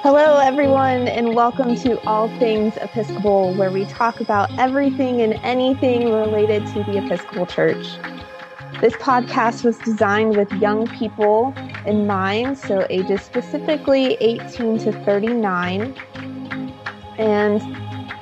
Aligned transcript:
Hello, 0.00 0.38
everyone, 0.38 1.08
and 1.08 1.34
welcome 1.34 1.76
to 1.76 2.02
All 2.06 2.30
Things 2.38 2.74
Episcopal, 2.78 3.52
where 3.56 3.70
we 3.70 3.84
talk 3.84 4.18
about 4.22 4.50
everything 4.58 5.20
and 5.20 5.34
anything 5.42 6.10
related 6.10 6.66
to 6.68 6.82
the 6.84 7.04
Episcopal 7.04 7.44
Church. 7.44 7.86
This 8.80 8.94
podcast 8.94 9.62
was 9.62 9.76
designed 9.80 10.38
with 10.38 10.50
young 10.52 10.86
people 10.86 11.52
in 11.84 12.06
mind, 12.06 12.56
so 12.56 12.86
ages 12.88 13.20
specifically 13.20 14.14
18 14.20 14.78
to 14.78 14.92
39. 15.04 15.94
And 17.18 17.60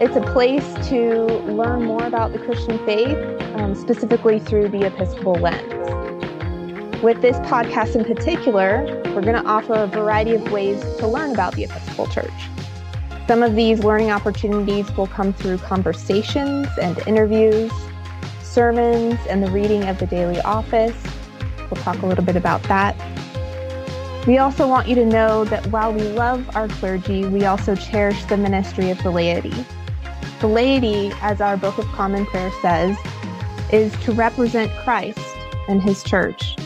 it's 0.00 0.16
a 0.16 0.32
place 0.32 0.66
to 0.88 1.26
learn 1.44 1.84
more 1.84 2.04
about 2.04 2.32
the 2.32 2.40
Christian 2.40 2.84
faith, 2.84 3.16
um, 3.54 3.76
specifically 3.76 4.40
through 4.40 4.66
the 4.70 4.84
Episcopal 4.84 5.34
lens. 5.34 5.79
With 7.02 7.22
this 7.22 7.38
podcast 7.38 7.96
in 7.96 8.04
particular, 8.04 8.84
we're 9.14 9.22
going 9.22 9.42
to 9.42 9.44
offer 9.46 9.72
a 9.72 9.86
variety 9.86 10.34
of 10.34 10.52
ways 10.52 10.78
to 10.98 11.06
learn 11.06 11.32
about 11.32 11.54
the 11.54 11.64
Episcopal 11.64 12.06
Church. 12.08 12.30
Some 13.26 13.42
of 13.42 13.56
these 13.56 13.82
learning 13.82 14.10
opportunities 14.10 14.94
will 14.98 15.06
come 15.06 15.32
through 15.32 15.58
conversations 15.58 16.68
and 16.78 16.98
interviews, 17.06 17.72
sermons, 18.42 19.18
and 19.30 19.42
the 19.42 19.50
reading 19.50 19.88
of 19.88 19.98
the 19.98 20.06
daily 20.06 20.42
office. 20.42 20.94
We'll 21.70 21.82
talk 21.82 22.02
a 22.02 22.06
little 22.06 22.22
bit 22.22 22.36
about 22.36 22.62
that. 22.64 22.94
We 24.26 24.36
also 24.36 24.68
want 24.68 24.86
you 24.86 24.94
to 24.96 25.06
know 25.06 25.46
that 25.46 25.68
while 25.68 25.94
we 25.94 26.02
love 26.02 26.54
our 26.54 26.68
clergy, 26.68 27.24
we 27.24 27.46
also 27.46 27.76
cherish 27.76 28.22
the 28.26 28.36
ministry 28.36 28.90
of 28.90 29.02
the 29.02 29.10
laity. 29.10 29.64
The 30.40 30.48
laity, 30.48 31.12
as 31.22 31.40
our 31.40 31.56
Book 31.56 31.78
of 31.78 31.86
Common 31.86 32.26
Prayer 32.26 32.52
says, 32.60 32.94
is 33.72 33.90
to 34.00 34.12
represent 34.12 34.70
Christ 34.84 35.18
and 35.66 35.82
his 35.82 36.02
church, 36.02 36.56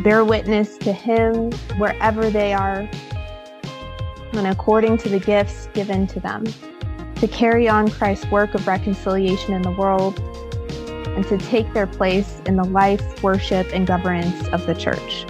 bear 0.00 0.24
witness 0.24 0.78
to 0.78 0.92
him 0.92 1.52
wherever 1.78 2.30
they 2.30 2.52
are, 2.52 2.88
and 4.32 4.46
according 4.46 4.96
to 4.98 5.08
the 5.08 5.20
gifts 5.20 5.68
given 5.74 6.06
to 6.06 6.20
them, 6.20 6.44
to 7.16 7.28
carry 7.28 7.68
on 7.68 7.90
Christ's 7.90 8.30
work 8.30 8.54
of 8.54 8.66
reconciliation 8.66 9.52
in 9.54 9.62
the 9.62 9.70
world, 9.70 10.18
and 11.08 11.26
to 11.26 11.36
take 11.36 11.70
their 11.74 11.86
place 11.86 12.40
in 12.46 12.56
the 12.56 12.64
life, 12.64 13.22
worship, 13.22 13.66
and 13.74 13.86
governance 13.86 14.48
of 14.48 14.66
the 14.66 14.74
church. 14.74 15.26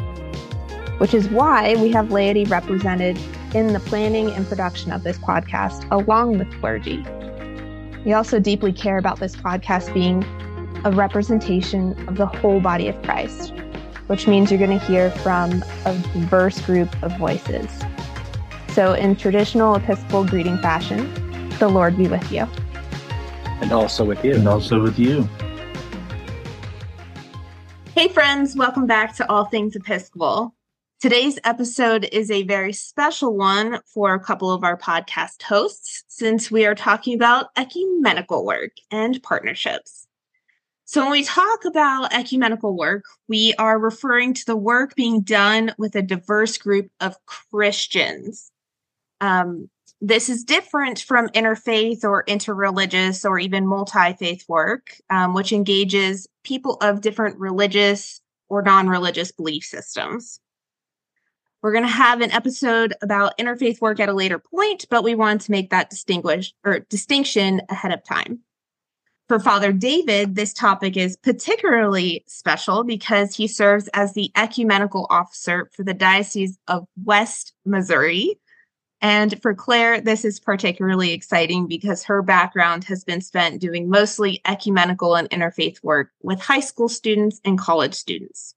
Which 0.99 1.13
is 1.13 1.29
why 1.29 1.75
we 1.77 1.91
have 1.91 2.13
laity 2.13 2.45
represented 2.45 3.19
in 3.55 3.73
the 3.73 3.81
planning 3.81 4.31
and 4.31 4.47
production 4.49 4.93
of 4.93 5.03
this 5.03 5.19
podcast, 5.19 5.85
along 5.91 6.39
with 6.39 6.51
clergy. 6.61 7.05
We 8.05 8.13
also 8.13 8.39
deeply 8.39 8.73
care 8.73 8.99
about 8.99 9.19
this 9.19 9.35
podcast 9.35 9.93
being 9.93 10.25
a 10.85 10.93
representation 10.93 11.99
of 12.09 12.17
the 12.17 12.27
whole 12.27 12.61
body 12.61 12.87
of 12.89 13.01
Christ, 13.03 13.53
which 14.13 14.29
means 14.29 14.51
you're 14.51 14.59
going 14.59 14.79
to 14.79 14.85
hear 14.85 15.11
from 15.11 15.65
a 15.87 15.99
diverse 16.13 16.61
group 16.61 17.03
of 17.03 17.17
voices. 17.17 17.67
So, 18.75 18.93
in 18.93 19.17
traditional 19.17 19.75
Episcopal 19.75 20.27
greeting 20.27 20.59
fashion, 20.59 21.49
the 21.59 21.69
Lord 21.69 21.97
be 21.97 22.09
with 22.09 22.31
you. 22.31 22.47
And 23.63 23.73
also 23.73 24.05
with 24.05 24.23
you. 24.23 24.35
And 24.35 24.47
also 24.47 24.83
with 24.83 24.99
you. 24.99 25.27
Hey, 27.95 28.09
friends, 28.09 28.55
welcome 28.55 28.87
back 28.87 29.17
to 29.17 29.27
All 29.31 29.47
Things 29.47 29.77
Episcopal. 29.77 30.55
Today's 31.01 31.39
episode 31.45 32.07
is 32.13 32.31
a 32.31 32.43
very 32.43 32.75
special 32.75 33.35
one 33.35 33.81
for 33.87 34.13
a 34.13 34.21
couple 34.21 34.51
of 34.51 34.63
our 34.63 34.77
podcast 34.77 35.41
hosts 35.43 36.05
since 36.09 36.51
we 36.51 36.67
are 36.67 36.75
talking 36.75 37.15
about 37.15 37.47
ecumenical 37.57 38.45
work 38.45 38.73
and 38.91 39.23
partnerships. 39.23 40.02
So, 40.85 41.03
when 41.03 41.13
we 41.13 41.25
talk 41.25 41.65
about 41.65 42.13
ecumenical 42.13 42.77
work, 42.77 43.05
we 43.29 43.55
are 43.59 43.79
referring 43.79 44.35
to 44.35 44.47
the 44.47 44.57
work 44.57 44.95
being 44.95 45.23
done 45.23 45.75
with 45.79 45.95
a 45.95 46.03
diverse 46.03 46.59
group 46.59 46.91
of 47.01 47.17
Christians. 47.27 48.51
Um, 49.21 49.71
this 50.01 50.29
is 50.29 50.43
different 50.43 50.99
from 50.99 51.29
interfaith 51.29 52.03
or 52.03 52.25
interreligious 52.25 53.25
or 53.25 53.39
even 53.39 53.67
multi 53.67 54.13
faith 54.15 54.45
work, 54.49 54.97
um, 55.09 55.33
which 55.33 55.53
engages 55.53 56.27
people 56.43 56.77
of 56.81 57.01
different 57.01 57.39
religious 57.39 58.21
or 58.49 58.63
non 58.63 58.89
religious 58.89 59.31
belief 59.31 59.65
systems. 59.65 60.41
We're 61.63 61.73
going 61.73 61.85
to 61.85 61.91
have 61.91 62.21
an 62.21 62.33
episode 62.33 62.95
about 63.01 63.39
interfaith 63.39 63.81
work 63.81 64.01
at 64.01 64.09
a 64.09 64.13
later 64.13 64.41
point, 64.41 64.87
but 64.91 65.05
we 65.05 65.15
want 65.15 65.43
to 65.43 65.53
make 65.53 65.71
that 65.71 65.91
distinguish 65.91 66.53
or 66.65 66.81
distinction 66.81 67.63
ahead 67.69 67.93
of 67.93 68.03
time. 68.03 68.41
For 69.33 69.41
Father 69.41 69.73
David, 69.73 70.35
this 70.35 70.53
topic 70.53 70.95
is 70.95 71.17
particularly 71.17 72.23
special 72.27 72.85
because 72.85 73.35
he 73.35 73.47
serves 73.47 73.89
as 73.95 74.13
the 74.13 74.31
ecumenical 74.37 75.07
officer 75.09 75.71
for 75.73 75.85
the 75.85 75.95
Diocese 75.95 76.59
of 76.69 76.87
West 77.03 77.55
Missouri, 77.65 78.39
and 79.01 79.41
for 79.41 79.55
Clare, 79.55 80.03
this 80.03 80.27
is 80.27 80.39
particularly 80.39 81.13
exciting 81.13 81.67
because 81.67 82.05
her 82.05 82.21
background 82.21 82.85
has 82.85 83.05
been 83.05 83.23
spent 83.23 83.59
doing 83.59 83.89
mostly 83.89 84.43
ecumenical 84.47 85.15
and 85.15 85.31
interfaith 85.31 85.83
work 85.83 86.11
with 86.23 86.39
high 86.39 86.61
school 86.61 86.91
students 86.91 87.41
and 87.43 87.59
college 87.59 87.95
students. 87.95 88.55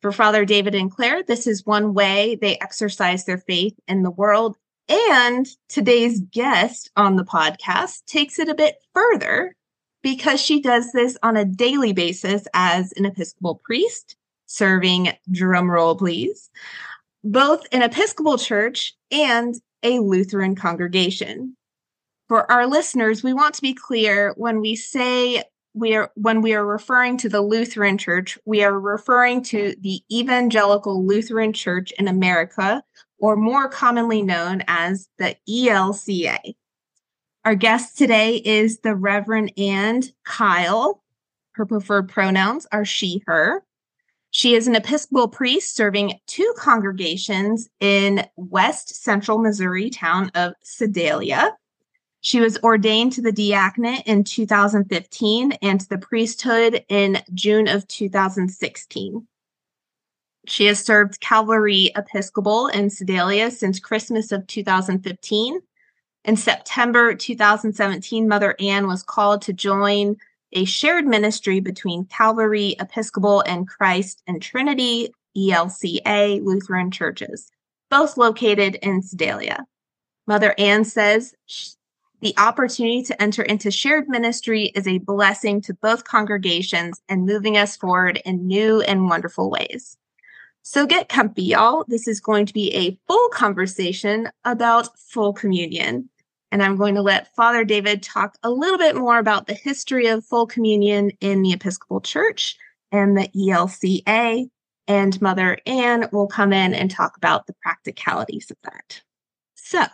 For 0.00 0.10
Father 0.10 0.46
David 0.46 0.74
and 0.74 0.90
Clare, 0.90 1.22
this 1.22 1.46
is 1.46 1.66
one 1.66 1.92
way 1.92 2.38
they 2.40 2.56
exercise 2.60 3.26
their 3.26 3.36
faith 3.36 3.78
in 3.86 4.04
the 4.04 4.10
world. 4.10 4.56
And 4.90 5.46
today's 5.68 6.20
guest 6.20 6.90
on 6.96 7.14
the 7.14 7.24
podcast 7.24 8.04
takes 8.06 8.40
it 8.40 8.48
a 8.48 8.56
bit 8.56 8.74
further 8.92 9.54
because 10.02 10.40
she 10.40 10.60
does 10.60 10.90
this 10.90 11.16
on 11.22 11.36
a 11.36 11.44
daily 11.44 11.92
basis 11.92 12.48
as 12.54 12.92
an 12.96 13.04
Episcopal 13.04 13.60
priest, 13.62 14.16
serving, 14.46 15.12
drumroll 15.30 15.96
please, 15.96 16.50
both 17.22 17.64
an 17.70 17.82
Episcopal 17.82 18.36
church 18.36 18.96
and 19.12 19.54
a 19.84 20.00
Lutheran 20.00 20.56
congregation. 20.56 21.56
For 22.26 22.50
our 22.50 22.66
listeners, 22.66 23.22
we 23.22 23.32
want 23.32 23.54
to 23.54 23.62
be 23.62 23.74
clear 23.74 24.34
when 24.36 24.60
we 24.60 24.74
say 24.74 25.44
we 25.72 25.94
are 25.94 26.10
when 26.16 26.42
we 26.42 26.54
are 26.54 26.66
referring 26.66 27.16
to 27.18 27.28
the 27.28 27.42
Lutheran 27.42 27.96
Church, 27.96 28.36
we 28.44 28.64
are 28.64 28.78
referring 28.78 29.42
to 29.44 29.76
the 29.80 30.02
Evangelical 30.12 31.06
Lutheran 31.06 31.52
Church 31.52 31.92
in 31.92 32.08
America, 32.08 32.82
or 33.20 33.36
more 33.36 33.68
commonly 33.68 34.22
known 34.22 34.62
as 34.66 35.08
the 35.18 35.36
ELCA. 35.48 36.54
Our 37.44 37.54
guest 37.54 37.96
today 37.96 38.36
is 38.36 38.80
the 38.80 38.94
Reverend 38.94 39.52
Anne 39.56 40.02
Kyle. 40.24 41.02
Her 41.52 41.66
preferred 41.66 42.08
pronouns 42.08 42.66
are 42.72 42.84
she, 42.84 43.22
her. 43.26 43.64
She 44.30 44.54
is 44.54 44.66
an 44.68 44.76
Episcopal 44.76 45.28
priest 45.28 45.74
serving 45.74 46.20
two 46.26 46.54
congregations 46.56 47.68
in 47.80 48.26
West 48.36 49.02
Central 49.02 49.38
Missouri 49.38 49.90
town 49.90 50.30
of 50.34 50.54
Sedalia. 50.62 51.56
She 52.20 52.40
was 52.40 52.58
ordained 52.62 53.12
to 53.14 53.22
the 53.22 53.32
diaconate 53.32 54.02
in 54.06 54.24
2015 54.24 55.52
and 55.62 55.80
to 55.80 55.88
the 55.88 55.98
priesthood 55.98 56.84
in 56.88 57.22
June 57.34 57.66
of 57.66 57.88
2016. 57.88 59.26
She 60.50 60.66
has 60.66 60.84
served 60.84 61.20
Calvary 61.20 61.92
Episcopal 61.94 62.66
in 62.66 62.90
Sedalia 62.90 63.52
since 63.52 63.78
Christmas 63.78 64.32
of 64.32 64.48
2015. 64.48 65.60
In 66.24 66.36
September 66.36 67.14
2017, 67.14 68.26
Mother 68.26 68.56
Anne 68.58 68.88
was 68.88 69.04
called 69.04 69.42
to 69.42 69.52
join 69.52 70.16
a 70.52 70.64
shared 70.64 71.06
ministry 71.06 71.60
between 71.60 72.06
Calvary 72.06 72.74
Episcopal 72.80 73.42
and 73.42 73.68
Christ 73.68 74.24
and 74.26 74.42
Trinity 74.42 75.14
ELCA 75.36 76.44
Lutheran 76.44 76.90
churches, 76.90 77.52
both 77.88 78.16
located 78.16 78.74
in 78.82 79.02
Sedalia. 79.02 79.64
Mother 80.26 80.52
Anne 80.58 80.84
says 80.84 81.32
the 82.22 82.34
opportunity 82.38 83.04
to 83.04 83.22
enter 83.22 83.42
into 83.42 83.70
shared 83.70 84.08
ministry 84.08 84.72
is 84.74 84.88
a 84.88 84.98
blessing 84.98 85.60
to 85.60 85.74
both 85.74 86.02
congregations 86.02 87.00
and 87.08 87.24
moving 87.24 87.56
us 87.56 87.76
forward 87.76 88.20
in 88.24 88.48
new 88.48 88.80
and 88.80 89.08
wonderful 89.08 89.48
ways. 89.48 89.96
So 90.62 90.86
get 90.86 91.08
comfy, 91.08 91.42
y'all. 91.42 91.84
This 91.88 92.06
is 92.06 92.20
going 92.20 92.46
to 92.46 92.52
be 92.52 92.74
a 92.74 92.98
full 93.06 93.28
conversation 93.30 94.28
about 94.44 94.88
full 94.98 95.32
communion. 95.32 96.08
And 96.52 96.62
I'm 96.62 96.76
going 96.76 96.94
to 96.96 97.02
let 97.02 97.34
Father 97.34 97.64
David 97.64 98.02
talk 98.02 98.36
a 98.42 98.50
little 98.50 98.78
bit 98.78 98.96
more 98.96 99.18
about 99.18 99.46
the 99.46 99.54
history 99.54 100.06
of 100.06 100.24
full 100.24 100.46
communion 100.46 101.12
in 101.20 101.42
the 101.42 101.52
Episcopal 101.52 102.00
Church 102.00 102.56
and 102.92 103.16
the 103.16 103.28
ELCA. 103.34 104.50
And 104.88 105.22
Mother 105.22 105.58
Anne 105.66 106.08
will 106.12 106.26
come 106.26 106.52
in 106.52 106.74
and 106.74 106.90
talk 106.90 107.16
about 107.16 107.46
the 107.46 107.54
practicalities 107.62 108.50
of 108.50 108.56
that. 108.64 109.02
So, 109.54 109.84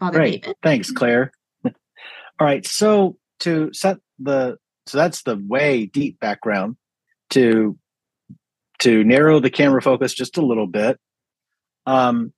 Father 0.00 0.18
Great. 0.18 0.42
David. 0.42 0.56
Thanks, 0.62 0.90
Clare. 0.90 1.30
All 1.64 1.72
right. 2.40 2.66
So, 2.66 3.16
to 3.40 3.72
set 3.72 3.98
the 4.18 4.58
so 4.86 4.98
that's 4.98 5.22
the 5.22 5.36
way 5.36 5.86
deep 5.86 6.18
background 6.20 6.76
to 7.30 7.78
to 8.80 9.04
narrow 9.04 9.40
the 9.40 9.50
camera 9.50 9.82
focus 9.82 10.14
just 10.14 10.36
a 10.36 10.44
little 10.46 10.66
bit. 10.66 10.98
Um, 11.86 12.32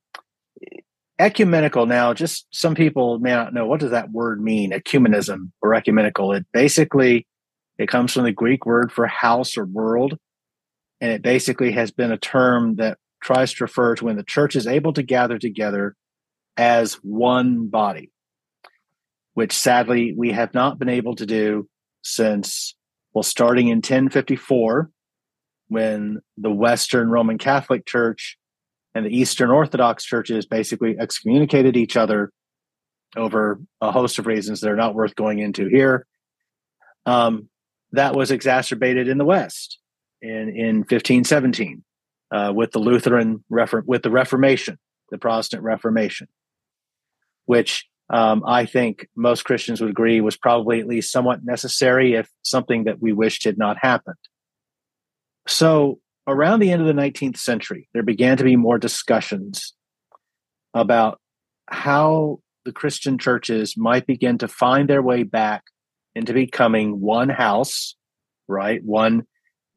ecumenical 1.18 1.86
now 1.86 2.12
just 2.12 2.46
some 2.52 2.74
people 2.74 3.18
may 3.20 3.30
not 3.30 3.54
know 3.54 3.66
what 3.66 3.80
does 3.80 3.92
that 3.92 4.10
word 4.10 4.42
mean 4.42 4.70
ecumenism 4.70 5.50
or 5.62 5.74
ecumenical 5.74 6.32
it 6.32 6.46
basically 6.52 7.26
it 7.78 7.88
comes 7.88 8.12
from 8.12 8.24
the 8.24 8.32
greek 8.32 8.66
word 8.66 8.92
for 8.92 9.06
house 9.06 9.56
or 9.56 9.64
world 9.64 10.18
And 11.00 11.12
it 11.12 11.22
basically 11.22 11.72
has 11.72 11.90
been 11.90 12.12
a 12.12 12.18
term 12.18 12.76
that 12.76 12.98
tries 13.22 13.52
to 13.54 13.64
refer 13.64 13.94
to 13.96 14.04
when 14.04 14.16
the 14.16 14.22
church 14.22 14.56
is 14.56 14.66
able 14.66 14.92
to 14.94 15.02
gather 15.02 15.38
together 15.38 15.94
as 16.56 16.94
one 17.02 17.68
body, 17.68 18.10
which 19.34 19.52
sadly 19.52 20.14
we 20.16 20.32
have 20.32 20.54
not 20.54 20.78
been 20.78 20.88
able 20.88 21.16
to 21.16 21.26
do 21.26 21.68
since, 22.02 22.74
well, 23.12 23.22
starting 23.22 23.68
in 23.68 23.78
1054, 23.78 24.90
when 25.68 26.20
the 26.36 26.50
Western 26.50 27.10
Roman 27.10 27.38
Catholic 27.38 27.86
Church 27.86 28.38
and 28.94 29.04
the 29.04 29.16
Eastern 29.16 29.50
Orthodox 29.50 30.04
churches 30.04 30.46
basically 30.46 30.96
excommunicated 30.98 31.76
each 31.76 31.96
other 31.96 32.32
over 33.16 33.60
a 33.80 33.92
host 33.92 34.18
of 34.18 34.26
reasons 34.26 34.60
that 34.60 34.70
are 34.70 34.76
not 34.76 34.94
worth 34.94 35.14
going 35.14 35.38
into 35.38 35.68
here. 35.68 36.06
Um, 37.04 37.48
that 37.92 38.14
was 38.14 38.30
exacerbated 38.30 39.08
in 39.08 39.18
the 39.18 39.24
West 39.24 39.78
in, 40.20 40.48
in 40.48 40.76
1517 40.78 41.84
uh, 42.30 42.52
with 42.54 42.72
the 42.72 42.78
Lutheran 42.78 43.44
refer- 43.48 43.84
with 43.86 44.02
the 44.02 44.10
Reformation, 44.10 44.78
the 45.10 45.18
Protestant 45.18 45.62
Reformation, 45.62 46.28
which 47.44 47.86
um, 48.08 48.44
I 48.46 48.66
think 48.66 49.08
most 49.16 49.44
Christians 49.44 49.80
would 49.80 49.90
agree 49.90 50.20
was 50.20 50.36
probably 50.36 50.80
at 50.80 50.86
least 50.86 51.12
somewhat 51.12 51.44
necessary, 51.44 52.14
if 52.14 52.30
something 52.42 52.84
that 52.84 53.00
we 53.00 53.12
wished 53.12 53.44
had 53.44 53.58
not 53.58 53.78
happened. 53.80 54.16
So, 55.46 56.00
around 56.26 56.60
the 56.60 56.70
end 56.70 56.82
of 56.82 56.88
the 56.88 57.00
19th 57.00 57.38
century, 57.38 57.88
there 57.94 58.02
began 58.02 58.36
to 58.36 58.44
be 58.44 58.56
more 58.56 58.78
discussions 58.78 59.74
about 60.74 61.20
how 61.68 62.40
the 62.64 62.72
Christian 62.72 63.16
churches 63.18 63.76
might 63.76 64.06
begin 64.06 64.38
to 64.38 64.48
find 64.48 64.88
their 64.88 65.02
way 65.02 65.22
back 65.22 65.64
into 66.14 66.32
becoming 66.32 67.00
one 67.00 67.28
house, 67.28 67.94
right? 68.48 68.82
One 68.84 69.26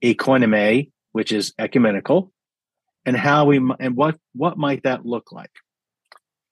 oikonomia, 0.03 0.89
which 1.11 1.31
is 1.31 1.53
ecumenical, 1.59 2.31
and 3.05 3.15
how 3.15 3.45
we 3.45 3.57
and 3.79 3.95
what 3.95 4.17
what 4.33 4.57
might 4.57 4.83
that 4.83 5.05
look 5.05 5.31
like? 5.31 5.51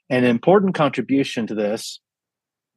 An 0.10 0.24
important 0.24 0.76
contribution 0.76 1.48
to 1.48 1.56
this 1.56 2.00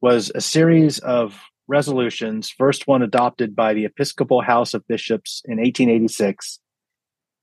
was 0.01 0.33
a 0.35 0.41
series 0.41 0.99
of 0.99 1.39
resolutions. 1.71 2.51
First 2.51 2.87
one 2.87 3.03
adopted 3.03 3.57
by 3.57 3.73
the 3.73 3.87
Episcopal 3.87 4.43
House 4.43 4.75
of 4.75 4.87
Bishops 4.89 5.43
in 5.47 5.59
1886, 5.59 6.59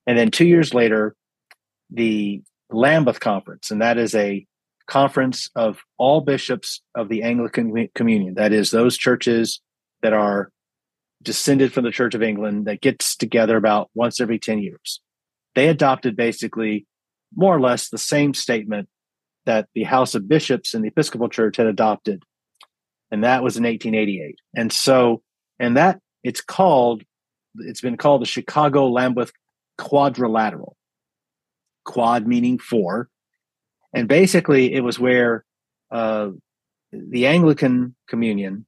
and 0.05 0.17
then 0.17 0.29
two 0.29 0.45
years 0.45 0.73
later, 0.73 1.15
the 1.89 2.41
Lambeth 2.69 3.19
Conference, 3.19 3.71
and 3.71 3.81
that 3.81 3.97
is 3.97 4.13
a 4.13 4.45
conference 4.87 5.49
of 5.55 5.79
all 5.97 6.21
bishops 6.21 6.81
of 6.95 7.09
the 7.09 7.23
Anglican 7.23 7.89
Communion. 7.95 8.35
That 8.35 8.53
is, 8.53 8.71
those 8.71 8.97
churches 8.97 9.61
that 10.01 10.13
are 10.13 10.51
descended 11.21 11.73
from 11.73 11.83
the 11.83 11.91
Church 11.91 12.15
of 12.15 12.23
England 12.23 12.65
that 12.65 12.81
gets 12.81 13.15
together 13.15 13.57
about 13.57 13.89
once 13.95 14.21
every 14.21 14.39
10 14.39 14.59
years. 14.59 15.01
They 15.55 15.67
adopted 15.67 16.15
basically 16.15 16.85
more 17.35 17.55
or 17.55 17.59
less 17.59 17.89
the 17.89 17.97
same 17.97 18.33
statement 18.33 18.87
that 19.45 19.67
the 19.73 19.83
House 19.83 20.15
of 20.15 20.27
Bishops 20.27 20.73
in 20.73 20.81
the 20.81 20.89
Episcopal 20.89 21.29
Church 21.29 21.57
had 21.57 21.67
adopted. 21.67 22.23
And 23.11 23.23
that 23.23 23.43
was 23.43 23.57
in 23.57 23.63
1888. 23.63 24.39
And 24.55 24.71
so, 24.71 25.21
and 25.59 25.77
that 25.77 25.99
it's 26.23 26.41
called, 26.41 27.03
it's 27.55 27.81
been 27.81 27.97
called 27.97 28.21
the 28.21 28.25
Chicago 28.25 28.87
Lambeth 28.89 29.31
Quadrilateral. 29.77 30.77
Quad 31.87 32.27
meaning 32.27 32.59
four, 32.59 33.09
and 33.93 34.07
basically 34.07 34.73
it 34.73 34.81
was 34.81 34.99
where 34.99 35.45
uh, 35.89 36.29
the 36.91 37.25
Anglican 37.25 37.95
Communion 38.07 38.65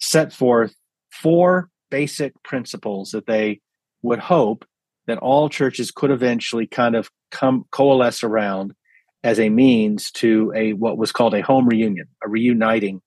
set 0.00 0.32
forth 0.32 0.74
four 1.10 1.70
basic 1.90 2.34
principles 2.42 3.12
that 3.12 3.26
they 3.26 3.60
would 4.02 4.18
hope 4.18 4.66
that 5.06 5.18
all 5.18 5.48
churches 5.48 5.90
could 5.90 6.10
eventually 6.10 6.66
kind 6.66 6.96
of 6.96 7.10
come 7.30 7.64
coalesce 7.70 8.24
around 8.24 8.74
as 9.22 9.38
a 9.38 9.48
means 9.48 10.10
to 10.10 10.52
a 10.54 10.72
what 10.72 10.98
was 10.98 11.12
called 11.12 11.34
a 11.34 11.42
home 11.42 11.68
reunion, 11.68 12.08
a 12.24 12.28
reuniting 12.28 13.00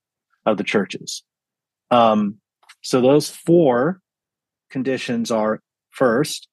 of 0.46 0.58
the 0.58 0.64
churches. 0.64 1.24
Um, 1.92 2.38
so 2.82 3.02
those 3.02 3.30
four 3.30 4.02
conditions 4.70 5.32
are 5.32 5.62
first, 5.90 6.48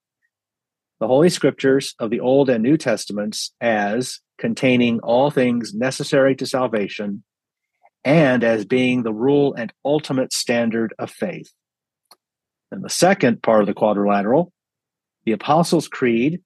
the 1.00 1.06
Holy 1.06 1.30
Scriptures 1.30 1.94
of 1.98 2.10
the 2.10 2.20
Old 2.20 2.50
and 2.50 2.62
New 2.62 2.76
Testaments 2.76 3.52
as 3.60 4.20
containing 4.38 5.00
all 5.00 5.30
things 5.30 5.74
necessary 5.74 6.36
to 6.36 6.46
salvation 6.46 7.24
and 8.04 8.44
as 8.44 8.64
being 8.64 9.02
the 9.02 9.12
rule 9.12 9.54
and 9.54 9.72
ultimate 9.84 10.32
standard 10.32 10.94
of 10.98 11.10
faith. 11.10 11.50
And 12.70 12.84
the 12.84 12.90
second 12.90 13.42
part 13.42 13.62
of 13.62 13.66
the 13.66 13.74
quadrilateral, 13.74 14.52
the 15.24 15.32
Apostles' 15.32 15.88
Creed 15.88 16.42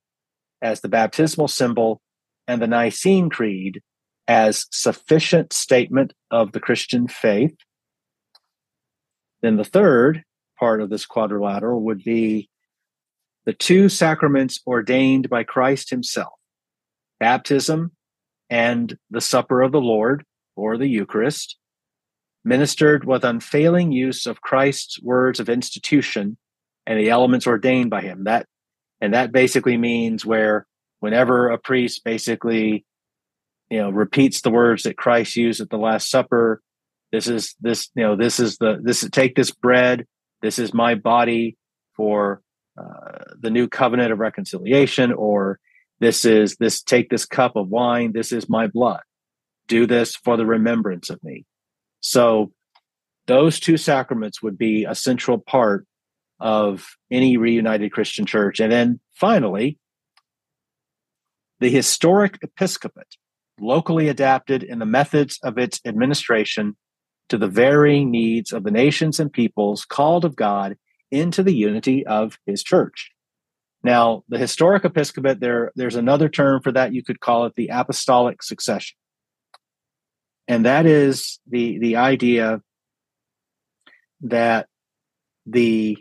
as 0.63 0.81
the 0.81 0.89
baptismal 0.89 1.49
symbol 1.49 2.01
and 2.49 2.61
the 2.61 2.67
Nicene 2.67 3.31
Creed 3.31 3.83
as 4.27 4.67
sufficient 4.71 5.53
statement 5.53 6.13
of 6.31 6.53
the 6.53 6.61
Christian 6.61 7.09
faith. 7.09 7.57
Then 9.43 9.57
the 9.57 9.65
third 9.65 10.25
part 10.59 10.81
of 10.81 10.91
this 10.91 11.05
quadrilateral 11.05 11.83
would 11.83 12.03
be 12.03 12.49
the 13.45 13.53
two 13.53 13.89
sacraments 13.89 14.61
ordained 14.67 15.29
by 15.29 15.45
Christ 15.45 15.91
himself 15.91 16.33
baptism 17.21 17.93
and 18.51 18.99
the 19.11 19.21
supper 19.21 19.63
of 19.63 19.73
the 19.73 19.81
Lord, 19.81 20.25
or 20.57 20.77
the 20.77 20.87
Eucharist, 20.87 21.57
ministered 22.45 23.05
with 23.05 23.25
unfailing 23.25 23.93
use 23.93 24.27
of 24.27 24.43
Christ's 24.43 25.01
words 25.03 25.41
of 25.41 25.49
institution 25.49 26.37
and 26.87 26.99
the 26.99 27.09
elements 27.09 27.47
ordained 27.47 27.91
by 27.91 28.03
him. 28.03 28.25
That 28.25 28.47
and 29.01 29.15
that 29.15 29.33
basically 29.33 29.77
means 29.77 30.25
where 30.25 30.67
whenever 31.01 31.49
a 31.49 31.59
priest 31.59 32.05
basically 32.05 32.85
you 33.71 33.79
know 33.79 33.91
repeats 33.91 34.41
the 34.41 34.51
words 34.51 34.85
that 34.85 34.97
Christ 34.97 35.37
used 35.37 35.61
at 35.61 35.71
the 35.71 35.79
last 35.79 36.11
supper, 36.11 36.61
this 37.13 37.27
is 37.27 37.55
this 37.61 37.91
you 37.95 38.03
know 38.03 38.17
this 38.17 38.41
is 38.41 38.59
the 38.59 38.79
this 38.83 39.03
is 39.03 39.11
take 39.11 39.35
this 39.35 39.51
bread, 39.51 40.07
this 40.43 40.59
is 40.59 40.75
my 40.75 40.95
body 40.95 41.57
for 41.97 42.43
uh, 42.79 43.35
the 43.39 43.51
new 43.51 43.69
covenant 43.69 44.13
of 44.13 44.19
reconciliation 44.19 45.13
or 45.13 45.59
this 46.01 46.25
is 46.25 46.57
this 46.57 46.83
take 46.83 47.09
this 47.09 47.25
cup 47.25 47.57
of 47.57 47.69
wine. 47.69 48.13
This 48.13 48.33
is 48.33 48.49
my 48.49 48.67
blood. 48.67 49.01
Do 49.69 49.87
this 49.87 50.17
for 50.17 50.37
the 50.37 50.45
remembrance 50.45 51.09
of 51.09 51.23
me. 51.23 51.45
So 52.01 52.53
those 53.27 53.61
two 53.61 53.77
sacraments 53.77 54.43
would 54.43 54.59
be 54.59 54.85
a 54.85 54.95
central 54.95 55.39
part 55.39 55.87
of 56.41 56.87
any 57.11 57.37
reunited 57.37 57.93
Christian 57.93 58.27
church. 58.27 58.61
And 58.61 58.71
then 58.71 59.01
finally, 59.15 59.79
the 61.61 61.71
historic 61.71 62.39
episcopate, 62.43 63.17
locally 63.61 64.09
adapted 64.09 64.63
in 64.63 64.79
the 64.79 64.87
methods 64.87 65.39
of 65.43 65.59
its 65.59 65.81
administration 65.85 66.77
to 67.29 67.39
the 67.39 67.49
varying 67.49 68.11
needs 68.11 68.53
of 68.53 68.65
the 68.65 68.71
nations 68.71 69.21
and 69.21 69.33
peoples 69.33 69.85
called 69.85 70.25
of 70.25 70.37
God 70.37 70.77
into 71.11 71.43
the 71.43 71.55
unity 71.55 72.07
of 72.07 72.39
his 72.47 72.63
church. 72.63 73.11
Now, 73.83 74.25
the 74.29 74.39
historic 74.39 74.85
episcopate, 74.85 75.41
there, 75.41 75.71
there's 75.77 75.97
another 75.97 76.29
term 76.29 76.63
for 76.63 76.73
that. 76.73 76.95
You 76.95 77.05
could 77.05 77.21
call 77.21 77.47
it 77.47 77.55
the 77.55 77.69
apostolic 77.69 78.43
succession. 78.43 78.97
And 80.49 80.65
that 80.65 80.87
is 80.87 81.39
the, 81.49 81.79
the 81.79 81.97
idea 81.97 82.61
that 84.23 84.69
the, 85.47 85.99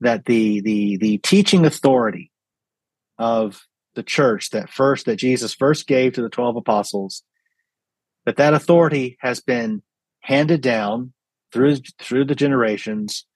that 0.00 0.24
the, 0.24 0.60
the, 0.60 0.96
the 0.98 1.18
teaching 1.18 1.64
authority 1.64 2.30
of 3.18 3.62
the 3.94 4.02
church 4.02 4.50
that 4.50 4.70
first, 4.70 5.06
that 5.06 5.16
Jesus 5.16 5.54
first 5.54 5.86
gave 5.86 6.14
to 6.14 6.22
the 6.22 6.28
12 6.28 6.56
apostles, 6.56 7.22
that 8.24 8.36
that 8.36 8.54
authority 8.54 9.16
has 9.20 9.40
been 9.40 9.82
handed 10.20 10.60
down 10.60 11.12
through, 11.52 11.76
through 11.98 12.24
the 12.24 12.34
generations, 12.34 13.26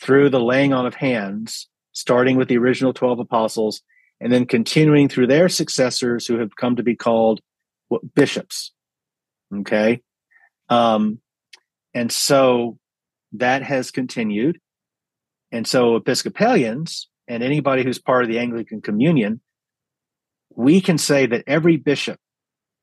through 0.00 0.30
the 0.30 0.40
laying 0.40 0.72
on 0.72 0.86
of 0.86 0.94
hands 0.94 1.68
starting 1.92 2.36
with 2.36 2.48
the 2.48 2.58
original 2.58 2.92
12 2.92 3.20
apostles 3.20 3.82
and 4.20 4.32
then 4.32 4.46
continuing 4.46 5.08
through 5.08 5.26
their 5.26 5.48
successors 5.48 6.26
who 6.26 6.38
have 6.38 6.56
come 6.56 6.76
to 6.76 6.82
be 6.82 6.96
called 6.96 7.40
bishops. 8.14 8.72
Okay. 9.54 10.00
Um, 10.68 11.18
and 11.94 12.10
so 12.10 12.78
that 13.32 13.62
has 13.62 13.90
continued. 13.90 14.58
And 15.50 15.66
so 15.66 15.96
Episcopalians 15.96 17.08
and 17.28 17.42
anybody 17.42 17.84
who's 17.84 17.98
part 17.98 18.24
of 18.24 18.30
the 18.30 18.38
Anglican 18.38 18.80
communion, 18.80 19.40
we 20.56 20.80
can 20.80 20.98
say 20.98 21.26
that 21.26 21.44
every 21.46 21.76
bishop 21.76 22.18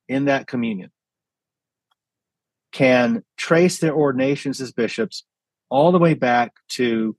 in 0.08 0.26
that 0.26 0.46
communion 0.46 0.90
can 2.72 3.24
trace 3.36 3.78
their 3.78 3.94
ordinations 3.94 4.60
as 4.60 4.72
bishops 4.72 5.24
all 5.68 5.92
the 5.92 5.98
way 5.98 6.14
back 6.14 6.52
to 6.68 7.16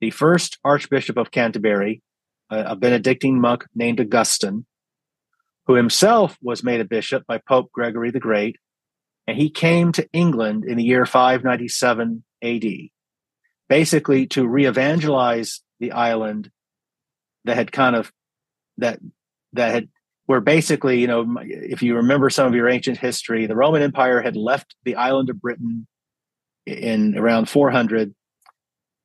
the 0.00 0.10
first 0.10 0.58
Archbishop 0.64 1.16
of 1.16 1.30
Canterbury, 1.30 2.02
a, 2.48 2.76
Benedictine 2.76 3.40
monk 3.40 3.66
named 3.74 4.00
Augustine, 4.00 4.66
who 5.66 5.74
himself 5.74 6.36
was 6.42 6.64
made 6.64 6.80
a 6.80 6.84
bishop 6.84 7.26
by 7.26 7.38
Pope 7.38 7.70
Gregory 7.72 8.10
the 8.10 8.20
Great, 8.20 8.56
and 9.26 9.36
he 9.36 9.50
came 9.50 9.92
to 9.92 10.08
England 10.12 10.64
in 10.64 10.76
the 10.76 10.84
year 10.84 11.06
597 11.06 12.24
AD, 12.42 12.64
basically 13.68 14.26
to 14.28 14.46
re 14.46 14.66
evangelize 14.66 15.62
the 15.78 15.92
island 15.92 16.50
that 17.44 17.56
had 17.56 17.72
kind 17.72 17.94
of 17.94 18.10
that 18.78 18.98
that 19.52 19.72
had 19.72 19.88
where 20.26 20.40
basically, 20.40 21.00
you 21.00 21.08
know, 21.08 21.26
if 21.42 21.82
you 21.82 21.96
remember 21.96 22.30
some 22.30 22.46
of 22.46 22.54
your 22.54 22.68
ancient 22.68 22.98
history, 22.98 23.46
the 23.46 23.56
Roman 23.56 23.82
Empire 23.82 24.20
had 24.20 24.36
left 24.36 24.76
the 24.84 24.94
island 24.94 25.28
of 25.28 25.40
Britain 25.40 25.88
in 26.66 27.18
around 27.18 27.48
400, 27.48 28.14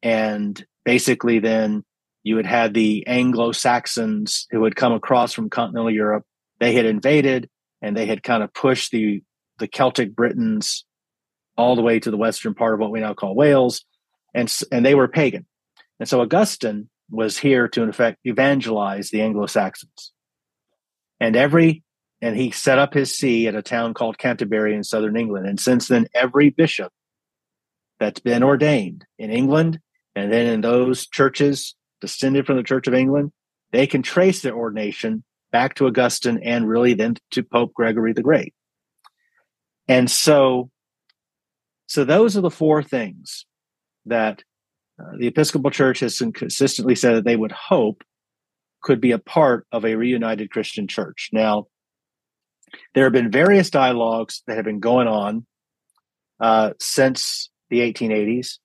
and 0.03 0.63
basically 0.83 1.39
then 1.39 1.83
you 2.21 2.37
had 2.37 2.45
had 2.45 2.73
the 2.73 3.05
Anglo 3.07 3.51
Saxons 3.51 4.45
who 4.51 4.63
had 4.63 4.75
come 4.75 4.93
across 4.93 5.33
from 5.33 5.49
continental 5.49 5.89
Europe. 5.89 6.25
They 6.59 6.73
had 6.73 6.85
invaded 6.85 7.49
and 7.81 7.95
they 7.95 8.05
had 8.05 8.23
kind 8.23 8.43
of 8.43 8.53
pushed 8.53 8.91
the 8.91 9.21
the 9.59 9.67
Celtic 9.67 10.15
Britons 10.15 10.85
all 11.57 11.75
the 11.75 11.81
way 11.81 11.99
to 11.99 12.11
the 12.11 12.17
western 12.17 12.53
part 12.53 12.73
of 12.73 12.79
what 12.79 12.91
we 12.91 12.99
now 12.99 13.13
call 13.13 13.35
Wales, 13.35 13.85
and 14.33 14.53
and 14.71 14.85
they 14.85 14.95
were 14.95 15.07
pagan, 15.07 15.45
and 15.99 16.09
so 16.09 16.21
Augustine 16.21 16.89
was 17.09 17.37
here 17.37 17.67
to 17.69 17.83
in 17.83 17.89
effect 17.89 18.19
evangelize 18.25 19.09
the 19.09 19.21
Anglo 19.21 19.45
Saxons, 19.45 20.11
and 21.19 21.35
every 21.35 21.83
and 22.21 22.35
he 22.35 22.51
set 22.51 22.79
up 22.79 22.93
his 22.93 23.15
see 23.15 23.47
at 23.47 23.55
a 23.55 23.61
town 23.61 23.93
called 23.93 24.17
Canterbury 24.17 24.73
in 24.75 24.83
southern 24.83 25.17
England, 25.17 25.47
and 25.47 25.59
since 25.59 25.87
then 25.87 26.07
every 26.13 26.49
bishop 26.49 26.91
that's 27.99 28.19
been 28.19 28.43
ordained 28.43 29.05
in 29.17 29.31
England 29.31 29.79
and 30.15 30.31
then 30.31 30.47
in 30.47 30.61
those 30.61 31.07
churches 31.07 31.75
descended 32.01 32.45
from 32.45 32.57
the 32.57 32.63
Church 32.63 32.87
of 32.87 32.93
England, 32.93 33.31
they 33.71 33.85
can 33.85 34.01
trace 34.01 34.41
their 34.41 34.55
ordination 34.55 35.23
back 35.51 35.75
to 35.75 35.87
Augustine 35.87 36.39
and 36.43 36.67
really 36.67 36.93
then 36.93 37.17
to 37.31 37.43
Pope 37.43 37.73
Gregory 37.73 38.13
the 38.13 38.23
Great. 38.23 38.53
And 39.87 40.09
so, 40.09 40.69
so 41.87 42.03
those 42.03 42.35
are 42.37 42.41
the 42.41 42.49
four 42.49 42.81
things 42.81 43.45
that 44.05 44.43
uh, 44.99 45.17
the 45.17 45.27
Episcopal 45.27 45.71
Church 45.71 45.99
has 45.99 46.21
consistently 46.33 46.95
said 46.95 47.15
that 47.15 47.25
they 47.25 47.35
would 47.35 47.51
hope 47.51 48.03
could 48.85 49.01
be 49.01 49.11
a 49.11 49.19
part 49.19 49.65
of 49.71 49.83
a 49.83 49.95
reunited 49.95 50.51
Christian 50.51 50.87
church. 50.87 51.29
Now, 51.33 51.65
there 52.93 53.05
have 53.05 53.13
been 53.13 53.31
various 53.31 53.71
dialogues 53.71 54.43
that 54.45 54.57
have 54.57 54.65
been 54.65 54.79
going 54.79 55.07
on 55.07 55.47
uh, 56.39 56.73
since 56.79 57.49
the 57.71 57.79
1880s 57.79 58.59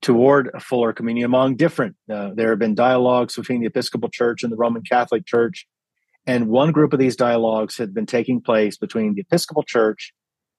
toward 0.00 0.50
a 0.54 0.60
fuller 0.60 0.94
communion 0.94 1.26
among 1.26 1.56
different. 1.56 1.96
Uh, 2.10 2.30
there 2.34 2.48
have 2.48 2.58
been 2.58 2.74
dialogues 2.74 3.36
between 3.36 3.60
the 3.60 3.66
Episcopal 3.66 4.08
Church 4.08 4.42
and 4.42 4.50
the 4.50 4.56
Roman 4.56 4.82
Catholic 4.82 5.26
Church. 5.26 5.66
And 6.26 6.48
one 6.48 6.72
group 6.72 6.94
of 6.94 6.98
these 6.98 7.14
dialogues 7.14 7.76
had 7.76 7.92
been 7.92 8.06
taking 8.06 8.40
place 8.40 8.78
between 8.78 9.14
the 9.14 9.20
Episcopal 9.20 9.64
Church 9.64 10.14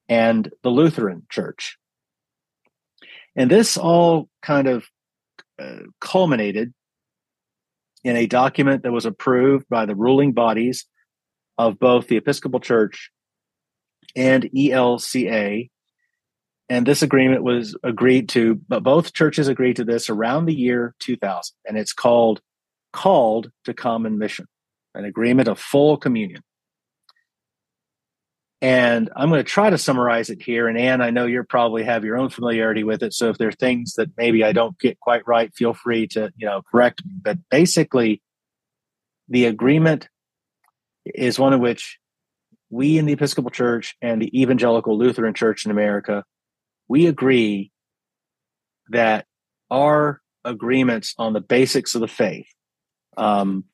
and 0.08 0.52
the 0.62 0.70
Lutheran 0.70 1.24
Church. 1.32 1.80
And 3.36 3.50
this 3.50 3.76
all 3.76 4.30
kind 4.44 4.68
of 4.68 4.86
uh, 5.58 5.80
culminated 6.00 6.76
in 8.08 8.16
a 8.16 8.26
document 8.26 8.84
that 8.84 8.94
was 8.94 9.06
approved 9.06 9.68
by 9.68 9.86
the 9.86 9.96
ruling 9.96 10.32
bodies 10.32 10.86
of 11.58 11.78
both 11.78 12.08
the 12.08 12.16
Episcopal 12.16 12.62
Church 12.62 13.12
and 14.16 14.44
ELCA 14.56 15.70
and 16.70 16.86
this 16.86 17.02
agreement 17.02 17.44
was 17.44 17.76
agreed 17.84 18.30
to, 18.30 18.56
but 18.68 18.84
both 18.84 19.14
churches 19.14 19.50
agreed 19.50 19.76
to 19.76 19.84
this 19.84 20.10
around 20.10 20.46
the 20.46 20.54
year 20.54 20.96
2000. 21.00 21.54
And 21.68 21.78
it's 21.78 21.94
called 21.94 22.42
Called 22.94 23.52
to 23.66 23.74
Common 23.74 24.18
Mission, 24.18 24.48
an 24.96 25.04
agreement 25.04 25.50
of 25.50 25.60
full 25.60 25.98
communion. 25.98 26.42
And 28.60 29.10
I'm 29.16 29.30
going 29.30 29.44
to 29.44 29.50
try 29.50 29.70
to 29.70 29.78
summarize 29.78 30.32
it 30.32 30.42
here. 30.42 30.68
And 30.68 30.78
Anne, 30.78 31.02
I 31.02 31.12
know 31.12 31.26
you 31.26 31.44
probably 31.44 31.84
have 31.84 32.04
your 32.04 32.18
own 32.18 32.30
familiarity 32.30 32.84
with 32.84 33.04
it. 33.04 33.14
So 33.14 33.30
if 33.30 33.38
there 33.38 33.50
are 33.50 33.54
things 33.54 33.94
that 33.98 34.10
maybe 34.18 34.44
I 34.44 34.52
don't 34.52 34.78
get 34.80 35.00
quite 35.00 35.28
right, 35.28 35.54
feel 35.54 35.76
free 35.76 36.08
to, 36.10 36.32
you 36.36 36.48
know, 36.48 36.64
correct 36.72 37.06
me. 37.06 37.12
But 37.22 37.38
basically, 37.52 38.22
the 39.30 39.46
agreement 39.46 40.10
is 41.06 41.38
one 41.38 41.54
in 41.54 41.60
which 41.60 42.00
we 42.70 42.98
in 42.98 43.06
the 43.06 43.14
Episcopal 43.14 43.52
Church 43.52 43.96
and 44.02 44.22
the 44.22 44.42
Evangelical 44.42 44.98
Lutheran 44.98 45.36
Church 45.36 45.64
in 45.64 45.72
America 45.72 46.24
we 46.88 47.08
agree 47.08 47.72
that 48.90 49.26
our 49.70 50.22
agreements 50.46 51.14
on 51.18 51.34
the 51.34 51.42
basics 51.42 51.96
of 51.96 52.02
the 52.02 52.08
faith, 52.08 52.48
um, 53.18 53.66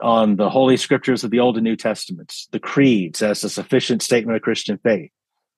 on 0.00 0.36
the 0.36 0.50
Holy 0.50 0.76
Scriptures 0.76 1.24
of 1.24 1.30
the 1.30 1.40
Old 1.40 1.56
and 1.56 1.64
New 1.64 1.76
Testaments, 1.76 2.48
the 2.52 2.60
creeds 2.60 3.22
as 3.22 3.44
a 3.44 3.50
sufficient 3.50 4.02
statement 4.02 4.36
of 4.36 4.42
Christian 4.42 4.78
faith, 4.78 5.10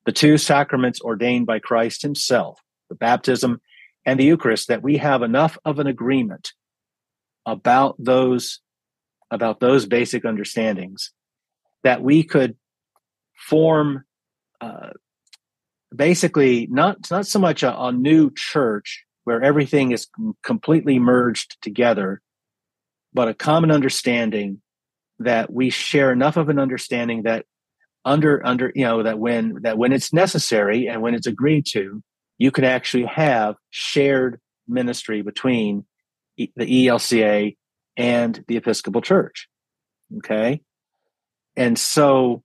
the 0.05 0.13
two 0.13 0.39
sacraments 0.39 1.01
ordained 1.01 1.47
by 1.47 1.59
Christ 1.59 2.03
Himself, 2.03 2.61
the 2.89 2.95
baptism 2.95 3.61
and 4.05 4.19
the 4.19 4.25
Eucharist, 4.25 4.69
that 4.69 4.83
we 4.83 4.97
have 4.97 5.23
enough 5.23 5.59
of 5.65 5.79
an 5.79 5.87
agreement 5.87 6.53
about 7.47 7.97
those 7.99 8.61
about 9.31 9.61
those 9.61 9.87
basic 9.87 10.25
understandings 10.25 11.11
that 11.85 12.03
we 12.03 12.23
could 12.23 12.55
form 13.35 14.05
uh, 14.61 14.91
basically 15.95 16.69
not 16.71 17.11
not 17.11 17.27
so 17.27 17.39
much 17.39 17.63
a, 17.63 17.81
a 17.81 17.93
new 17.93 18.31
church 18.35 19.05
where 19.25 19.43
everything 19.43 19.93
is 19.93 20.09
completely 20.43 20.99
merged 20.99 21.57
together, 21.63 22.21
but 23.15 23.29
a 23.29 23.35
common 23.35 23.71
understanding 23.71 24.61
that 25.19 25.53
we 25.53 25.71
share 25.71 26.13
enough 26.13 26.37
of 26.37 26.49
an 26.49 26.59
understanding 26.59 27.23
that 27.23 27.47
under 28.05 28.45
under 28.45 28.73
you 28.75 28.85
know 28.85 29.03
that 29.03 29.19
when 29.19 29.59
that 29.63 29.79
when 29.79 29.93
it's 29.93 30.13
necessary 30.13 30.89
and 30.89 31.03
when 31.03 31.15
it's 31.15 31.27
agreed 31.27 31.67
to, 31.67 32.03
you 32.39 32.51
can 32.51 32.65
actually 32.65 33.05
have 33.05 33.57
shared 33.71 34.41
ministry 34.67 35.23
between 35.23 35.85
the 36.37 36.87
ELCA 36.87 37.57
and 37.97 38.45
the 38.49 38.57
Episcopal 38.57 39.03
Church. 39.03 39.49
Okay, 40.19 40.63
and 41.57 41.79
so 41.79 42.43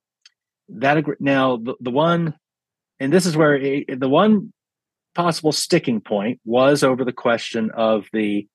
that 0.69 1.03
now 1.19 1.57
the, 1.57 1.75
the 1.79 1.91
one 1.91 2.35
and 2.99 3.11
this 3.11 3.25
is 3.25 3.35
where 3.35 3.55
it, 3.55 3.99
the 3.99 4.09
one 4.09 4.53
possible 5.15 5.51
sticking 5.51 6.01
point 6.01 6.39
was 6.45 6.83
over 6.83 7.03
the 7.03 7.13
question 7.13 7.71
of 7.71 8.05
the 8.13 8.47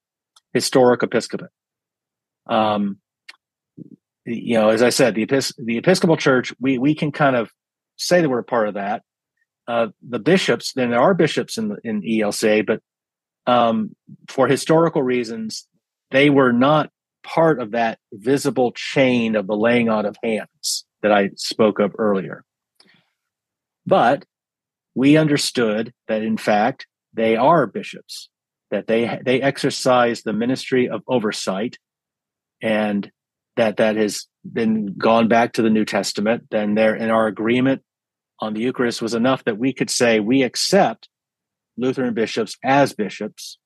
historic 0.52 1.02
episcopate. 1.02 1.48
Um, 2.46 2.98
you 4.24 4.54
know, 4.54 4.68
as 4.68 4.82
I 4.82 4.90
said, 4.90 5.14
the, 5.14 5.26
Epis- 5.26 5.54
the 5.58 5.78
Episcopal 5.78 6.16
Church, 6.16 6.54
we 6.60 6.78
we 6.78 6.94
can 6.94 7.12
kind 7.12 7.36
of 7.36 7.50
say 7.96 8.20
that 8.20 8.28
we're 8.28 8.38
a 8.38 8.44
part 8.44 8.68
of 8.68 8.74
that. 8.74 9.02
Uh, 9.68 9.88
the 10.08 10.18
bishops, 10.18 10.72
then 10.72 10.90
there 10.90 11.00
are 11.00 11.14
bishops 11.14 11.56
in 11.56 11.68
the, 11.68 11.76
in 11.84 12.02
ELCA, 12.02 12.66
but 12.66 12.80
um, 13.46 13.94
for 14.28 14.48
historical 14.48 15.02
reasons, 15.02 15.66
they 16.10 16.30
were 16.30 16.52
not 16.52 16.90
part 17.22 17.60
of 17.60 17.72
that 17.72 17.98
visible 18.12 18.72
chain 18.72 19.36
of 19.36 19.46
the 19.46 19.56
laying 19.56 19.88
on 19.88 20.06
of 20.06 20.16
hands 20.22 20.84
that 21.02 21.12
I 21.12 21.30
spoke 21.36 21.78
of 21.78 21.94
earlier. 21.98 22.44
But 23.86 24.24
we 24.94 25.16
understood 25.16 25.92
that 26.08 26.22
in 26.22 26.36
fact 26.36 26.86
they 27.14 27.36
are 27.36 27.66
bishops, 27.66 28.28
that 28.70 28.86
they 28.86 29.20
they 29.24 29.40
exercise 29.40 30.22
the 30.22 30.32
ministry 30.32 30.88
of 30.88 31.02
oversight, 31.06 31.78
and 32.62 33.10
that 33.56 33.76
that 33.76 33.96
has 33.96 34.26
been 34.50 34.94
gone 34.96 35.28
back 35.28 35.52
to 35.54 35.62
the 35.62 35.70
New 35.70 35.84
Testament. 35.84 36.44
Then 36.50 36.74
there 36.74 36.94
in 36.94 37.10
our 37.10 37.26
agreement 37.26 37.82
on 38.40 38.54
the 38.54 38.60
Eucharist 38.60 39.02
was 39.02 39.14
enough 39.14 39.44
that 39.44 39.58
we 39.58 39.72
could 39.72 39.90
say 39.90 40.20
we 40.20 40.42
accept 40.42 41.08
Lutheran 41.76 42.14
bishops 42.14 42.56
as 42.64 42.94
bishops. 42.94 43.58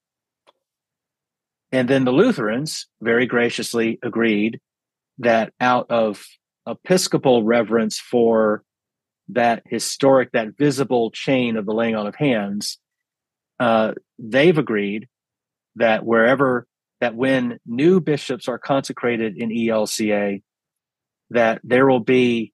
And 1.72 1.88
then 1.88 2.04
the 2.04 2.12
Lutherans 2.12 2.86
very 3.00 3.26
graciously 3.26 3.98
agreed 4.02 4.60
that 5.18 5.52
out 5.60 5.90
of 5.90 6.24
episcopal 6.66 7.42
reverence 7.42 7.98
for 7.98 8.62
that 9.28 9.62
historic, 9.66 10.32
that 10.32 10.56
visible 10.56 11.10
chain 11.10 11.56
of 11.56 11.66
the 11.66 11.74
laying 11.74 11.96
on 11.96 12.06
of 12.06 12.14
hands, 12.14 12.78
uh, 13.58 13.92
they've 14.18 14.58
agreed 14.58 15.08
that 15.76 16.04
wherever 16.04 16.66
that 17.00 17.14
when 17.14 17.58
new 17.66 18.00
bishops 18.00 18.48
are 18.48 18.58
consecrated 18.58 19.36
in 19.36 19.50
ELCA, 19.50 20.42
that 21.30 21.60
there 21.62 21.86
will 21.86 22.00
be 22.00 22.52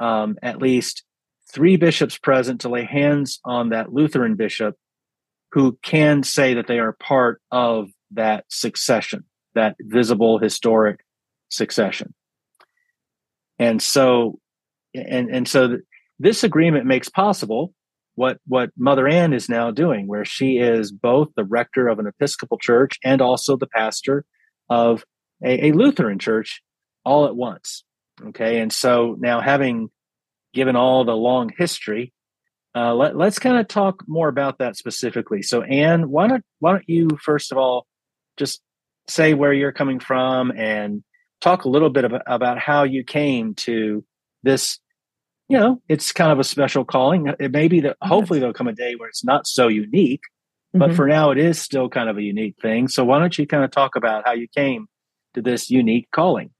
um, 0.00 0.36
at 0.42 0.58
least 0.58 1.04
three 1.52 1.76
bishops 1.76 2.18
present 2.18 2.62
to 2.62 2.68
lay 2.68 2.84
hands 2.84 3.40
on 3.44 3.70
that 3.70 3.92
Lutheran 3.92 4.36
bishop 4.36 4.76
who 5.52 5.78
can 5.82 6.22
say 6.22 6.54
that 6.54 6.66
they 6.66 6.78
are 6.78 6.92
part 6.92 7.40
of 7.50 7.88
that 8.10 8.44
succession, 8.48 9.24
that 9.54 9.76
visible 9.80 10.38
historic 10.38 11.04
succession. 11.48 12.12
And 13.58 13.80
so, 13.80 14.40
and 14.94 15.30
and 15.30 15.46
so 15.46 15.78
this 16.18 16.42
agreement 16.42 16.86
makes 16.86 17.08
possible 17.08 17.72
what 18.14 18.38
what 18.46 18.70
Mother 18.76 19.08
Anne 19.08 19.32
is 19.32 19.48
now 19.48 19.70
doing, 19.70 20.06
where 20.06 20.24
she 20.24 20.58
is 20.58 20.92
both 20.92 21.28
the 21.36 21.44
rector 21.44 21.88
of 21.88 21.98
an 21.98 22.06
Episcopal 22.06 22.58
church 22.58 22.98
and 23.04 23.20
also 23.20 23.56
the 23.56 23.66
pastor 23.66 24.24
of 24.68 25.04
a, 25.42 25.66
a 25.66 25.72
Lutheran 25.72 26.18
church 26.18 26.62
all 27.04 27.26
at 27.26 27.36
once. 27.36 27.84
Okay, 28.28 28.60
and 28.60 28.72
so 28.72 29.16
now 29.18 29.40
having 29.40 29.90
given 30.52 30.76
all 30.76 31.04
the 31.04 31.16
long 31.16 31.50
history, 31.56 32.12
uh, 32.76 32.94
let, 32.94 33.16
us 33.16 33.38
kind 33.38 33.58
of 33.58 33.68
talk 33.68 34.02
more 34.06 34.28
about 34.28 34.58
that 34.58 34.76
specifically. 34.76 35.42
So, 35.42 35.62
Anne, 35.62 36.10
why 36.10 36.28
don't 36.28 36.44
why 36.60 36.72
don't 36.72 36.88
you 36.88 37.08
first 37.22 37.52
of 37.52 37.58
all 37.58 37.86
just 38.36 38.60
say 39.08 39.34
where 39.34 39.52
you're 39.52 39.72
coming 39.72 40.00
from 40.00 40.50
and 40.52 41.02
talk 41.40 41.64
a 41.64 41.68
little 41.68 41.90
bit 41.90 42.04
about, 42.04 42.22
about 42.26 42.58
how 42.58 42.84
you 42.84 43.04
came 43.04 43.54
to 43.54 44.04
this 44.42 44.78
you 45.48 45.58
know 45.58 45.80
it's 45.88 46.12
kind 46.12 46.32
of 46.32 46.38
a 46.38 46.44
special 46.44 46.84
calling 46.84 47.32
it 47.38 47.50
may 47.50 47.68
be 47.68 47.80
that 47.80 47.96
hopefully 48.02 48.38
there'll 48.38 48.54
come 48.54 48.68
a 48.68 48.72
day 48.72 48.94
where 48.96 49.08
it's 49.08 49.24
not 49.24 49.46
so 49.46 49.68
unique 49.68 50.22
but 50.72 50.88
mm-hmm. 50.88 50.96
for 50.96 51.06
now 51.06 51.30
it 51.30 51.38
is 51.38 51.60
still 51.60 51.88
kind 51.88 52.08
of 52.08 52.16
a 52.16 52.22
unique 52.22 52.56
thing 52.60 52.88
so 52.88 53.04
why 53.04 53.18
don't 53.18 53.38
you 53.38 53.46
kind 53.46 53.64
of 53.64 53.70
talk 53.70 53.96
about 53.96 54.24
how 54.26 54.32
you 54.32 54.48
came 54.54 54.86
to 55.34 55.42
this 55.42 55.70
unique 55.70 56.08
calling 56.12 56.50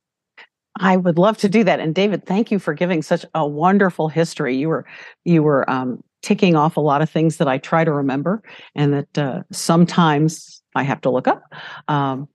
I 0.81 0.97
would 0.97 1.19
love 1.19 1.37
to 1.39 1.49
do 1.49 1.63
that. 1.65 1.79
And 1.79 1.95
David, 1.95 2.27
thank 2.27 2.51
you 2.51 2.59
for 2.59 2.75
giving 2.75 3.01
such 3.01 3.25
a 3.35 3.47
wonderful 3.47 4.09
history. 4.09 4.57
You 4.57 4.69
were 4.69 4.87
you 5.25 5.43
were 5.43 5.69
um, 5.71 6.03
ticking 6.23 6.57
off 6.57 6.77
a 6.77 6.81
lot 6.81 7.01
of 7.01 7.09
things 7.09 7.37
that 7.37 7.47
I 7.47 7.59
try 7.59 7.85
to 7.85 7.93
remember, 7.93 8.43
and 8.75 8.93
that 8.93 9.19
uh, 9.19 9.43
sometimes 9.53 10.63
I 10.75 10.83
have 10.83 11.01
to 11.03 11.11
look 11.11 11.29
up. 11.29 11.45
Um, 11.87 12.29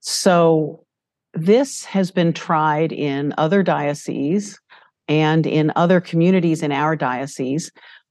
so 0.00 0.84
this 1.32 1.84
has 1.84 2.10
been 2.10 2.32
tried 2.32 2.92
in 2.92 3.32
other 3.38 3.62
dioceses 3.62 4.58
and 5.08 5.46
in 5.46 5.72
other 5.76 6.00
communities 6.00 6.62
in 6.62 6.72
our 6.72 6.96
diocese. 6.96 7.70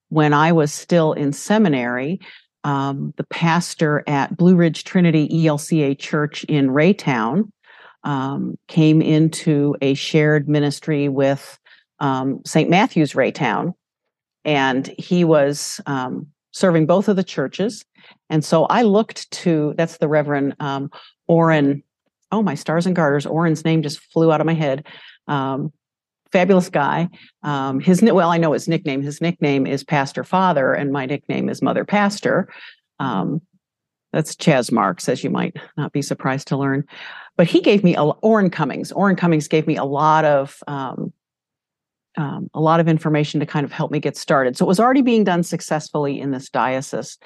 When 0.09 0.33
I 0.33 0.51
was 0.51 0.71
still 0.71 1.13
in 1.13 1.33
seminary, 1.33 2.19
um, 2.63 3.13
the 3.17 3.25
pastor 3.25 4.03
at 4.07 4.37
Blue 4.37 4.55
Ridge 4.55 4.83
Trinity 4.83 5.27
ELCA 5.29 5.97
Church 5.97 6.43
in 6.45 6.69
Raytown 6.69 7.51
um, 8.03 8.57
came 8.67 9.01
into 9.01 9.75
a 9.81 9.93
shared 9.93 10.47
ministry 10.47 11.09
with 11.09 11.59
um, 11.99 12.41
St. 12.45 12.69
Matthew's 12.69 13.13
Raytown, 13.13 13.73
and 14.43 14.87
he 14.97 15.23
was 15.23 15.81
um, 15.85 16.27
serving 16.51 16.85
both 16.85 17.07
of 17.07 17.15
the 17.15 17.23
churches. 17.23 17.85
And 18.29 18.45
so 18.45 18.65
I 18.65 18.83
looked 18.83 19.29
to 19.31 19.73
that's 19.77 19.97
the 19.97 20.07
Reverend 20.07 20.55
um. 20.59 20.91
Oh, 22.31 22.41
my 22.41 22.55
stars 22.55 22.85
and 22.85 22.95
garters! 22.95 23.25
Orrin's 23.25 23.63
name 23.63 23.81
just 23.81 23.99
flew 23.99 24.31
out 24.31 24.41
of 24.41 24.47
my 24.47 24.53
head. 24.53 24.85
Um, 25.27 25.71
fabulous 26.35 26.69
guy. 26.69 27.07
Um, 27.43 27.79
his 27.79 28.01
well, 28.01 28.29
I 28.29 28.37
know 28.37 28.51
his 28.51 28.67
nickname. 28.67 29.01
His 29.01 29.21
nickname 29.21 29.65
is 29.65 29.85
Pastor 29.85 30.25
Father, 30.25 30.73
and 30.73 30.91
my 30.91 31.05
nickname 31.05 31.47
is 31.47 31.61
Mother 31.61 31.85
Pastor. 31.85 32.49
Um, 32.99 33.41
that's 34.11 34.35
Chaz 34.35 34.69
Marks, 34.69 35.07
as 35.07 35.23
you 35.23 35.29
might 35.29 35.55
not 35.77 35.93
be 35.93 36.01
surprised 36.01 36.49
to 36.49 36.57
learn. 36.57 36.83
But 37.37 37.47
he 37.47 37.61
gave 37.61 37.85
me 37.85 37.95
a, 37.95 38.03
Orrin 38.03 38.49
Cummings. 38.49 38.91
Orrin 38.91 39.15
Cummings 39.15 39.47
gave 39.47 39.65
me 39.65 39.77
a 39.77 39.85
lot 39.85 40.25
of 40.25 40.61
um, 40.67 41.13
um, 42.17 42.49
a 42.53 42.59
lot 42.59 42.81
of 42.81 42.89
information 42.89 43.39
to 43.39 43.45
kind 43.45 43.63
of 43.63 43.71
help 43.71 43.89
me 43.89 44.01
get 44.01 44.17
started. 44.17 44.57
So 44.57 44.65
it 44.65 44.67
was 44.67 44.79
already 44.79 45.01
being 45.01 45.23
done 45.23 45.41
successfully 45.41 46.19
in 46.19 46.31
this 46.31 46.49
diocese. 46.49 47.17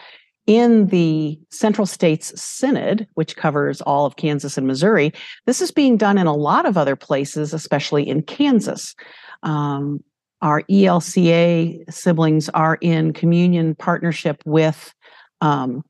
In 0.47 0.87
the 0.87 1.39
Central 1.51 1.85
States 1.85 2.39
Synod, 2.41 3.07
which 3.13 3.35
covers 3.35 3.81
all 3.81 4.07
of 4.07 4.15
Kansas 4.15 4.57
and 4.57 4.65
Missouri, 4.65 5.13
this 5.45 5.61
is 5.61 5.71
being 5.71 5.95
done 5.95 6.17
in 6.17 6.25
a 6.25 6.35
lot 6.35 6.65
of 6.65 6.75
other 6.75 6.95
places, 6.95 7.53
especially 7.53 8.07
in 8.07 8.23
Kansas. 8.23 8.95
Um, 9.43 10.03
our 10.41 10.63
ELCA 10.63 11.93
siblings 11.93 12.49
are 12.49 12.77
in 12.81 13.13
communion 13.13 13.75
partnership 13.75 14.41
with 14.45 14.93
um, 15.41 15.83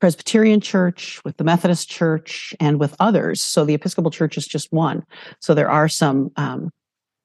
Presbyterian 0.00 0.60
Church, 0.60 1.20
with 1.24 1.36
the 1.36 1.44
Methodist 1.44 1.88
Church, 1.88 2.54
and 2.60 2.78
with 2.78 2.94
others. 3.00 3.42
So 3.42 3.64
the 3.64 3.74
Episcopal 3.74 4.10
Church 4.10 4.36
is 4.36 4.46
just 4.46 4.72
one. 4.72 5.04
So 5.40 5.54
there 5.54 5.70
are 5.70 5.88
some 5.88 6.30
um, 6.36 6.70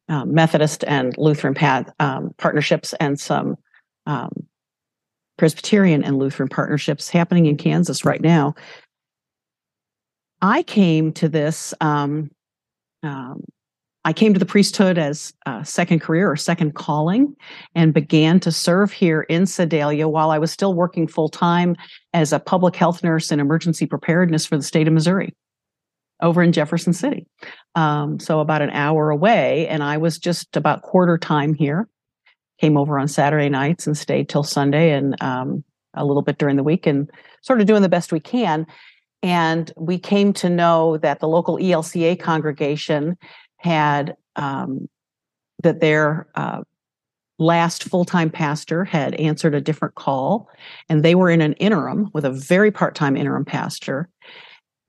uh, 0.09 0.25
Methodist 0.25 0.83
and 0.85 1.15
Lutheran 1.17 1.53
path, 1.53 1.91
um, 1.99 2.31
partnerships 2.37 2.93
and 2.99 3.19
some 3.19 3.57
um, 4.05 4.31
Presbyterian 5.37 6.03
and 6.03 6.17
Lutheran 6.17 6.49
partnerships 6.49 7.09
happening 7.09 7.45
in 7.45 7.57
Kansas 7.57 8.05
right 8.05 8.21
now. 8.21 8.53
I 10.41 10.63
came 10.63 11.11
to 11.13 11.29
this 11.29 11.73
um, 11.81 12.29
um, 13.01 13.43
I 14.05 14.11
came 14.11 14.33
to 14.33 14.39
the 14.39 14.45
priesthood 14.45 14.97
as 14.97 15.33
a 15.45 15.63
second 15.63 15.99
career 15.99 16.29
or 16.29 16.35
second 16.35 16.75
calling 16.75 17.35
and 17.73 17.93
began 17.93 18.39
to 18.41 18.51
serve 18.51 18.91
here 18.91 19.21
in 19.21 19.45
Sedalia 19.45 20.09
while 20.09 20.29
I 20.29 20.39
was 20.39 20.51
still 20.51 20.73
working 20.73 21.07
full 21.07 21.29
time 21.29 21.77
as 22.13 22.33
a 22.33 22.39
public 22.39 22.75
health 22.75 23.01
nurse 23.01 23.31
in 23.31 23.39
emergency 23.39 23.85
preparedness 23.85 24.45
for 24.45 24.57
the 24.57 24.63
state 24.63 24.87
of 24.87 24.93
Missouri 24.93 25.33
over 26.21 26.43
in 26.43 26.51
Jefferson 26.51 26.91
City. 26.91 27.27
Um, 27.75 28.19
so 28.19 28.41
about 28.41 28.61
an 28.61 28.71
hour 28.71 29.09
away. 29.09 29.67
And 29.67 29.81
I 29.81 29.97
was 29.97 30.17
just 30.17 30.57
about 30.57 30.81
quarter 30.81 31.17
time 31.17 31.53
here. 31.53 31.87
Came 32.63 32.77
over 32.77 32.97
on 32.97 33.09
Saturday 33.09 33.49
nights 33.49 33.85
and 33.85 33.97
stayed 33.97 34.29
till 34.29 34.41
Sunday 34.41 34.91
and 34.91 35.21
um, 35.21 35.65
a 35.95 36.05
little 36.05 36.21
bit 36.21 36.37
during 36.37 36.55
the 36.55 36.63
week 36.63 36.87
and 36.87 37.11
sort 37.41 37.59
of 37.59 37.67
doing 37.67 37.81
the 37.81 37.89
best 37.89 38.13
we 38.13 38.21
can. 38.21 38.65
And 39.21 39.69
we 39.75 39.99
came 39.99 40.31
to 40.31 40.49
know 40.49 40.95
that 40.99 41.19
the 41.19 41.27
local 41.27 41.57
ELCA 41.57 42.17
congregation 42.21 43.17
had 43.57 44.15
um, 44.37 44.87
that 45.61 45.81
their 45.81 46.29
uh, 46.35 46.61
last 47.37 47.83
full 47.83 48.05
time 48.05 48.29
pastor 48.29 48.85
had 48.85 49.13
answered 49.15 49.55
a 49.55 49.59
different 49.59 49.95
call, 49.95 50.49
and 50.87 51.03
they 51.03 51.15
were 51.15 51.29
in 51.29 51.41
an 51.41 51.55
interim 51.55 52.11
with 52.13 52.23
a 52.23 52.31
very 52.31 52.71
part 52.71 52.95
time 52.95 53.17
interim 53.17 53.43
pastor. 53.43 54.07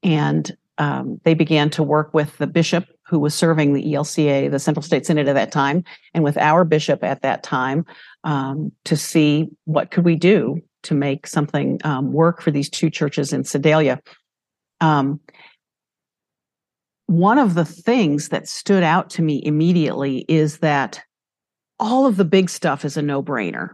And 0.04 0.56
um, 0.78 1.20
they 1.24 1.34
began 1.34 1.70
to 1.70 1.82
work 1.82 2.14
with 2.14 2.38
the 2.38 2.46
bishop 2.46 2.86
who 3.06 3.18
was 3.18 3.34
serving 3.34 3.74
the 3.74 3.84
ELCA, 3.92 4.50
the 4.50 4.58
Central 4.58 4.82
State 4.82 5.06
Synod 5.06 5.28
at 5.28 5.34
that 5.34 5.52
time, 5.52 5.84
and 6.14 6.24
with 6.24 6.38
our 6.38 6.64
bishop 6.64 7.04
at 7.04 7.22
that 7.22 7.42
time 7.42 7.84
um, 8.24 8.72
to 8.84 8.96
see 8.96 9.48
what 9.64 9.90
could 9.90 10.04
we 10.04 10.16
do 10.16 10.60
to 10.84 10.94
make 10.94 11.26
something 11.26 11.80
um, 11.84 12.12
work 12.12 12.40
for 12.40 12.50
these 12.50 12.70
two 12.70 12.90
churches 12.90 13.32
in 13.32 13.44
Sedalia. 13.44 14.00
Um, 14.80 15.20
one 17.06 17.38
of 17.38 17.54
the 17.54 17.64
things 17.64 18.30
that 18.30 18.48
stood 18.48 18.82
out 18.82 19.10
to 19.10 19.22
me 19.22 19.42
immediately 19.44 20.24
is 20.28 20.58
that 20.58 21.02
all 21.78 22.06
of 22.06 22.16
the 22.16 22.24
big 22.24 22.48
stuff 22.48 22.84
is 22.84 22.96
a 22.96 23.02
no 23.02 23.22
brainer. 23.22 23.70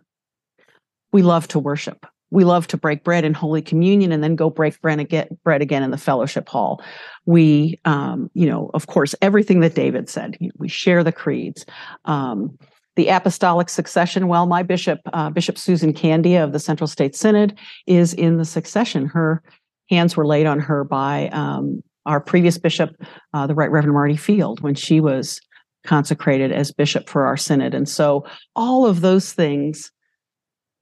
We 1.12 1.22
love 1.22 1.46
to 1.48 1.58
worship. 1.58 2.06
We 2.30 2.44
love 2.44 2.66
to 2.68 2.76
break 2.76 3.04
bread 3.04 3.24
in 3.24 3.34
Holy 3.34 3.62
Communion 3.62 4.12
and 4.12 4.22
then 4.22 4.36
go 4.36 4.50
break 4.50 4.80
bread 4.80 5.00
again, 5.00 5.28
bread 5.44 5.62
again 5.62 5.82
in 5.82 5.90
the 5.90 5.98
fellowship 5.98 6.48
hall. 6.48 6.82
We, 7.26 7.78
um, 7.84 8.30
you 8.34 8.46
know, 8.46 8.70
of 8.74 8.86
course, 8.86 9.14
everything 9.20 9.60
that 9.60 9.74
David 9.74 10.08
said. 10.08 10.36
We 10.58 10.68
share 10.68 11.02
the 11.02 11.12
creeds. 11.12 11.66
Um, 12.04 12.58
the 12.96 13.08
apostolic 13.08 13.68
succession. 13.68 14.28
Well, 14.28 14.46
my 14.46 14.62
bishop, 14.62 15.00
uh, 15.12 15.30
Bishop 15.30 15.56
Susan 15.56 15.92
Candea 15.92 16.44
of 16.44 16.52
the 16.52 16.58
Central 16.58 16.86
State 16.86 17.14
Synod, 17.14 17.56
is 17.86 18.12
in 18.14 18.36
the 18.36 18.44
succession. 18.44 19.06
Her 19.06 19.42
hands 19.88 20.16
were 20.16 20.26
laid 20.26 20.46
on 20.46 20.58
her 20.60 20.84
by 20.84 21.28
um, 21.28 21.82
our 22.04 22.20
previous 22.20 22.58
bishop, 22.58 22.90
uh, 23.32 23.46
the 23.46 23.54
Right 23.54 23.70
Reverend 23.70 23.94
Marty 23.94 24.16
Field, 24.16 24.60
when 24.60 24.74
she 24.74 25.00
was 25.00 25.40
consecrated 25.84 26.52
as 26.52 26.72
bishop 26.72 27.08
for 27.08 27.26
our 27.26 27.36
synod. 27.36 27.74
And 27.74 27.88
so 27.88 28.26
all 28.54 28.86
of 28.86 29.00
those 29.00 29.32
things 29.32 29.90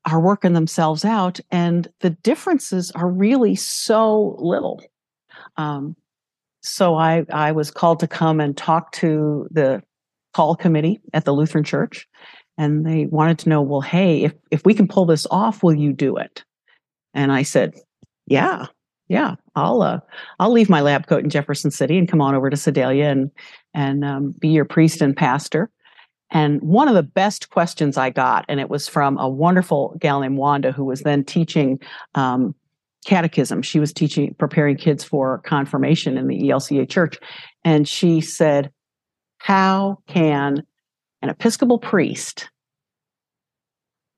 are 0.08 0.20
working 0.20 0.54
themselves 0.54 1.04
out, 1.04 1.40
and 1.50 1.88
the 2.00 2.10
differences 2.10 2.90
are 2.92 3.08
really 3.08 3.54
so 3.54 4.36
little. 4.38 4.82
Um, 5.56 5.96
so 6.62 6.94
I, 6.94 7.24
I 7.32 7.52
was 7.52 7.70
called 7.70 8.00
to 8.00 8.08
come 8.08 8.40
and 8.40 8.56
talk 8.56 8.92
to 8.92 9.46
the 9.50 9.82
call 10.34 10.56
committee 10.56 11.00
at 11.12 11.24
the 11.24 11.32
Lutheran 11.32 11.64
Church, 11.64 12.08
and 12.56 12.86
they 12.86 13.06
wanted 13.06 13.38
to 13.40 13.48
know, 13.48 13.62
well, 13.62 13.80
hey, 13.80 14.24
if 14.24 14.34
if 14.50 14.64
we 14.64 14.74
can 14.74 14.88
pull 14.88 15.06
this 15.06 15.26
off, 15.30 15.62
will 15.62 15.74
you 15.74 15.92
do 15.92 16.16
it? 16.16 16.44
And 17.14 17.32
I 17.32 17.42
said, 17.42 17.74
yeah, 18.26 18.66
yeah, 19.08 19.36
I'll 19.54 19.82
uh, 19.82 20.00
I'll 20.38 20.52
leave 20.52 20.68
my 20.68 20.80
lab 20.80 21.06
coat 21.06 21.24
in 21.24 21.30
Jefferson 21.30 21.70
City 21.70 21.98
and 21.98 22.08
come 22.08 22.20
on 22.20 22.34
over 22.34 22.50
to 22.50 22.56
Sedalia 22.56 23.10
and 23.10 23.30
and 23.74 24.04
um, 24.04 24.34
be 24.38 24.48
your 24.48 24.64
priest 24.64 25.00
and 25.00 25.16
pastor. 25.16 25.70
And 26.30 26.60
one 26.60 26.88
of 26.88 26.94
the 26.94 27.02
best 27.02 27.50
questions 27.50 27.96
I 27.96 28.10
got, 28.10 28.44
and 28.48 28.60
it 28.60 28.68
was 28.68 28.88
from 28.88 29.18
a 29.18 29.28
wonderful 29.28 29.96
gal 29.98 30.20
named 30.20 30.36
Wanda 30.36 30.72
who 30.72 30.84
was 30.84 31.00
then 31.00 31.24
teaching 31.24 31.80
um, 32.14 32.54
catechism. 33.06 33.62
She 33.62 33.80
was 33.80 33.92
teaching, 33.92 34.34
preparing 34.38 34.76
kids 34.76 35.02
for 35.02 35.38
confirmation 35.38 36.18
in 36.18 36.26
the 36.26 36.40
ELCA 36.42 36.88
church, 36.88 37.18
and 37.64 37.88
she 37.88 38.20
said, 38.20 38.70
"How 39.38 39.98
can 40.06 40.62
an 41.22 41.30
Episcopal 41.30 41.78
priest 41.78 42.50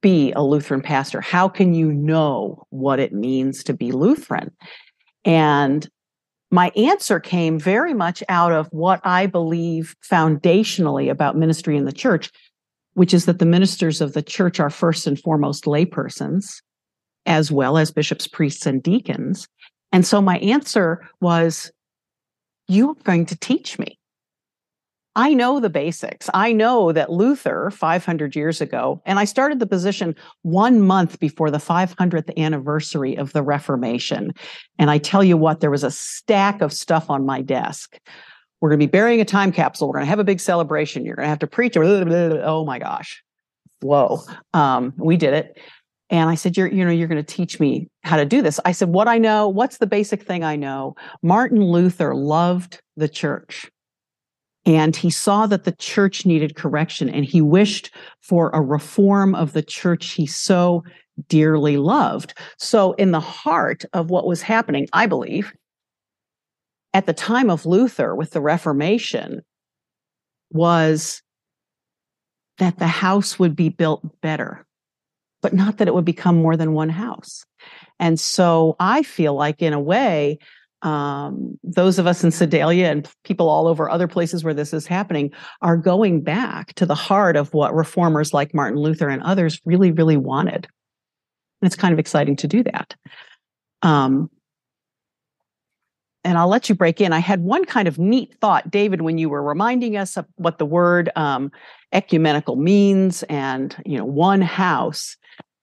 be 0.01 0.33
a 0.33 0.43
Lutheran 0.43 0.81
pastor? 0.81 1.21
How 1.21 1.49
can 1.49 1.75
you 1.75 1.93
know 1.93 2.67
what 2.71 2.99
it 2.99 3.13
means 3.13 3.63
to 3.65 3.75
be 3.75 3.93
Lutheran? 3.93 4.51
And 5.25 5.89
my 6.51 6.71
answer 6.71 7.21
came 7.21 7.59
very 7.59 7.95
much 7.95 8.23
out 8.29 8.53
of 8.53 8.67
what 8.73 9.01
I 9.05 9.27
believe 9.27 9.95
foundationally 10.09 11.11
about 11.11 11.37
ministry 11.37 11.77
in 11.77 11.85
the 11.85 11.93
church, 11.93 12.31
which 12.95 13.15
is 13.15 13.27
that 13.27 13.39
the 13.39 13.47
ministers 13.47 14.01
of 14.01 14.15
the 14.15 14.23
church 14.23 14.59
are 14.59 14.71
first 14.71 15.07
and 15.07 15.19
foremost 15.19 15.65
laypersons, 15.65 16.61
as 17.25 17.53
well 17.53 17.79
as 17.79 17.93
bishops, 17.93 18.27
priests, 18.27 18.67
and 18.67 18.83
deacons. 18.83 19.47
And 19.93 20.05
so 20.05 20.21
my 20.21 20.39
answer 20.39 21.09
was, 21.21 21.71
You 22.67 22.91
are 22.91 23.03
going 23.05 23.27
to 23.27 23.39
teach 23.39 23.79
me. 23.79 24.00
I 25.17 25.35
know 25.35 25.59
the 25.59 25.71
basics. 25.71 26.31
I 26.35 26.53
know 26.53 26.93
that 26.93 27.11
Luther 27.11 27.71
500 27.71 28.37
years 28.37 28.61
ago, 28.61 29.03
and 29.05 29.19
I 29.19 29.25
started 29.25 29.59
the 29.59 29.67
position 29.67 30.15
one 30.43 30.81
month 30.81 31.19
before 31.19 31.51
the 31.51 31.59
500th 31.59 32.37
anniversary 32.37 33.17
of 33.17 33.33
the 33.33 33.43
Reformation. 33.43 34.33
And 34.79 34.89
I 34.89 34.99
tell 34.99 35.25
you 35.25 35.37
what, 35.37 35.61
there 35.61 35.71
was 35.71 35.83
a 35.83 35.91
stack 35.91 36.63
of 36.63 36.73
stuff 36.73 37.11
on 37.11 37.27
my 37.27 37.43
desk. 37.43 37.99
We're 38.61 38.69
going 38.69 38.79
to 38.79 38.87
be 38.87 38.91
burying 38.91 39.21
a 39.21 39.25
time 39.25 39.51
capsule. 39.51 39.89
We're 39.89 39.95
going 39.95 40.05
to 40.05 40.11
have 40.11 40.19
a 40.21 40.25
big 40.25 40.39
celebration. 40.39 41.05
You're 41.05 41.17
going 41.17 41.27
to 41.27 41.31
have 41.31 41.39
to 41.41 41.47
preach. 41.47 41.77
Oh 41.77 42.65
my 42.65 42.79
gosh. 42.79 43.23
Whoa. 43.81 44.21
Um, 44.53 44.93
we 44.97 45.17
did 45.17 45.35
it. 45.35 45.59
And 46.11 46.29
I 46.29 46.35
said, 46.35 46.57
you're, 46.57 46.67
you 46.67 46.85
know, 46.85 46.91
you're 46.91 47.09
going 47.09 47.25
to 47.25 47.35
teach 47.35 47.59
me 47.59 47.89
how 48.03 48.17
to 48.17 48.25
do 48.25 48.43
this. 48.43 48.61
I 48.65 48.73
said, 48.73 48.89
what 48.89 49.09
I 49.09 49.19
know, 49.19 49.49
what's 49.49 49.79
the 49.79 49.87
basic 49.87 50.23
thing 50.23 50.45
I 50.45 50.57
know? 50.57 50.97
Martin 51.23 51.63
Luther 51.65 52.15
loved 52.15 52.81
the 52.97 53.09
church 53.09 53.71
and 54.67 54.95
he 54.95 55.11
saw 55.11 55.47
that 55.47 55.65
the 55.65 55.73
church 55.73 56.27
needed 56.27 56.55
correction 56.55 57.09
and 57.09 57.25
he 57.25 57.41
wished 57.41 57.95
for 58.21 58.51
a 58.51 58.61
reform 58.61 59.35
of 59.35 59.53
the 59.53 59.63
church 59.63 60.11
he 60.13 60.27
so 60.27 60.85
dearly 61.29 61.77
loved. 61.77 62.35
So, 62.59 62.93
in 62.93 63.11
the 63.11 63.21
heart 63.21 63.85
of 63.93 64.11
what 64.11 64.27
was 64.27 64.43
happening, 64.43 64.89
I 64.93 65.07
believe, 65.07 65.53
at 66.93 67.07
the 67.07 67.13
time 67.13 67.51
of 67.51 67.67
Luther 67.67 68.15
with 68.15 68.31
the 68.31 68.41
Reformation, 68.41 69.43
was 70.51 71.23
that 72.59 72.79
the 72.79 72.87
house 72.87 73.39
would 73.39 73.57
be 73.57 73.69
built 73.69 74.21
better, 74.21 74.67
but 75.41 75.55
not 75.55 75.79
that 75.79 75.89
it 75.89 75.95
would 75.95 76.05
become 76.05 76.37
more 76.37 76.57
than 76.57 76.73
one 76.73 76.91
house. 76.91 77.45
And 77.99 78.19
so 78.19 78.77
I 78.79 79.03
feel 79.03 79.35
like, 79.35 79.63
in 79.63 79.73
a 79.73 79.81
way, 79.81 80.39
um, 80.83 81.59
those 81.63 81.99
of 81.99 82.07
us 82.07 82.25
in 82.25 82.31
Sedalia 82.31 82.91
and 82.91 83.09
people 83.25 83.49
all 83.49 83.67
over 83.67 83.91
other 83.91 84.09
places 84.09 84.43
where 84.43 84.55
this 84.55 84.73
is 84.73 84.87
happening 84.87 85.33
are 85.61 85.77
going 85.77 86.23
back 86.23 86.73
to 86.75 86.87
the 86.87 86.95
heart 86.95 87.37
of 87.37 87.53
what 87.53 87.75
reformers 87.75 88.33
like 88.33 88.55
Martin 88.55 88.79
Luther 88.79 89.09
and 89.09 89.23
others 89.23 89.61
really, 89.65 89.91
really 89.91 90.17
wanted. 90.17 90.67
And 91.61 91.67
it's 91.67 91.77
kind 91.77 91.93
of 91.93 91.99
exciting 91.99 92.37
to 92.37 92.49
do 92.49 92.63
that. 92.63 92.95
Um, 93.83 94.31
and 96.25 96.37
I'll 96.37 96.49
let 96.49 96.69
you 96.69 96.75
break 96.75 97.01
in. 97.01 97.13
I 97.13 97.19
had 97.19 97.41
one 97.41 97.65
kind 97.65 97.89
of 97.89 97.99
neat 97.99 98.35
thought, 98.41 98.71
David, 98.71 99.03
when 99.03 99.19
you 99.19 99.29
were 99.29 99.43
reminding 99.43 99.97
us 99.97 100.17
of 100.17 100.27
what 100.37 100.59
the 100.59 100.67
word 100.67 101.11
um, 101.17 101.51
ecumenical 101.93 102.57
means 102.57 103.23
and, 103.25 103.75
you 103.87 103.97
know, 103.97 104.05
one 104.05 104.43
house. 104.43 105.17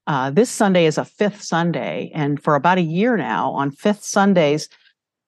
Uh, 0.08 0.32
this 0.32 0.50
Sunday 0.50 0.86
is 0.86 0.98
a 0.98 1.06
fifth 1.06 1.44
Sunday. 1.44 2.12
And 2.14 2.42
for 2.42 2.56
about 2.56 2.78
a 2.78 2.82
year 2.82 3.18
now, 3.18 3.52
on 3.52 3.72
fifth 3.72 4.04
Sundays, 4.04 4.70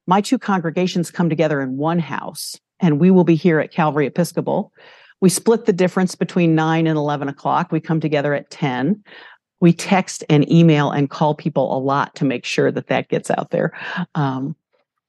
my 0.09 0.21
two 0.21 0.39
congregations 0.39 1.11
come 1.11 1.29
together 1.29 1.61
in 1.61 1.77
one 1.77 1.99
house, 1.99 2.59
and 2.79 2.99
we 2.99 3.11
will 3.11 3.23
be 3.23 3.35
here 3.35 3.59
at 3.59 3.71
Calvary 3.71 4.07
Episcopal. 4.07 4.73
We 5.21 5.29
split 5.29 5.65
the 5.65 5.73
difference 5.73 6.15
between 6.15 6.55
9 6.55 6.87
and 6.87 6.97
11 6.97 7.27
o'clock. 7.29 7.71
We 7.71 7.79
come 7.79 7.99
together 7.99 8.33
at 8.33 8.49
10. 8.49 9.03
We 9.59 9.71
text 9.71 10.23
and 10.27 10.51
email 10.51 10.89
and 10.89 11.11
call 11.11 11.35
people 11.35 11.77
a 11.77 11.77
lot 11.77 12.15
to 12.15 12.25
make 12.25 12.43
sure 12.43 12.71
that 12.71 12.87
that 12.87 13.09
gets 13.09 13.29
out 13.29 13.51
there. 13.51 13.77
Um, 14.15 14.55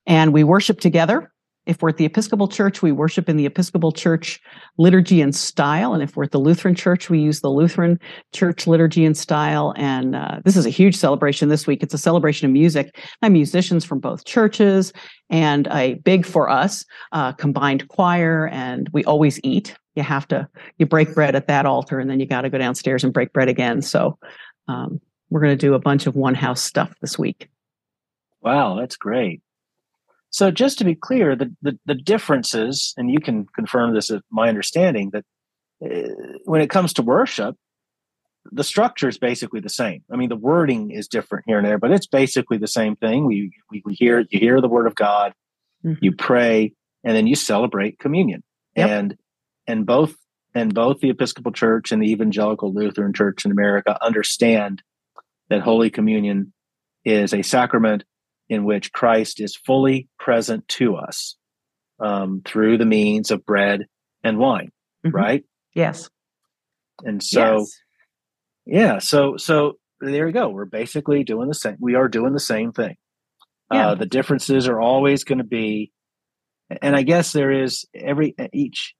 and 0.05 0.33
we 0.33 0.43
worship 0.43 0.79
together. 0.79 1.30
If 1.67 1.81
we're 1.81 1.89
at 1.89 1.97
the 1.97 2.05
Episcopal 2.05 2.47
Church, 2.47 2.81
we 2.81 2.91
worship 2.91 3.29
in 3.29 3.37
the 3.37 3.45
Episcopal 3.45 3.91
Church 3.91 4.41
liturgy 4.79 5.21
and 5.21 5.35
style. 5.35 5.93
And 5.93 6.01
if 6.01 6.15
we're 6.15 6.23
at 6.23 6.31
the 6.31 6.39
Lutheran 6.39 6.73
Church, 6.73 7.09
we 7.09 7.19
use 7.19 7.41
the 7.41 7.51
Lutheran 7.51 7.99
Church 8.33 8.65
liturgy 8.65 9.05
and 9.05 9.15
style. 9.15 9.73
And 9.77 10.15
uh, 10.15 10.39
this 10.43 10.57
is 10.57 10.65
a 10.65 10.71
huge 10.71 10.95
celebration 10.95 11.49
this 11.49 11.67
week. 11.67 11.83
It's 11.83 11.93
a 11.93 11.99
celebration 11.99 12.47
of 12.47 12.51
music. 12.51 12.95
I 13.21 13.27
have 13.27 13.31
musicians 13.31 13.85
from 13.85 13.99
both 13.99 14.25
churches 14.25 14.91
and 15.29 15.67
a 15.67 15.95
big 15.95 16.25
for 16.25 16.49
us 16.49 16.83
uh, 17.11 17.33
combined 17.33 17.87
choir. 17.89 18.47
And 18.47 18.89
we 18.91 19.03
always 19.03 19.39
eat. 19.43 19.75
You 19.95 20.01
have 20.01 20.27
to, 20.29 20.47
you 20.79 20.87
break 20.87 21.13
bread 21.13 21.35
at 21.35 21.47
that 21.47 21.67
altar 21.67 21.99
and 21.99 22.09
then 22.09 22.19
you 22.19 22.25
got 22.25 22.41
to 22.41 22.49
go 22.49 22.57
downstairs 22.57 23.03
and 23.03 23.13
break 23.13 23.33
bread 23.33 23.49
again. 23.49 23.83
So 23.83 24.17
um, 24.67 24.99
we're 25.29 25.41
going 25.41 25.57
to 25.57 25.65
do 25.65 25.75
a 25.75 25.79
bunch 25.79 26.07
of 26.07 26.15
one 26.15 26.33
house 26.33 26.61
stuff 26.61 26.93
this 27.01 27.19
week. 27.19 27.49
Wow, 28.41 28.77
that's 28.79 28.95
great. 28.95 29.41
So 30.31 30.49
just 30.49 30.77
to 30.77 30.85
be 30.85 30.95
clear, 30.95 31.35
the, 31.35 31.53
the, 31.61 31.77
the 31.85 31.95
differences, 31.95 32.93
and 32.97 33.11
you 33.11 33.19
can 33.19 33.45
confirm 33.53 33.93
this 33.93 34.09
as 34.09 34.21
my 34.31 34.47
understanding, 34.47 35.11
that 35.11 35.25
uh, 35.85 36.37
when 36.45 36.61
it 36.61 36.69
comes 36.69 36.93
to 36.93 37.01
worship, 37.01 37.55
the 38.51 38.63
structure 38.63 39.09
is 39.09 39.17
basically 39.17 39.59
the 39.59 39.69
same. 39.69 40.03
I 40.11 40.15
mean, 40.15 40.29
the 40.29 40.35
wording 40.37 40.89
is 40.89 41.07
different 41.07 41.45
here 41.47 41.57
and 41.57 41.67
there, 41.67 41.77
but 41.77 41.91
it's 41.91 42.07
basically 42.07 42.57
the 42.57 42.67
same 42.67 42.95
thing. 42.95 43.25
We, 43.25 43.51
we, 43.69 43.83
we 43.85 43.93
hear, 43.93 44.25
you 44.29 44.39
hear 44.39 44.61
the 44.61 44.69
word 44.69 44.87
of 44.87 44.95
God, 44.95 45.33
mm-hmm. 45.85 46.03
you 46.03 46.13
pray, 46.13 46.73
and 47.03 47.15
then 47.15 47.27
you 47.27 47.35
celebrate 47.35 47.99
communion. 47.99 48.41
Yep. 48.75 48.89
And, 48.89 49.17
and 49.67 49.85
both, 49.85 50.15
and 50.55 50.73
both 50.73 51.01
the 51.01 51.09
Episcopal 51.09 51.51
Church 51.51 51.91
and 51.91 52.01
the 52.01 52.11
Evangelical 52.11 52.73
Lutheran 52.73 53.13
Church 53.13 53.45
in 53.45 53.51
America 53.51 53.97
understand 54.01 54.81
that 55.49 55.61
Holy 55.61 55.89
Communion 55.89 56.53
is 57.03 57.33
a 57.33 57.41
sacrament 57.41 58.05
in 58.51 58.65
which 58.65 58.91
Christ 58.91 59.39
is 59.39 59.55
fully 59.55 60.09
present 60.19 60.67
to 60.67 60.97
us 60.97 61.37
um, 62.01 62.41
through 62.43 62.77
the 62.77 62.85
means 62.85 63.31
of 63.31 63.45
bread 63.45 63.85
and 64.25 64.37
wine, 64.37 64.71
mm-hmm. 65.05 65.15
right? 65.15 65.45
Yes. 65.73 66.09
And 67.05 67.23
so, 67.23 67.59
yes. 67.59 67.79
yeah, 68.65 68.99
so 68.99 69.37
so 69.37 69.77
there 70.01 70.27
you 70.27 70.33
go. 70.33 70.49
We're 70.49 70.65
basically 70.65 71.23
doing 71.23 71.47
the 71.47 71.55
same. 71.55 71.77
We 71.79 71.95
are 71.95 72.09
doing 72.09 72.33
the 72.33 72.41
same 72.41 72.73
thing. 72.73 72.97
Yeah. 73.71 73.91
Uh, 73.91 73.95
the 73.95 74.05
differences 74.05 74.67
are 74.67 74.81
always 74.81 75.23
going 75.23 75.37
to 75.37 75.45
be, 75.45 75.93
and 76.81 76.93
I 76.93 77.03
guess 77.03 77.31
there 77.31 77.51
is 77.51 77.85
every 77.95 78.35
each. 78.51 78.95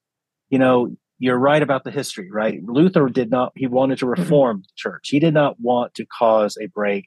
You 0.49 0.59
know, 0.59 0.95
you're 1.19 1.37
right 1.37 1.61
about 1.61 1.83
the 1.83 1.91
history, 1.91 2.31
right? 2.31 2.61
Luther 2.63 3.09
did 3.09 3.29
not. 3.29 3.51
He 3.55 3.67
wanted 3.67 3.97
to 3.97 4.05
mm-hmm. 4.05 4.21
reform 4.21 4.57
mm-hmm. 4.57 4.61
the 4.61 4.73
church. 4.77 5.09
He 5.09 5.19
did 5.19 5.33
not 5.33 5.59
want 5.59 5.93
to 5.95 6.05
cause 6.05 6.57
a 6.57 6.67
break. 6.67 7.03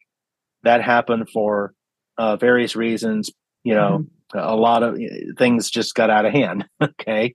That 0.62 0.82
happened 0.82 1.30
for 1.30 1.72
uh, 2.18 2.36
various 2.36 2.76
reasons, 2.76 3.30
you 3.62 3.74
know, 3.74 4.04
mm-hmm. 4.34 4.38
a 4.38 4.54
lot 4.54 4.82
of 4.82 4.98
things 5.38 5.70
just 5.70 5.94
got 5.94 6.10
out 6.10 6.26
of 6.26 6.32
hand. 6.32 6.66
okay. 6.82 7.34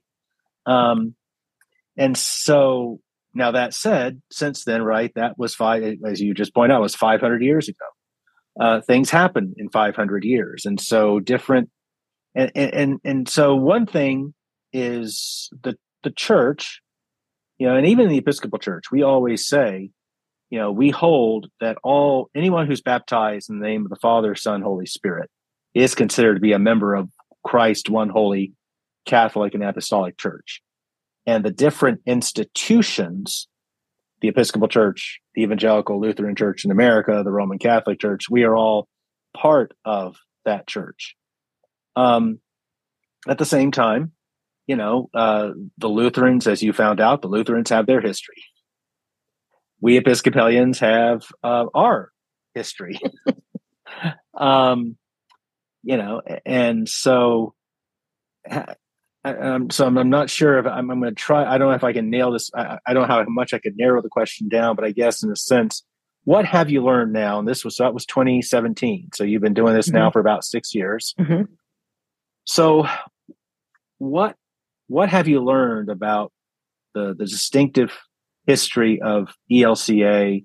Um, 0.66 1.14
and 1.96 2.16
so 2.16 3.00
now 3.34 3.52
that 3.52 3.74
said, 3.74 4.22
since 4.30 4.64
then, 4.64 4.82
right, 4.82 5.12
that 5.14 5.38
was 5.38 5.54
five, 5.54 5.98
as 6.04 6.20
you 6.20 6.34
just 6.34 6.54
point 6.54 6.72
out, 6.72 6.80
was 6.80 6.94
500 6.94 7.42
years 7.42 7.68
ago. 7.68 7.84
Uh, 8.60 8.80
things 8.80 9.10
happen 9.10 9.54
in 9.56 9.70
500 9.70 10.24
years. 10.24 10.66
And 10.66 10.80
so 10.80 11.20
different, 11.20 11.70
and, 12.34 12.50
and, 12.54 13.00
and 13.04 13.28
so 13.28 13.54
one 13.54 13.86
thing 13.86 14.34
is 14.72 15.50
the, 15.62 15.76
the 16.02 16.10
church, 16.10 16.80
you 17.58 17.66
know, 17.66 17.76
and 17.76 17.86
even 17.86 18.08
the 18.08 18.18
Episcopal 18.18 18.58
Church, 18.58 18.90
we 18.90 19.02
always 19.02 19.46
say, 19.46 19.90
you 20.50 20.58
know, 20.58 20.72
we 20.72 20.90
hold 20.90 21.48
that 21.60 21.78
all 21.82 22.28
anyone 22.34 22.66
who's 22.66 22.82
baptized 22.82 23.48
in 23.48 23.60
the 23.60 23.66
name 23.66 23.86
of 23.86 23.90
the 23.90 23.96
Father, 23.96 24.34
Son, 24.34 24.62
Holy 24.62 24.86
Spirit 24.86 25.30
is 25.74 25.94
considered 25.94 26.34
to 26.34 26.40
be 26.40 26.52
a 26.52 26.58
member 26.58 26.94
of 26.94 27.08
Christ, 27.44 27.88
one 27.88 28.08
holy 28.08 28.52
Catholic 29.06 29.54
and 29.54 29.62
Apostolic 29.62 30.18
Church. 30.18 30.60
And 31.24 31.44
the 31.44 31.52
different 31.52 32.00
institutions, 32.04 33.46
the 34.20 34.28
Episcopal 34.28 34.66
Church, 34.66 35.20
the 35.34 35.42
Evangelical 35.42 36.00
Lutheran 36.00 36.34
Church 36.34 36.64
in 36.64 36.72
America, 36.72 37.22
the 37.24 37.30
Roman 37.30 37.58
Catholic 37.58 38.00
Church, 38.00 38.28
we 38.28 38.42
are 38.42 38.56
all 38.56 38.88
part 39.34 39.72
of 39.84 40.16
that 40.44 40.66
church. 40.66 41.14
Um, 41.94 42.40
at 43.28 43.38
the 43.38 43.44
same 43.44 43.70
time, 43.70 44.12
you 44.66 44.74
know, 44.74 45.08
uh, 45.14 45.50
the 45.78 45.88
Lutherans, 45.88 46.48
as 46.48 46.62
you 46.62 46.72
found 46.72 47.00
out, 47.00 47.22
the 47.22 47.28
Lutherans 47.28 47.70
have 47.70 47.86
their 47.86 48.00
history 48.00 48.42
we 49.80 49.96
Episcopalians 49.96 50.78
have 50.80 51.22
uh, 51.42 51.66
our 51.74 52.10
history. 52.54 52.98
um, 54.34 54.96
you 55.82 55.96
know, 55.96 56.20
and 56.44 56.88
so, 56.88 57.54
um, 59.24 59.70
so 59.70 59.86
I'm, 59.86 59.96
I'm, 59.96 60.10
not 60.10 60.28
sure 60.28 60.58
if 60.58 60.66
I'm, 60.66 60.90
I'm 60.90 61.00
going 61.00 61.14
to 61.14 61.18
try. 61.18 61.44
I 61.44 61.58
don't 61.58 61.68
know 61.68 61.74
if 61.74 61.84
I 61.84 61.92
can 61.92 62.10
nail 62.10 62.32
this. 62.32 62.50
I, 62.54 62.78
I, 62.86 62.92
don't 62.92 63.08
know 63.08 63.14
how 63.14 63.24
much 63.28 63.54
I 63.54 63.58
could 63.58 63.76
narrow 63.76 64.02
the 64.02 64.08
question 64.08 64.48
down, 64.48 64.76
but 64.76 64.84
I 64.84 64.90
guess 64.90 65.22
in 65.22 65.30
a 65.30 65.36
sense, 65.36 65.82
what 66.24 66.44
have 66.44 66.70
you 66.70 66.84
learned 66.84 67.12
now? 67.12 67.38
And 67.38 67.48
this 67.48 67.64
was 67.64 67.76
that 67.76 67.94
was 67.94 68.04
2017. 68.04 69.10
So 69.14 69.24
you've 69.24 69.42
been 69.42 69.54
doing 69.54 69.74
this 69.74 69.88
mm-hmm. 69.88 69.96
now 69.96 70.10
for 70.10 70.20
about 70.20 70.44
six 70.44 70.74
years. 70.74 71.14
Mm-hmm. 71.18 71.52
So, 72.44 72.86
what 73.98 74.36
what 74.88 75.08
have 75.08 75.28
you 75.28 75.42
learned 75.42 75.88
about 75.88 76.32
the 76.94 77.14
the 77.16 77.24
distinctive 77.24 77.92
history 78.46 79.00
of 79.00 79.28
ELCA, 79.50 80.44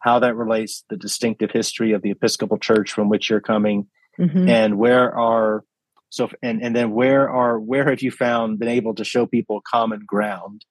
how 0.00 0.18
that 0.18 0.36
relates 0.36 0.84
the 0.88 0.96
distinctive 0.96 1.50
history 1.50 1.92
of 1.92 2.02
the 2.02 2.10
Episcopal 2.10 2.58
Church 2.58 2.92
from 2.92 3.08
which 3.08 3.30
you're 3.30 3.40
coming, 3.40 3.86
mm-hmm. 4.18 4.48
and 4.48 4.78
where 4.78 5.16
are 5.16 5.64
so 6.10 6.30
and 6.42 6.62
and 6.62 6.74
then 6.74 6.92
where 6.92 7.28
are 7.28 7.58
where 7.58 7.88
have 7.88 8.02
you 8.02 8.10
found 8.10 8.58
been 8.58 8.68
able 8.68 8.94
to 8.94 9.04
show 9.04 9.26
people 9.26 9.60
common 9.68 10.02
ground? 10.06 10.64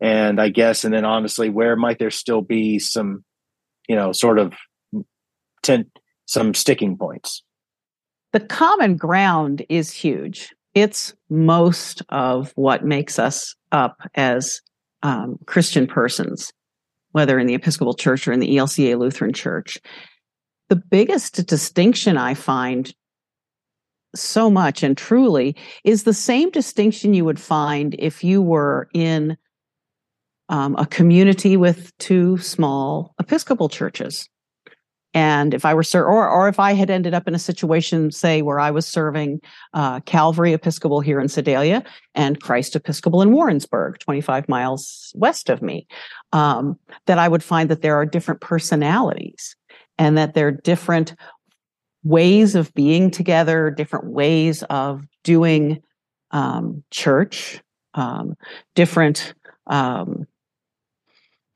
And 0.00 0.40
I 0.40 0.48
guess, 0.48 0.84
and 0.84 0.92
then 0.92 1.04
honestly, 1.04 1.48
where 1.48 1.76
might 1.76 1.98
there 1.98 2.10
still 2.10 2.42
be 2.42 2.78
some, 2.78 3.24
you 3.88 3.96
know, 3.96 4.12
sort 4.12 4.38
of 4.38 4.52
tent 5.62 5.88
some 6.26 6.52
sticking 6.52 6.98
points? 6.98 7.42
The 8.32 8.40
common 8.40 8.96
ground 8.96 9.64
is 9.68 9.92
huge 9.92 10.52
it's 10.74 11.14
most 11.30 12.02
of 12.08 12.52
what 12.56 12.84
makes 12.84 13.18
us 13.18 13.54
up 13.72 13.96
as 14.14 14.60
um, 15.04 15.38
Christian 15.46 15.86
persons, 15.86 16.52
whether 17.12 17.38
in 17.38 17.46
the 17.46 17.54
Episcopal 17.54 17.94
Church 17.94 18.26
or 18.26 18.32
in 18.32 18.40
the 18.40 18.56
ELCA 18.56 18.98
Lutheran 18.98 19.32
Church. 19.32 19.78
The 20.70 20.76
biggest 20.76 21.46
distinction 21.46 22.16
I 22.16 22.34
find 22.34 22.92
so 24.16 24.50
much 24.50 24.82
and 24.82 24.96
truly 24.96 25.54
is 25.84 26.02
the 26.02 26.14
same 26.14 26.50
distinction 26.50 27.14
you 27.14 27.24
would 27.24 27.38
find 27.38 27.94
if 27.98 28.24
you 28.24 28.40
were 28.40 28.88
in 28.94 29.36
um, 30.48 30.74
a 30.76 30.86
community 30.86 31.56
with 31.56 31.96
two 31.98 32.38
small 32.38 33.14
Episcopal 33.20 33.68
churches. 33.68 34.28
And 35.14 35.54
if 35.54 35.64
I 35.64 35.72
were, 35.74 35.84
ser- 35.84 36.04
or, 36.04 36.28
or 36.28 36.48
if 36.48 36.58
I 36.58 36.72
had 36.72 36.90
ended 36.90 37.14
up 37.14 37.28
in 37.28 37.34
a 37.34 37.38
situation, 37.38 38.10
say, 38.10 38.42
where 38.42 38.58
I 38.58 38.72
was 38.72 38.84
serving 38.84 39.40
uh, 39.72 40.00
Calvary 40.00 40.52
Episcopal 40.52 41.00
here 41.00 41.20
in 41.20 41.28
Sedalia 41.28 41.84
and 42.16 42.42
Christ 42.42 42.74
Episcopal 42.74 43.22
in 43.22 43.32
Warrensburg, 43.32 43.98
25 44.00 44.48
miles 44.48 45.12
west 45.14 45.48
of 45.48 45.62
me, 45.62 45.86
um, 46.32 46.76
that 47.06 47.18
I 47.18 47.28
would 47.28 47.44
find 47.44 47.70
that 47.70 47.80
there 47.80 47.94
are 47.94 48.04
different 48.04 48.40
personalities 48.40 49.54
and 49.96 50.18
that 50.18 50.34
there 50.34 50.48
are 50.48 50.52
different 50.52 51.14
ways 52.02 52.56
of 52.56 52.74
being 52.74 53.10
together, 53.10 53.70
different 53.70 54.06
ways 54.06 54.64
of 54.64 55.06
doing 55.22 55.80
um, 56.32 56.82
church, 56.90 57.62
um, 57.94 58.34
different 58.74 59.34
um, 59.68 60.26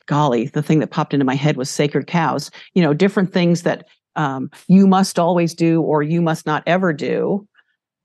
golly, 0.09 0.47
the 0.47 0.62
thing 0.62 0.81
that 0.81 0.90
popped 0.90 1.14
into 1.14 1.25
my 1.25 1.37
head 1.37 1.57
was 1.57 1.71
sacred 1.71 2.09
cows, 2.09 2.51
you 2.75 2.83
know, 2.83 2.92
different 2.92 3.33
things 3.33 3.62
that 3.62 3.87
um, 4.16 4.51
you 4.66 4.88
must 4.88 5.18
always 5.18 5.55
do 5.55 5.81
or 5.81 6.03
you 6.03 6.21
must 6.21 6.44
not 6.44 6.64
ever 6.66 6.92
do. 6.92 7.47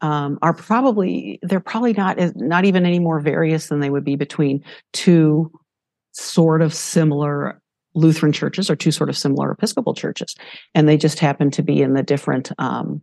Um, 0.01 0.37
are 0.41 0.53
probably 0.53 1.39
they're 1.43 1.61
probably 1.61 1.93
not 1.93 2.17
not 2.35 2.65
even 2.65 2.85
any 2.85 2.99
more 2.99 3.21
various 3.21 3.67
than 3.67 3.79
they 3.79 3.89
would 3.89 4.03
be 4.03 4.17
between 4.17 4.61
two 4.91 5.49
sort 6.11 6.61
of 6.61 6.73
similar 6.73 7.61
Lutheran 7.95 8.33
churches 8.33 8.69
or 8.69 8.75
two 8.75 8.91
sort 8.91 9.09
of 9.09 9.17
similar 9.17 9.51
Episcopal 9.51 9.93
churches, 9.93 10.35
and 10.75 10.89
they 10.89 10.97
just 10.97 11.19
happen 11.19 11.49
to 11.51 11.63
be 11.63 11.81
in 11.81 11.93
the 11.93 12.03
different 12.03 12.51
um, 12.59 13.01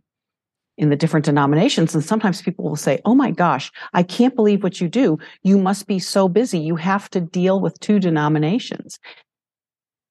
in 0.81 0.89
the 0.89 0.95
different 0.95 1.25
denominations. 1.25 1.93
And 1.93 2.03
sometimes 2.03 2.41
people 2.41 2.65
will 2.65 2.75
say, 2.75 2.99
Oh 3.05 3.13
my 3.13 3.29
gosh, 3.29 3.71
I 3.93 4.01
can't 4.01 4.35
believe 4.35 4.63
what 4.63 4.81
you 4.81 4.89
do. 4.89 5.19
You 5.43 5.59
must 5.59 5.85
be 5.85 5.99
so 5.99 6.27
busy. 6.27 6.59
You 6.59 6.75
have 6.75 7.07
to 7.11 7.21
deal 7.21 7.61
with 7.61 7.79
two 7.79 7.99
denominations. 7.99 8.99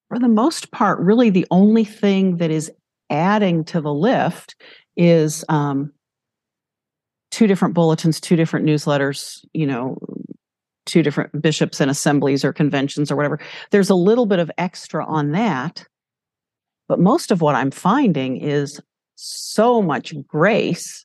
For 0.09 0.20
the 0.20 0.28
most 0.28 0.70
part, 0.70 1.00
really 1.00 1.28
the 1.28 1.46
only 1.50 1.85
thing 1.85 2.37
that 2.37 2.52
is 2.52 2.70
adding 3.11 3.64
to 3.64 3.80
the 3.80 3.92
lift 3.92 4.54
is 4.96 5.44
um, 5.48 5.92
two 7.33 7.48
different 7.48 7.74
bulletins, 7.74 8.20
two 8.20 8.37
different 8.37 8.64
newsletters, 8.64 9.44
you 9.52 9.66
know, 9.66 9.98
two 10.87 11.02
different 11.02 11.42
bishops 11.42 11.80
and 11.80 11.90
assemblies 11.90 12.44
or 12.44 12.52
conventions 12.52 13.11
or 13.11 13.16
whatever. 13.16 13.40
There's 13.72 13.90
a 13.90 13.94
little 13.96 14.26
bit 14.26 14.38
of 14.38 14.50
extra 14.56 15.04
on 15.04 15.33
that. 15.33 15.85
But 16.88 17.00
most 17.00 17.33
of 17.33 17.40
what 17.40 17.54
I'm 17.56 17.70
finding 17.70 18.37
is 18.37 18.80
so 19.20 19.83
much 19.83 20.14
grace 20.26 21.04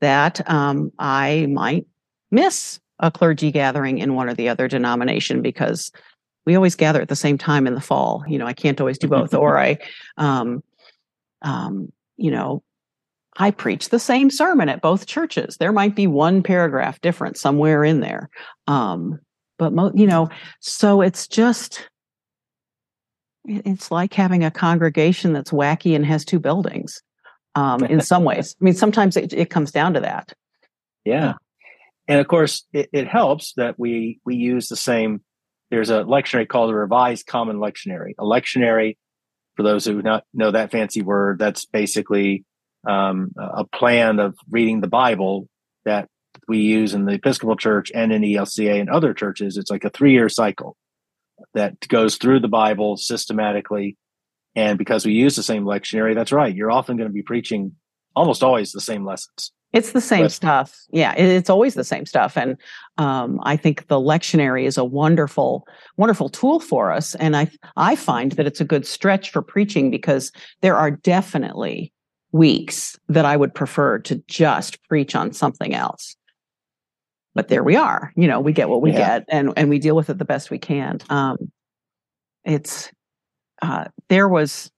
that 0.00 0.48
um, 0.48 0.92
I 0.98 1.46
might 1.50 1.86
miss 2.30 2.78
a 3.00 3.10
clergy 3.10 3.50
gathering 3.50 3.98
in 3.98 4.14
one 4.14 4.28
or 4.28 4.34
the 4.34 4.48
other 4.48 4.68
denomination 4.68 5.42
because 5.42 5.90
we 6.46 6.54
always 6.54 6.76
gather 6.76 7.00
at 7.00 7.08
the 7.08 7.16
same 7.16 7.36
time 7.36 7.66
in 7.66 7.74
the 7.74 7.80
fall. 7.80 8.24
You 8.28 8.38
know, 8.38 8.46
I 8.46 8.52
can't 8.52 8.80
always 8.80 8.98
do 8.98 9.08
both, 9.08 9.34
or 9.34 9.58
I, 9.58 9.78
um, 10.16 10.62
um, 11.42 11.92
you 12.16 12.30
know, 12.30 12.62
I 13.36 13.50
preach 13.50 13.88
the 13.88 13.98
same 13.98 14.30
sermon 14.30 14.68
at 14.68 14.80
both 14.80 15.06
churches. 15.06 15.56
There 15.58 15.72
might 15.72 15.94
be 15.94 16.06
one 16.06 16.42
paragraph 16.42 17.00
different 17.00 17.36
somewhere 17.36 17.84
in 17.84 18.00
there, 18.00 18.30
um, 18.66 19.18
but 19.58 19.72
mo- 19.72 19.92
you 19.94 20.06
know, 20.06 20.28
so 20.60 21.02
it's 21.02 21.28
just 21.28 21.88
it's 23.44 23.90
like 23.90 24.12
having 24.14 24.44
a 24.44 24.50
congregation 24.50 25.32
that's 25.32 25.50
wacky 25.50 25.94
and 25.94 26.04
has 26.04 26.24
two 26.24 26.38
buildings 26.38 27.00
um, 27.58 27.84
in 27.84 28.00
some 28.00 28.24
ways. 28.24 28.54
I 28.60 28.64
mean, 28.64 28.74
sometimes 28.74 29.16
it, 29.16 29.32
it 29.32 29.50
comes 29.50 29.72
down 29.72 29.94
to 29.94 30.00
that. 30.00 30.32
Yeah. 31.04 31.34
And 32.06 32.20
of 32.20 32.28
course, 32.28 32.64
it, 32.72 32.88
it 32.92 33.08
helps 33.08 33.52
that 33.54 33.78
we 33.78 34.20
we 34.24 34.36
use 34.36 34.68
the 34.68 34.76
same. 34.76 35.22
There's 35.70 35.90
a 35.90 36.04
lectionary 36.04 36.48
called 36.48 36.70
the 36.70 36.74
Revised 36.74 37.26
Common 37.26 37.58
Lectionary. 37.58 38.12
A 38.18 38.24
lectionary, 38.24 38.96
for 39.56 39.62
those 39.62 39.84
who 39.84 40.00
not 40.00 40.24
know 40.32 40.50
that 40.50 40.70
fancy 40.70 41.02
word, 41.02 41.38
that's 41.38 41.66
basically 41.66 42.44
um, 42.88 43.32
a 43.36 43.64
plan 43.64 44.20
of 44.20 44.36
reading 44.48 44.80
the 44.80 44.88
Bible 44.88 45.48
that 45.84 46.08
we 46.46 46.58
use 46.58 46.94
in 46.94 47.04
the 47.04 47.14
Episcopal 47.14 47.56
Church 47.56 47.90
and 47.94 48.12
in 48.12 48.22
ELCA 48.22 48.80
and 48.80 48.88
other 48.88 49.12
churches. 49.12 49.58
It's 49.58 49.70
like 49.70 49.84
a 49.84 49.90
three 49.90 50.12
year 50.12 50.28
cycle 50.28 50.76
that 51.54 51.86
goes 51.88 52.16
through 52.16 52.40
the 52.40 52.48
Bible 52.48 52.96
systematically 52.96 53.96
and 54.58 54.76
because 54.76 55.06
we 55.06 55.12
use 55.12 55.36
the 55.36 55.42
same 55.44 55.62
lectionary, 55.62 56.16
that's 56.16 56.32
right. 56.32 56.52
You're 56.52 56.72
often 56.72 56.96
going 56.96 57.08
to 57.08 57.14
be 57.14 57.22
preaching 57.22 57.76
almost 58.16 58.42
always 58.42 58.72
the 58.72 58.80
same 58.80 59.06
lessons. 59.06 59.52
It's 59.72 59.92
the 59.92 60.00
same 60.00 60.24
but, 60.24 60.32
stuff. 60.32 60.76
Yeah, 60.90 61.14
it's 61.14 61.48
always 61.48 61.74
the 61.74 61.84
same 61.84 62.06
stuff. 62.06 62.36
And 62.36 62.56
um, 62.96 63.38
I 63.44 63.56
think 63.56 63.86
the 63.86 64.00
lectionary 64.00 64.64
is 64.64 64.76
a 64.76 64.84
wonderful, 64.84 65.64
wonderful 65.96 66.28
tool 66.28 66.58
for 66.58 66.90
us. 66.90 67.14
And 67.16 67.36
I, 67.36 67.48
I 67.76 67.94
find 67.94 68.32
that 68.32 68.48
it's 68.48 68.60
a 68.60 68.64
good 68.64 68.84
stretch 68.84 69.30
for 69.30 69.42
preaching 69.42 69.92
because 69.92 70.32
there 70.60 70.74
are 70.74 70.90
definitely 70.90 71.92
weeks 72.32 72.98
that 73.08 73.24
I 73.24 73.36
would 73.36 73.54
prefer 73.54 74.00
to 74.00 74.16
just 74.26 74.82
preach 74.88 75.14
on 75.14 75.32
something 75.32 75.72
else. 75.72 76.16
But 77.36 77.46
there 77.46 77.62
we 77.62 77.76
are. 77.76 78.12
You 78.16 78.26
know, 78.26 78.40
we 78.40 78.52
get 78.52 78.68
what 78.68 78.82
we 78.82 78.90
yeah. 78.90 79.20
get, 79.20 79.26
and 79.28 79.52
and 79.56 79.68
we 79.68 79.78
deal 79.78 79.94
with 79.94 80.10
it 80.10 80.18
the 80.18 80.24
best 80.24 80.50
we 80.50 80.58
can. 80.58 80.98
Um, 81.08 81.52
it's 82.44 82.90
uh, 83.62 83.86
there 84.08 84.28
was 84.28 84.70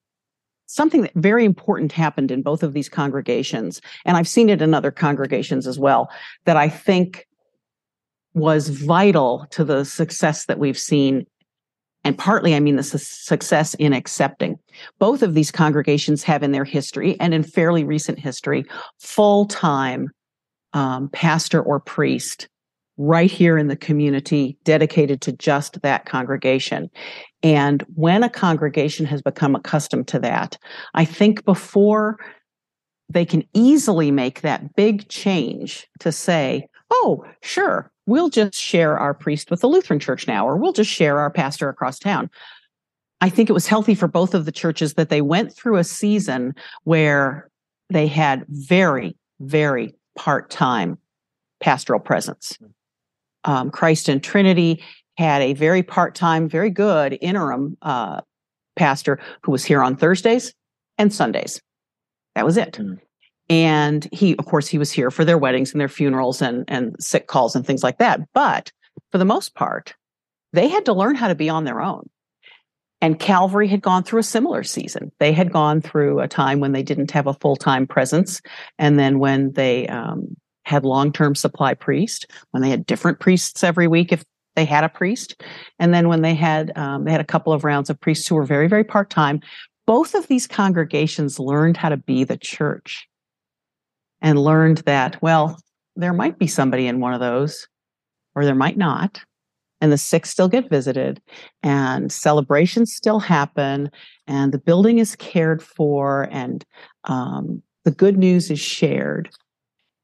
something 0.66 1.02
that 1.02 1.12
very 1.14 1.44
important 1.44 1.90
happened 1.92 2.30
in 2.30 2.42
both 2.42 2.62
of 2.62 2.72
these 2.72 2.88
congregations, 2.88 3.80
and 4.04 4.16
I've 4.16 4.28
seen 4.28 4.48
it 4.48 4.62
in 4.62 4.72
other 4.72 4.90
congregations 4.90 5.66
as 5.66 5.78
well, 5.78 6.10
that 6.44 6.56
I 6.56 6.68
think 6.68 7.26
was 8.34 8.68
vital 8.68 9.46
to 9.50 9.64
the 9.64 9.84
success 9.84 10.46
that 10.46 10.58
we've 10.58 10.78
seen. 10.78 11.26
And 12.04 12.16
partly, 12.16 12.54
I 12.54 12.60
mean, 12.60 12.76
the 12.76 12.82
su- 12.82 12.98
success 12.98 13.74
in 13.74 13.92
accepting. 13.92 14.58
Both 14.98 15.22
of 15.22 15.34
these 15.34 15.50
congregations 15.50 16.22
have 16.22 16.42
in 16.42 16.52
their 16.52 16.64
history 16.64 17.18
and 17.18 17.34
in 17.34 17.42
fairly 17.42 17.82
recent 17.84 18.18
history 18.18 18.64
full 18.98 19.46
time 19.46 20.08
um, 20.72 21.08
pastor 21.08 21.60
or 21.60 21.80
priest 21.80 22.48
right 23.00 23.30
here 23.30 23.56
in 23.56 23.68
the 23.68 23.76
community 23.76 24.58
dedicated 24.64 25.22
to 25.22 25.32
just 25.32 25.80
that 25.80 26.04
congregation. 26.04 26.90
And 27.42 27.82
when 27.94 28.22
a 28.22 28.28
congregation 28.28 29.06
has 29.06 29.22
become 29.22 29.56
accustomed 29.56 30.06
to 30.08 30.18
that, 30.18 30.58
I 30.92 31.06
think 31.06 31.46
before 31.46 32.18
they 33.08 33.24
can 33.24 33.42
easily 33.54 34.10
make 34.10 34.42
that 34.42 34.76
big 34.76 35.08
change 35.08 35.88
to 36.00 36.12
say, 36.12 36.68
oh, 36.90 37.24
sure, 37.40 37.90
we'll 38.04 38.28
just 38.28 38.54
share 38.54 38.98
our 38.98 39.14
priest 39.14 39.50
with 39.50 39.62
the 39.62 39.68
Lutheran 39.68 39.98
church 39.98 40.28
now, 40.28 40.46
or 40.46 40.58
we'll 40.58 40.74
just 40.74 40.90
share 40.90 41.18
our 41.18 41.30
pastor 41.30 41.70
across 41.70 41.98
town. 41.98 42.28
I 43.22 43.30
think 43.30 43.48
it 43.48 43.54
was 43.54 43.66
healthy 43.66 43.94
for 43.94 44.08
both 44.08 44.34
of 44.34 44.44
the 44.44 44.52
churches 44.52 44.94
that 44.94 45.08
they 45.08 45.22
went 45.22 45.54
through 45.54 45.78
a 45.78 45.84
season 45.84 46.54
where 46.84 47.50
they 47.88 48.08
had 48.08 48.44
very, 48.48 49.16
very 49.40 49.94
part 50.16 50.50
time 50.50 50.98
pastoral 51.60 52.00
presence 52.00 52.56
hmm. 52.60 52.66
Um, 53.44 53.70
Christ 53.70 54.09
and 54.09 54.22
Trinity 54.22 54.83
had 55.16 55.42
a 55.42 55.53
very 55.53 55.83
part 55.83 56.14
time, 56.14 56.48
very 56.48 56.70
good 56.70 57.18
interim 57.20 57.76
uh, 57.83 58.20
pastor 58.76 59.20
who 59.42 59.53
was 59.53 59.64
here 59.64 59.83
on 59.83 59.96
Thursdays 59.96 60.55
and 60.98 61.12
Sundays. 61.12 61.61
That 62.35 62.46
was 62.46 62.57
it. 62.57 62.74
Mm. 62.74 62.98
And 63.48 64.09
he, 64.12 64.37
of 64.38 64.46
course, 64.46 64.68
he 64.68 64.79
was 64.79 64.92
here 64.92 65.11
for 65.11 65.24
their 65.24 65.37
weddings 65.37 65.72
and 65.72 65.81
their 65.81 65.88
funerals 65.88 66.40
and, 66.40 66.64
and 66.68 66.94
sick 67.00 67.26
calls 67.26 67.57
and 67.57 67.66
things 67.66 67.83
like 67.83 67.98
that. 67.98 68.20
But 68.33 68.70
for 69.11 69.18
the 69.18 69.24
most 69.24 69.55
part, 69.55 69.94
they 70.53 70.68
had 70.68 70.85
to 70.85 70.92
learn 70.92 71.16
how 71.16 71.29
to 71.29 71.35
be 71.35 71.48
on 71.48 71.64
their 71.64 71.81
own. 71.81 72.09
And 73.00 73.18
Calvary 73.18 73.66
had 73.66 73.83
gone 73.83 74.05
through 74.05 74.20
a 74.20 74.24
similar 74.24 74.62
season. 74.62 75.11
They 75.18 75.33
had 75.33 75.53
gone 75.53 75.81
through 75.81 76.20
a 76.20 76.29
time 76.29 76.61
when 76.61 76.72
they 76.72 76.83
didn't 76.83 77.11
have 77.11 77.26
a 77.26 77.35
full 77.35 77.57
time 77.57 77.87
presence. 77.87 78.40
And 78.79 78.98
then 78.98 79.18
when 79.18 79.53
they 79.53 79.88
um, 79.88 80.37
had 80.64 80.84
long-term 80.84 81.34
supply 81.34 81.74
priest, 81.74 82.30
when 82.50 82.62
they 82.62 82.70
had 82.70 82.86
different 82.86 83.20
priests 83.20 83.64
every 83.64 83.88
week 83.88 84.12
if 84.12 84.24
they 84.56 84.64
had 84.64 84.84
a 84.84 84.88
priest, 84.88 85.42
and 85.78 85.94
then 85.94 86.08
when 86.08 86.22
they 86.22 86.34
had 86.34 86.76
um, 86.76 87.04
they 87.04 87.12
had 87.12 87.20
a 87.20 87.24
couple 87.24 87.52
of 87.52 87.64
rounds 87.64 87.90
of 87.90 88.00
priests 88.00 88.26
who 88.26 88.34
were 88.34 88.44
very 88.44 88.68
very 88.68 88.84
part-time. 88.84 89.40
Both 89.86 90.14
of 90.14 90.28
these 90.28 90.46
congregations 90.46 91.40
learned 91.40 91.76
how 91.76 91.88
to 91.88 91.96
be 91.96 92.24
the 92.24 92.36
church 92.36 93.08
and 94.22 94.38
learned 94.38 94.78
that 94.78 95.20
well 95.22 95.58
there 95.96 96.12
might 96.12 96.38
be 96.38 96.46
somebody 96.46 96.86
in 96.86 97.00
one 97.00 97.14
of 97.14 97.20
those 97.20 97.68
or 98.34 98.44
there 98.44 98.54
might 98.54 98.76
not 98.76 99.20
and 99.80 99.90
the 99.90 99.98
sick 99.98 100.26
still 100.26 100.48
get 100.48 100.70
visited 100.70 101.20
and 101.62 102.12
celebrations 102.12 102.94
still 102.94 103.18
happen 103.18 103.90
and 104.26 104.52
the 104.52 104.58
building 104.58 104.98
is 104.98 105.16
cared 105.16 105.62
for 105.62 106.28
and 106.30 106.64
um, 107.04 107.62
the 107.84 107.90
good 107.90 108.18
news 108.18 108.50
is 108.50 108.60
shared 108.60 109.30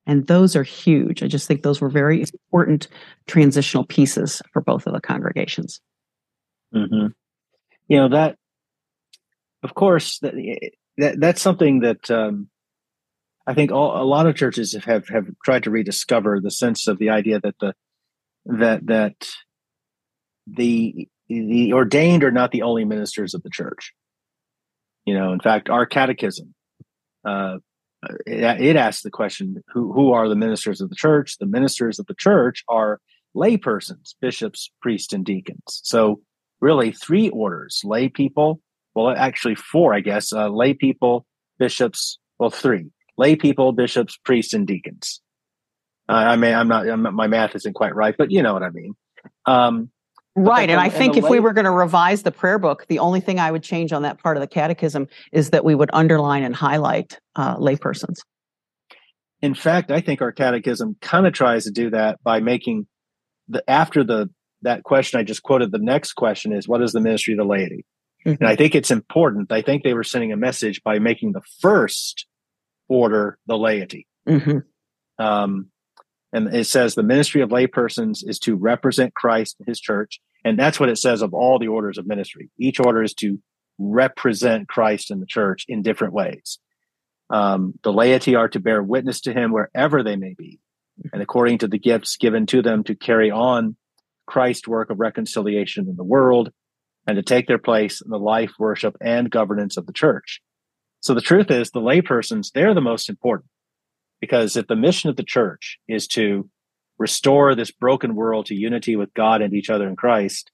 And 0.07 0.27
those 0.27 0.55
are 0.55 0.63
huge. 0.63 1.23
I 1.23 1.27
just 1.27 1.49
think 1.49 1.63
those 1.63 1.81
were 1.81 1.89
very 1.89 2.21
important 2.21 2.89
transitional 3.27 3.85
pieces 3.85 4.41
for 4.53 4.63
both 4.63 4.87
of 4.87 4.93
the 4.93 5.01
congregations. 5.01 5.81
Mm-hmm. 6.75 7.09
You 7.89 7.97
know, 7.97 8.09
that, 8.11 8.37
of 9.63 9.75
course, 9.75 10.19
that, 10.21 10.35
that 10.99 11.21
that's 11.21 11.43
something 11.43 11.81
that 11.81 12.11
um, 12.11 12.49
I 13.47 13.55
think 13.55 13.71
all, 13.71 14.01
a 14.01 14.05
lot 14.05 14.27
of 14.27 14.37
churches 14.37 14.77
have, 14.85 15.09
have 15.09 15.27
tried 15.45 15.65
to 15.65 15.71
rediscover 15.71 16.41
the 16.41 16.51
sense 16.51 16.89
of 16.89 16.99
the 16.99 17.11
idea 17.11 17.41
that 17.41 17.59
the 17.61 17.75
that 18.47 18.87
that 18.87 19.29
the 20.47 21.09
the 21.29 21.73
ordained 21.73 22.23
are 22.23 22.31
not 22.31 22.53
the 22.53 22.63
only 22.63 22.85
ministers 22.85 23.35
of 23.35 23.43
the 23.43 23.51
church. 23.51 23.93
You 25.05 25.15
know, 25.15 25.33
in 25.33 25.41
fact, 25.41 25.69
our 25.69 25.87
catechism 25.87 26.55
uh, 27.25 27.59
it, 28.27 28.77
asks 28.77 29.03
the 29.03 29.11
question: 29.11 29.63
Who 29.73 29.93
who 29.93 30.13
are 30.13 30.29
the 30.29 30.37
ministers 30.37 30.81
of 30.81 30.89
the 30.89 30.97
church? 30.97 31.39
The 31.39 31.47
ministers 31.47 31.99
of 31.99 32.07
the 32.07 32.15
church 32.15 32.65
are 32.69 33.01
laypersons, 33.35 34.15
bishops, 34.21 34.71
priests, 34.81 35.13
and 35.13 35.25
deacons. 35.25 35.81
So, 35.83 36.21
really, 36.61 36.93
three 36.93 37.29
orders: 37.29 37.83
lay 37.85 38.09
people. 38.09 38.61
Well, 38.95 39.11
actually, 39.11 39.57
four, 39.57 39.95
I 39.95 40.01
guess. 40.01 40.33
Uh, 40.33 40.49
lay 40.49 40.73
people, 40.75 41.27
bishops. 41.59 42.19
Well, 42.39 42.51
three: 42.51 42.91
lay 43.17 43.37
people, 43.37 43.73
bishops, 43.73 44.19
priests, 44.25 44.55
and 44.55 44.67
deacons. 44.67 45.21
Uh, 46.09 46.13
I 46.13 46.37
mean, 46.37 46.55
I'm 46.55 46.69
not. 46.69 46.89
I'm, 46.89 47.15
my 47.15 47.27
math 47.27 47.57
isn't 47.57 47.75
quite 47.75 47.95
right, 47.95 48.15
but 48.17 48.31
you 48.31 48.43
know 48.43 48.53
what 48.53 48.63
I 48.63 48.71
mean. 48.71 48.95
Um, 49.45 49.91
Right. 50.39 50.69
And 50.69 50.79
I 50.79 50.91
think 50.91 51.17
if 51.17 51.29
we 51.29 51.41
were 51.41 51.55
going 51.55 51.65
to 51.65 51.71
revise 51.71 52.23
the 52.23 52.31
prayer 52.31 52.59
book, 52.59 52.87
the 52.89 52.99
only 52.99 53.21
thing 53.21 53.41
I 53.41 53.51
would 53.51 53.63
change 53.63 53.93
on 53.93 54.03
that 54.03 54.23
part 54.23 54.37
of 54.37 54.43
the 54.43 54.47
catechism 54.47 55.09
is 55.33 55.51
that 55.51 55.65
we 55.65 55.75
would 55.75 55.89
underline 55.95 56.43
and 56.43 56.55
highlight 56.55 57.19
uh, 57.37 57.57
laypersons. 57.57 58.19
In 59.41 59.55
fact, 59.55 59.91
I 59.91 60.03
think 60.03 60.21
our 60.21 60.33
catechism 60.33 60.97
kind 61.01 61.27
of 61.27 61.33
tries 61.33 61.65
to 61.65 61.71
do 61.71 61.89
that 61.91 62.23
by 62.23 62.41
making 62.41 62.87
the 63.49 63.69
after 63.69 64.05
the 64.05 64.29
that 64.63 64.83
question 64.83 65.19
I 65.19 65.23
just 65.23 65.43
quoted, 65.43 65.73
the 65.73 65.79
next 65.79 66.15
question 66.15 66.53
is 66.53 66.69
what 66.69 66.83
is 66.83 66.93
the 66.93 67.01
ministry 67.01 67.35
of 67.35 67.39
the 67.39 67.45
laity? 67.45 67.87
Mm-hmm. 68.27 68.43
And 68.43 68.49
I 68.49 68.57
think 68.57 68.75
it's 68.75 68.91
important. 68.91 69.53
I 69.53 69.63
think 69.63 69.85
they 69.85 69.95
were 69.95 70.05
sending 70.05 70.33
a 70.33 70.37
message 70.37 70.83
by 70.83 70.99
making 70.99 71.33
the 71.33 71.43
first 71.61 72.27
order 72.89 73.39
the 73.47 73.57
laity. 73.57 74.07
Mm-hmm. 74.29 74.59
Um, 75.25 75.71
and 76.33 76.55
it 76.55 76.67
says 76.67 76.95
the 76.95 77.03
ministry 77.03 77.41
of 77.41 77.51
laypersons 77.51 78.19
is 78.27 78.39
to 78.41 78.57
represent 78.57 79.15
Christ 79.15 79.57
and 79.59 79.69
his 79.69 79.81
church. 79.81 80.21
And 80.47 80.57
that's 80.57 80.79
what 80.79 80.89
it 80.89 80.97
says 80.97 81.23
of 81.23 81.35
all 81.35 81.59
the 81.59 81.67
orders 81.67 81.99
of 81.99 82.07
ministry. 82.07 82.51
Each 82.57 82.79
order 82.79 83.03
is 83.03 83.15
to 83.15 83.41
represent 83.81 84.69
Christ 84.69 85.11
and 85.11 85.21
the 85.21 85.27
church 85.27 85.65
in 85.67 85.83
different 85.83 86.15
ways. 86.15 86.61
Um, 87.31 87.75
the 87.83 87.93
laity 87.93 88.37
are 88.37 88.49
to 88.51 88.61
bear 88.61 88.81
witness 88.81 89.23
to 89.23 89.33
him 89.33 89.51
wherever 89.51 90.05
they 90.05 90.15
may 90.15 90.37
be, 90.39 90.61
and 91.13 91.21
according 91.21 91.59
to 91.59 91.67
the 91.67 91.81
gifts 91.81 92.17
given 92.17 92.47
to 92.47 92.63
them 92.63 92.85
to 92.85 92.95
carry 92.95 93.29
on 93.29 93.75
Christ's 94.25 94.69
work 94.69 94.91
of 94.91 95.01
reconciliation 95.01 95.89
in 95.89 95.97
the 95.97 96.05
world 96.05 96.53
and 97.09 97.17
to 97.17 97.25
take 97.25 97.49
their 97.49 97.59
place 97.59 98.01
in 98.01 98.13
the 98.13 98.17
life, 98.17 98.53
worship, 98.57 98.97
and 99.01 99.29
governance 99.29 99.77
of 99.77 99.87
the 99.87 99.93
church. 99.93 100.41
So 101.01 101.13
the 101.13 101.21
truth 101.21 101.51
is, 101.51 101.73
the 101.73 101.81
laypersons, 101.81 102.53
they're 102.53 102.73
the 102.73 102.81
most 102.81 103.09
important. 103.09 103.51
Because 104.21 104.57
if 104.57 104.69
the 104.69 104.77
mission 104.77 105.11
of 105.11 105.17
the 105.17 105.25
church 105.25 105.81
is 105.89 106.07
to 106.09 106.49
restore 106.99 107.55
this 107.55 107.71
broken 107.71 108.15
world 108.15 108.47
to 108.47 108.55
unity 108.55 108.97
with 108.97 109.13
God 109.15 109.43
and 109.43 109.55
each 109.55 109.71
other 109.71 109.89
in 109.89 109.97
Christ, 109.97 110.51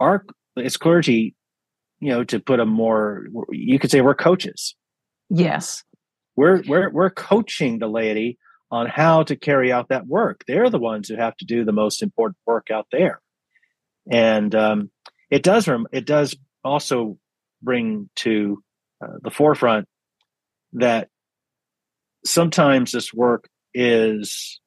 our 0.00 0.24
as 0.56 0.76
clergy, 0.76 1.34
you 2.00 2.10
know, 2.10 2.24
to 2.24 2.40
put 2.40 2.60
a 2.60 2.66
more, 2.66 3.26
you 3.50 3.78
could 3.78 3.90
say 3.90 4.00
we're 4.00 4.14
coaches. 4.14 4.74
Yes, 5.30 5.84
we're 6.36 6.62
we're 6.66 6.90
we're 6.90 7.10
coaching 7.10 7.78
the 7.78 7.88
laity 7.88 8.38
on 8.70 8.86
how 8.86 9.22
to 9.24 9.36
carry 9.36 9.72
out 9.72 9.88
that 9.88 10.06
work. 10.06 10.44
They're 10.46 10.70
the 10.70 10.78
ones 10.78 11.08
who 11.08 11.16
have 11.16 11.36
to 11.38 11.44
do 11.44 11.64
the 11.64 11.72
most 11.72 12.02
important 12.02 12.38
work 12.46 12.70
out 12.70 12.86
there, 12.92 13.20
and 14.10 14.54
um, 14.54 14.90
it 15.30 15.42
does 15.42 15.68
it 15.92 16.06
does 16.06 16.36
also 16.64 17.18
bring 17.62 18.08
to 18.16 18.62
uh, 19.04 19.18
the 19.22 19.30
forefront 19.30 19.86
that 20.74 21.08
sometimes 22.24 22.92
this 22.92 23.12
work 23.12 23.48
is 23.74 24.60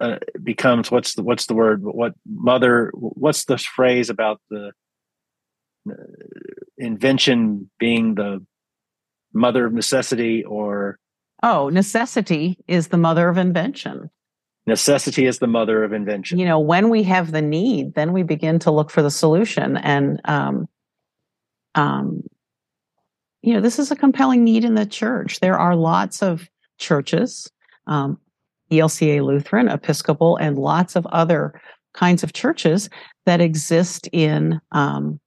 uh, 0.00 0.16
becomes 0.42 0.90
what's 0.90 1.14
the 1.14 1.22
what's 1.22 1.46
the 1.46 1.54
word 1.54 1.82
what 1.82 2.14
mother 2.26 2.90
what's 2.94 3.44
the 3.44 3.58
phrase 3.58 4.08
about 4.08 4.40
the 4.50 4.72
uh, 5.90 5.94
invention 6.78 7.70
being 7.78 8.14
the 8.14 8.44
mother 9.32 9.66
of 9.66 9.72
necessity 9.72 10.44
or? 10.44 10.98
Oh 11.42 11.68
necessity 11.68 12.58
is 12.66 12.88
the 12.88 12.96
mother 12.96 13.28
of 13.28 13.36
invention. 13.36 14.10
Necessity 14.66 15.26
is 15.26 15.40
the 15.40 15.46
mother 15.46 15.84
of 15.84 15.92
invention. 15.92 16.38
You 16.38 16.46
know 16.46 16.60
when 16.60 16.88
we 16.88 17.02
have 17.02 17.32
the 17.32 17.42
need 17.42 17.94
then 17.94 18.12
we 18.12 18.22
begin 18.22 18.58
to 18.60 18.70
look 18.70 18.90
for 18.90 19.02
the 19.02 19.10
solution. 19.10 19.76
And 19.76 20.20
um 20.24 20.66
um 21.74 22.22
you 23.44 23.52
know, 23.52 23.60
this 23.60 23.78
is 23.78 23.90
a 23.90 23.96
compelling 23.96 24.42
need 24.42 24.64
in 24.64 24.74
the 24.74 24.86
church. 24.86 25.40
There 25.40 25.58
are 25.58 25.76
lots 25.76 26.22
of 26.22 26.48
churches, 26.78 27.50
um, 27.86 28.18
ELCA 28.70 29.22
Lutheran, 29.24 29.68
Episcopal, 29.68 30.36
and 30.36 30.58
lots 30.58 30.96
of 30.96 31.06
other 31.06 31.60
kinds 31.92 32.22
of 32.22 32.32
churches 32.32 32.88
that 33.26 33.40
exist 33.40 34.08
in 34.12 34.60
um, 34.72 35.20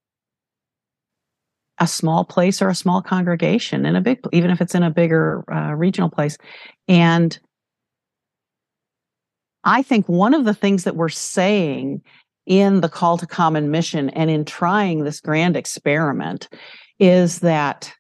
a 1.80 1.88
small 1.88 2.26
place 2.26 2.62
or 2.62 2.70
a 2.70 2.76
small 2.76 3.02
congregation 3.02 3.86
in 3.86 3.96
a 3.96 4.02
big, 4.02 4.20
even 4.34 4.50
if 4.50 4.62
it's 4.62 4.76
in 4.76 4.84
a 4.84 4.92
bigger 4.92 5.44
uh, 5.52 5.74
regional 5.74 6.10
place. 6.10 6.38
And 6.88 7.38
I 9.64 9.84
think 9.84 10.08
one 10.08 10.34
of 10.34 10.46
the 10.46 10.54
things 10.54 10.84
that 10.86 10.96
we're 10.96 11.10
saying 11.10 12.02
in 12.46 12.82
the 12.82 12.90
call 12.90 13.18
to 13.18 13.28
common 13.28 13.70
mission 13.70 14.10
and 14.12 14.30
in 14.30 14.46
trying 14.46 15.04
this 15.04 15.20
grand 15.20 15.58
experiment 15.58 16.48
is 17.00 17.40
that 17.40 17.94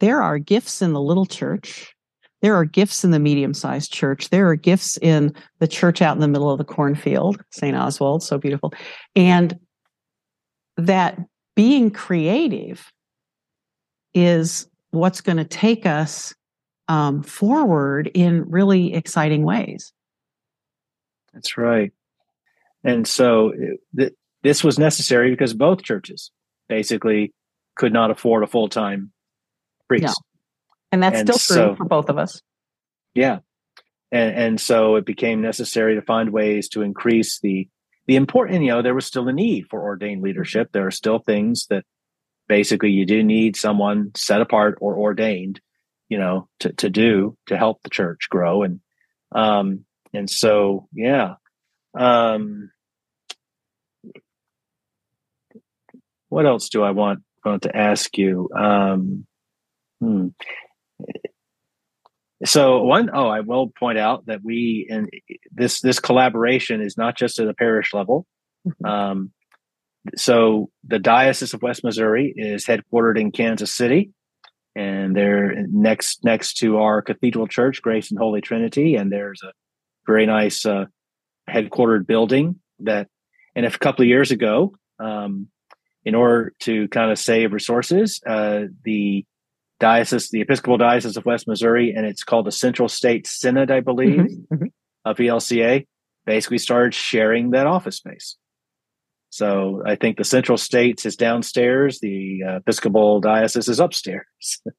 there 0.00 0.22
are 0.22 0.38
gifts 0.38 0.82
in 0.82 0.92
the 0.92 1.00
little 1.00 1.26
church. 1.26 1.94
There 2.40 2.54
are 2.54 2.64
gifts 2.64 3.04
in 3.04 3.10
the 3.10 3.18
medium 3.18 3.52
sized 3.52 3.92
church. 3.92 4.30
There 4.30 4.48
are 4.48 4.54
gifts 4.54 4.96
in 4.98 5.34
the 5.58 5.66
church 5.68 6.00
out 6.00 6.16
in 6.16 6.20
the 6.20 6.28
middle 6.28 6.50
of 6.50 6.58
the 6.58 6.64
cornfield, 6.64 7.42
St. 7.50 7.76
Oswald, 7.76 8.22
so 8.22 8.38
beautiful. 8.38 8.72
And 9.16 9.58
that 10.76 11.18
being 11.56 11.90
creative 11.90 12.92
is 14.14 14.68
what's 14.90 15.20
going 15.20 15.38
to 15.38 15.44
take 15.44 15.84
us 15.84 16.34
um, 16.86 17.22
forward 17.22 18.10
in 18.14 18.48
really 18.48 18.94
exciting 18.94 19.42
ways. 19.42 19.92
That's 21.34 21.58
right. 21.58 21.92
And 22.84 23.06
so 23.06 23.52
th- 23.96 24.14
this 24.42 24.64
was 24.64 24.78
necessary 24.78 25.30
because 25.30 25.52
both 25.52 25.82
churches 25.82 26.30
basically 26.68 27.32
could 27.76 27.92
not 27.92 28.10
afford 28.10 28.44
a 28.44 28.46
full 28.46 28.68
time 28.68 29.12
priest. 29.88 30.20
And 30.90 31.02
that's 31.02 31.20
and 31.20 31.28
still 31.28 31.56
true 31.56 31.72
so, 31.72 31.76
for 31.76 31.84
both 31.84 32.08
of 32.08 32.18
us. 32.18 32.40
Yeah. 33.14 33.38
And, 34.10 34.34
and 34.34 34.60
so 34.60 34.96
it 34.96 35.04
became 35.04 35.42
necessary 35.42 35.94
to 35.96 36.02
find 36.02 36.30
ways 36.30 36.68
to 36.70 36.82
increase 36.82 37.40
the 37.40 37.68
the 38.06 38.16
important, 38.16 38.62
you 38.62 38.68
know, 38.68 38.80
there 38.80 38.94
was 38.94 39.04
still 39.04 39.28
a 39.28 39.34
need 39.34 39.66
for 39.68 39.82
ordained 39.82 40.22
leadership. 40.22 40.70
There 40.72 40.86
are 40.86 40.90
still 40.90 41.18
things 41.18 41.66
that 41.68 41.84
basically 42.48 42.90
you 42.90 43.04
do 43.04 43.22
need 43.22 43.54
someone 43.54 44.12
set 44.16 44.40
apart 44.40 44.78
or 44.80 44.96
ordained, 44.96 45.60
you 46.08 46.16
know, 46.16 46.48
to, 46.60 46.72
to 46.72 46.88
do 46.88 47.36
to 47.48 47.58
help 47.58 47.82
the 47.82 47.90
church 47.90 48.28
grow. 48.30 48.62
And 48.62 48.80
um 49.34 49.84
and 50.14 50.30
so 50.30 50.88
yeah. 50.94 51.34
Um 51.94 52.70
what 56.30 56.46
else 56.46 56.70
do 56.70 56.82
I 56.82 56.92
want 56.92 57.20
want 57.44 57.64
to 57.64 57.76
ask 57.76 58.16
you? 58.16 58.48
Um 58.56 59.26
Hmm. 60.00 60.28
So 62.44 62.82
one, 62.82 63.10
oh, 63.12 63.26
I 63.26 63.40
will 63.40 63.68
point 63.68 63.98
out 63.98 64.26
that 64.26 64.40
we 64.44 64.86
and 64.90 65.10
this 65.50 65.80
this 65.80 65.98
collaboration 65.98 66.80
is 66.80 66.96
not 66.96 67.16
just 67.16 67.40
at 67.40 67.48
a 67.48 67.54
parish 67.54 67.92
level. 67.92 68.26
Mm-hmm. 68.66 68.86
Um, 68.86 69.32
so 70.16 70.70
the 70.84 70.98
Diocese 70.98 71.52
of 71.52 71.62
West 71.62 71.82
Missouri 71.82 72.32
is 72.36 72.64
headquartered 72.64 73.20
in 73.20 73.32
Kansas 73.32 73.74
City, 73.74 74.12
and 74.76 75.16
they're 75.16 75.66
next 75.68 76.24
next 76.24 76.54
to 76.58 76.78
our 76.78 77.02
Cathedral 77.02 77.48
Church, 77.48 77.82
Grace 77.82 78.10
and 78.10 78.18
Holy 78.18 78.40
Trinity, 78.40 78.94
and 78.94 79.10
there's 79.10 79.42
a 79.42 79.52
very 80.06 80.26
nice 80.26 80.64
uh, 80.64 80.86
headquartered 81.50 82.06
building 82.06 82.60
that. 82.80 83.08
And 83.56 83.66
if 83.66 83.74
a 83.74 83.78
couple 83.78 84.02
of 84.02 84.08
years 84.08 84.30
ago, 84.30 84.76
um, 85.00 85.48
in 86.04 86.14
order 86.14 86.54
to 86.60 86.86
kind 86.88 87.10
of 87.10 87.18
save 87.18 87.52
resources, 87.52 88.20
uh, 88.24 88.64
the 88.84 89.26
diocese, 89.80 90.30
the 90.30 90.40
Episcopal 90.40 90.78
Diocese 90.78 91.16
of 91.16 91.24
West 91.24 91.46
Missouri, 91.46 91.92
and 91.94 92.06
it's 92.06 92.24
called 92.24 92.46
the 92.46 92.52
Central 92.52 92.88
State 92.88 93.26
Synod, 93.26 93.70
I 93.70 93.80
believe, 93.80 94.20
mm-hmm, 94.20 94.54
mm-hmm. 94.54 94.66
of 95.04 95.16
ELCA, 95.18 95.86
basically 96.26 96.58
started 96.58 96.94
sharing 96.94 97.50
that 97.50 97.66
office 97.66 97.96
space. 97.96 98.36
So 99.30 99.82
I 99.84 99.96
think 99.96 100.16
the 100.16 100.24
Central 100.24 100.58
States 100.58 101.04
is 101.04 101.16
downstairs, 101.16 102.00
the 102.00 102.42
uh, 102.46 102.56
Episcopal 102.56 103.20
Diocese 103.20 103.68
is 103.68 103.80
upstairs. 103.80 104.26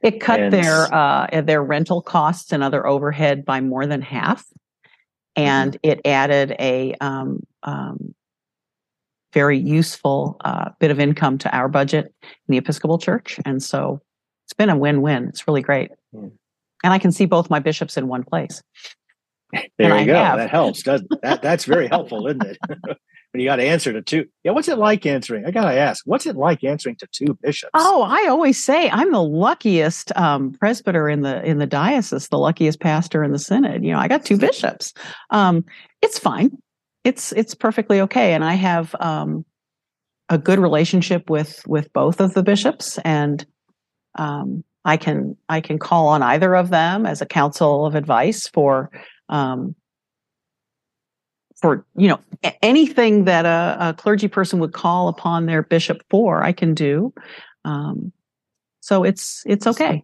It 0.00 0.20
cut 0.20 0.38
and, 0.38 0.52
their 0.52 0.94
uh, 0.94 1.40
their 1.42 1.60
rental 1.60 2.00
costs 2.00 2.52
and 2.52 2.62
other 2.62 2.86
overhead 2.86 3.44
by 3.44 3.60
more 3.60 3.84
than 3.84 4.00
half, 4.00 4.46
and 5.34 5.72
mm-hmm. 5.72 5.90
it 5.90 6.00
added 6.04 6.54
a 6.60 6.94
um, 7.00 7.42
um, 7.64 8.14
very 9.32 9.58
useful 9.58 10.36
uh, 10.44 10.70
bit 10.78 10.92
of 10.92 11.00
income 11.00 11.38
to 11.38 11.54
our 11.54 11.68
budget 11.68 12.14
in 12.22 12.52
the 12.52 12.58
Episcopal 12.58 12.98
Church. 12.98 13.40
And 13.44 13.60
so 13.60 14.00
it's 14.48 14.54
been 14.54 14.70
a 14.70 14.76
win 14.76 15.02
win. 15.02 15.28
It's 15.28 15.46
really 15.46 15.62
great. 15.62 15.90
Mm. 16.14 16.32
And 16.82 16.92
I 16.92 16.98
can 16.98 17.12
see 17.12 17.26
both 17.26 17.50
my 17.50 17.60
bishops 17.60 17.96
in 17.96 18.08
one 18.08 18.24
place. 18.24 18.62
There 19.52 19.62
and 19.78 19.94
you 19.94 19.94
I 19.94 20.04
go. 20.04 20.14
Have. 20.14 20.38
That 20.38 20.50
helps. 20.50 20.82
Does 20.82 21.02
that? 21.22 21.42
That's 21.42 21.64
very 21.64 21.88
helpful, 21.88 22.26
isn't 22.26 22.44
it? 22.44 22.58
when 22.80 23.40
you 23.40 23.44
got 23.44 23.56
to 23.56 23.64
answer 23.64 23.92
to 23.92 24.02
two. 24.02 24.26
Yeah, 24.44 24.52
what's 24.52 24.68
it 24.68 24.78
like 24.78 25.06
answering? 25.06 25.46
I 25.46 25.50
got 25.50 25.70
to 25.70 25.78
ask, 25.78 26.02
what's 26.06 26.26
it 26.26 26.36
like 26.36 26.64
answering 26.64 26.96
to 26.96 27.08
two 27.12 27.38
bishops? 27.42 27.70
Oh, 27.74 28.02
I 28.02 28.26
always 28.28 28.62
say 28.62 28.90
I'm 28.90 29.12
the 29.12 29.22
luckiest 29.22 30.14
um, 30.16 30.52
presbyter 30.52 31.08
in 31.08 31.22
the 31.22 31.42
in 31.44 31.58
the 31.58 31.66
diocese, 31.66 32.28
the 32.28 32.38
luckiest 32.38 32.80
pastor 32.80 33.24
in 33.24 33.32
the 33.32 33.38
synod. 33.38 33.84
You 33.84 33.92
know, 33.92 33.98
I 33.98 34.08
got 34.08 34.24
two 34.24 34.36
bishops. 34.36 34.92
Um, 35.30 35.64
it's 36.02 36.18
fine 36.18 36.56
it's 37.04 37.32
it's 37.32 37.54
perfectly 37.54 38.00
okay 38.00 38.34
and 38.34 38.44
i 38.44 38.54
have 38.54 38.94
um, 39.00 39.44
a 40.28 40.38
good 40.38 40.58
relationship 40.58 41.30
with 41.30 41.66
with 41.66 41.92
both 41.92 42.20
of 42.20 42.34
the 42.34 42.42
bishops 42.42 42.98
and 43.04 43.46
um, 44.18 44.62
i 44.84 44.96
can 44.96 45.36
i 45.48 45.60
can 45.60 45.78
call 45.78 46.08
on 46.08 46.22
either 46.22 46.54
of 46.54 46.70
them 46.70 47.06
as 47.06 47.22
a 47.22 47.26
council 47.26 47.86
of 47.86 47.94
advice 47.94 48.48
for 48.48 48.90
um, 49.28 49.74
for 51.60 51.84
you 51.96 52.08
know 52.08 52.20
anything 52.62 53.24
that 53.24 53.44
a, 53.46 53.88
a, 53.88 53.94
clergy 53.94 54.28
person 54.28 54.58
would 54.60 54.72
call 54.72 55.08
upon 55.08 55.46
their 55.46 55.62
bishop 55.62 56.02
for 56.10 56.42
i 56.42 56.52
can 56.52 56.74
do 56.74 57.12
um, 57.64 58.12
so 58.80 59.04
it's 59.04 59.42
it's 59.46 59.66
okay 59.66 60.02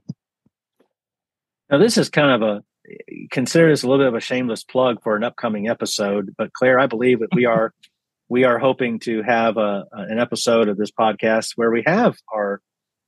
now 1.71 1.79
this 1.79 1.97
is 1.97 2.09
kind 2.09 2.31
of 2.31 2.43
a 2.43 2.63
consider 3.31 3.71
this 3.71 3.83
a 3.83 3.89
little 3.89 4.05
bit 4.05 4.09
of 4.09 4.15
a 4.15 4.21
shameless 4.21 4.65
plug 4.65 5.03
for 5.03 5.17
an 5.17 5.25
upcoming 5.25 5.69
episode. 5.69 6.35
But 6.37 6.53
Clare, 6.53 6.79
I 6.79 6.87
believe 6.87 7.21
that 7.21 7.35
we 7.35 7.45
are 7.47 7.73
we 8.29 8.45
are 8.45 8.59
hoping 8.59 8.99
to 9.01 9.23
have 9.23 9.57
a, 9.57 9.85
an 9.93 10.19
episode 10.19 10.69
of 10.69 10.77
this 10.77 10.91
podcast 10.91 11.53
where 11.57 11.71
we 11.71 11.83
have 11.87 12.17
our 12.35 12.61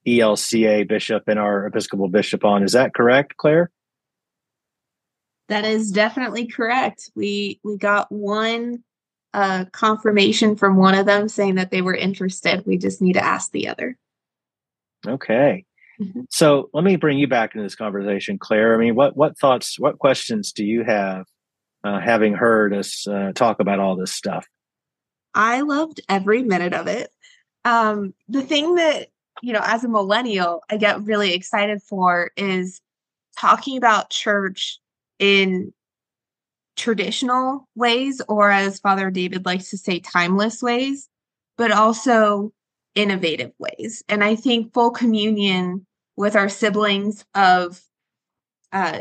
ELCA 0.07 0.89
bishop 0.89 1.25
and 1.27 1.39
our 1.39 1.67
Episcopal 1.67 2.09
bishop 2.09 2.45
on. 2.45 2.63
Is 2.63 2.73
that 2.73 2.95
correct, 2.95 3.37
Clare? 3.37 3.71
That 5.49 5.65
is 5.65 5.91
definitely 5.91 6.47
correct. 6.47 7.11
We 7.15 7.61
we 7.63 7.77
got 7.77 8.11
one 8.11 8.83
uh, 9.33 9.67
confirmation 9.73 10.57
from 10.57 10.77
one 10.77 10.95
of 10.95 11.07
them 11.07 11.29
saying 11.29 11.57
that 11.57 11.71
they 11.71 11.83
were 11.83 11.95
interested. 11.95 12.65
We 12.67 12.79
just 12.79 13.01
need 13.01 13.13
to 13.15 13.25
ask 13.25 13.53
the 13.53 13.69
other. 13.69 13.97
Okay. 15.07 15.65
Mm-hmm. 16.01 16.23
So 16.31 16.69
let 16.73 16.85
me 16.85 16.97
bring 16.97 17.19
you 17.19 17.27
back 17.27 17.55
into 17.55 17.63
this 17.63 17.75
conversation, 17.75 18.39
Clare. 18.39 18.75
I 18.75 18.79
mean, 18.79 18.95
what 18.95 19.17
what 19.17 19.39
thoughts, 19.39 19.79
what 19.79 19.99
questions 19.99 20.53
do 20.53 20.65
you 20.65 20.85
have, 20.85 21.27
uh, 21.85 22.01
having 22.01 22.35
heard 22.35 22.75
us 22.75 23.07
uh, 23.07 23.33
talk 23.35 23.61
about 23.61 23.79
all 23.79 23.97
this 23.97 24.13
stuff? 24.13 24.47
I 25.35 25.61
loved 25.61 26.01
every 26.09 26.43
minute 26.43 26.73
of 26.73 26.87
it. 26.87 27.11
Um, 27.65 28.15
the 28.29 28.43
thing 28.43 28.77
that 28.77 29.09
you 29.43 29.53
know, 29.53 29.63
as 29.63 29.85
a 29.85 29.89
millennial, 29.89 30.63
I 30.71 30.77
get 30.77 31.03
really 31.03 31.35
excited 31.35 31.83
for 31.83 32.31
is 32.37 32.81
talking 33.39 33.77
about 33.77 34.11
church 34.11 34.79
in 35.19 35.73
traditional 36.77 37.69
ways, 37.75 38.21
or 38.29 38.51
as 38.51 38.81
Father 38.81 39.11
David 39.11 39.47
likes 39.47 39.71
to 39.71 39.79
say, 39.79 40.01
timeless 40.01 40.63
ways, 40.63 41.09
but 41.57 41.73
also 41.73 42.53
innovative 42.95 43.53
ways. 43.59 44.03
And 44.09 44.23
I 44.25 44.37
think 44.37 44.73
full 44.73 44.91
communion 44.91 45.87
with 46.17 46.37
our 46.37 46.49
siblings 46.49 47.25
of 47.35 47.81
uh, 48.73 49.01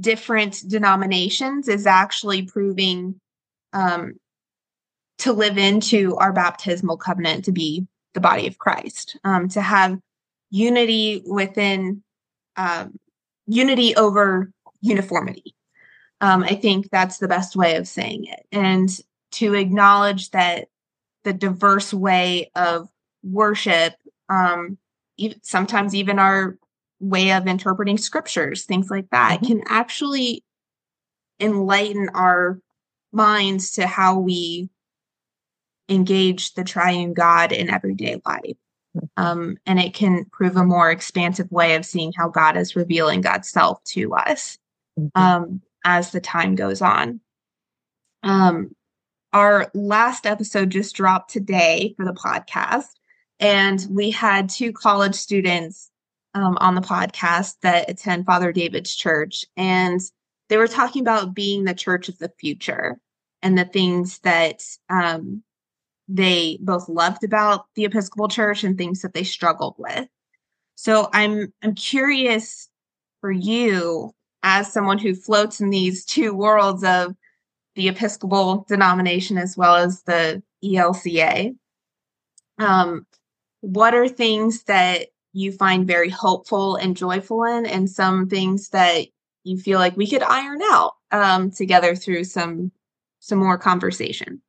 different 0.00 0.62
denominations 0.66 1.68
is 1.68 1.86
actually 1.86 2.42
proving 2.42 3.20
um, 3.72 4.14
to 5.18 5.32
live 5.32 5.58
into 5.58 6.16
our 6.16 6.32
baptismal 6.32 6.96
covenant 6.96 7.44
to 7.44 7.52
be 7.52 7.86
the 8.14 8.20
body 8.20 8.46
of 8.46 8.58
Christ, 8.58 9.18
um, 9.24 9.48
to 9.50 9.60
have 9.60 9.98
unity 10.50 11.22
within 11.26 12.02
um, 12.56 12.98
unity 13.46 13.94
over 13.96 14.52
uniformity. 14.80 15.54
Um, 16.20 16.42
I 16.42 16.54
think 16.54 16.90
that's 16.90 17.18
the 17.18 17.28
best 17.28 17.56
way 17.56 17.76
of 17.76 17.88
saying 17.88 18.26
it. 18.26 18.46
And 18.52 18.88
to 19.32 19.54
acknowledge 19.54 20.30
that 20.30 20.68
the 21.24 21.32
diverse 21.32 21.92
way 21.92 22.50
of 22.54 22.88
worship, 23.22 23.94
um, 24.28 24.78
even, 25.16 25.42
sometimes 25.42 25.94
even 25.94 26.18
our 26.18 26.56
way 27.00 27.32
of 27.32 27.46
interpreting 27.46 27.98
scriptures, 27.98 28.64
things 28.64 28.90
like 28.90 29.10
that, 29.10 29.40
mm-hmm. 29.40 29.46
can 29.46 29.62
actually 29.66 30.44
enlighten 31.40 32.08
our 32.14 32.60
minds 33.12 33.72
to 33.72 33.86
how 33.86 34.18
we 34.18 34.70
engage 35.88 36.54
the 36.54 36.64
triune 36.64 37.14
God 37.14 37.52
in 37.52 37.70
everyday 37.70 38.20
life. 38.24 38.56
Um, 39.16 39.56
and 39.66 39.80
it 39.80 39.94
can 39.94 40.24
prove 40.26 40.56
a 40.56 40.64
more 40.64 40.90
expansive 40.90 41.50
way 41.50 41.74
of 41.74 41.84
seeing 41.84 42.12
how 42.16 42.28
God 42.28 42.56
is 42.56 42.76
revealing 42.76 43.20
God's 43.20 43.50
self 43.50 43.82
to 43.84 44.14
us 44.14 44.58
mm-hmm. 44.98 45.20
um, 45.20 45.62
as 45.84 46.12
the 46.12 46.20
time 46.20 46.54
goes 46.54 46.80
on. 46.80 47.20
Um, 48.22 48.74
our 49.32 49.70
last 49.74 50.26
episode 50.26 50.70
just 50.70 50.94
dropped 50.94 51.30
today 51.30 51.94
for 51.96 52.04
the 52.04 52.12
podcast. 52.12 52.86
And 53.40 53.84
we 53.90 54.10
had 54.10 54.48
two 54.48 54.72
college 54.72 55.16
students 55.16 55.90
um, 56.34 56.56
on 56.60 56.74
the 56.74 56.80
podcast 56.80 57.56
that 57.62 57.90
attend 57.90 58.26
Father 58.26 58.52
David's 58.52 58.94
church. 58.94 59.44
And 59.56 60.00
they 60.48 60.56
were 60.56 60.68
talking 60.68 61.02
about 61.02 61.34
being 61.34 61.64
the 61.64 61.74
church 61.74 62.08
of 62.08 62.18
the 62.18 62.32
future 62.38 62.98
and 63.42 63.58
the 63.58 63.64
things 63.64 64.20
that 64.20 64.62
um, 64.88 65.42
they 66.08 66.58
both 66.60 66.88
loved 66.88 67.24
about 67.24 67.66
the 67.74 67.84
Episcopal 67.84 68.28
Church 68.28 68.64
and 68.64 68.76
things 68.76 69.00
that 69.02 69.14
they 69.14 69.24
struggled 69.24 69.74
with. 69.78 70.06
So 70.74 71.08
I'm 71.12 71.52
I'm 71.62 71.74
curious 71.74 72.68
for 73.20 73.30
you 73.30 74.12
as 74.42 74.72
someone 74.72 74.98
who 74.98 75.14
floats 75.14 75.60
in 75.60 75.70
these 75.70 76.04
two 76.04 76.34
worlds 76.34 76.84
of 76.84 77.14
the 77.74 77.88
Episcopal 77.88 78.64
denomination 78.68 79.38
as 79.38 79.56
well 79.56 79.76
as 79.76 80.02
the 80.02 80.42
ELCA. 80.62 81.56
Um, 82.58 83.06
what 83.60 83.94
are 83.94 84.08
things 84.08 84.64
that 84.64 85.08
you 85.32 85.50
find 85.52 85.86
very 85.86 86.10
hopeful 86.10 86.76
and 86.76 86.96
joyful 86.96 87.44
in, 87.44 87.66
and 87.66 87.90
some 87.90 88.28
things 88.28 88.68
that 88.68 89.06
you 89.42 89.58
feel 89.58 89.78
like 89.78 89.96
we 89.96 90.08
could 90.08 90.22
iron 90.22 90.60
out 90.62 90.92
um, 91.10 91.50
together 91.50 91.96
through 91.96 92.24
some 92.24 92.70
some 93.20 93.38
more 93.38 93.58
conversation? 93.58 94.42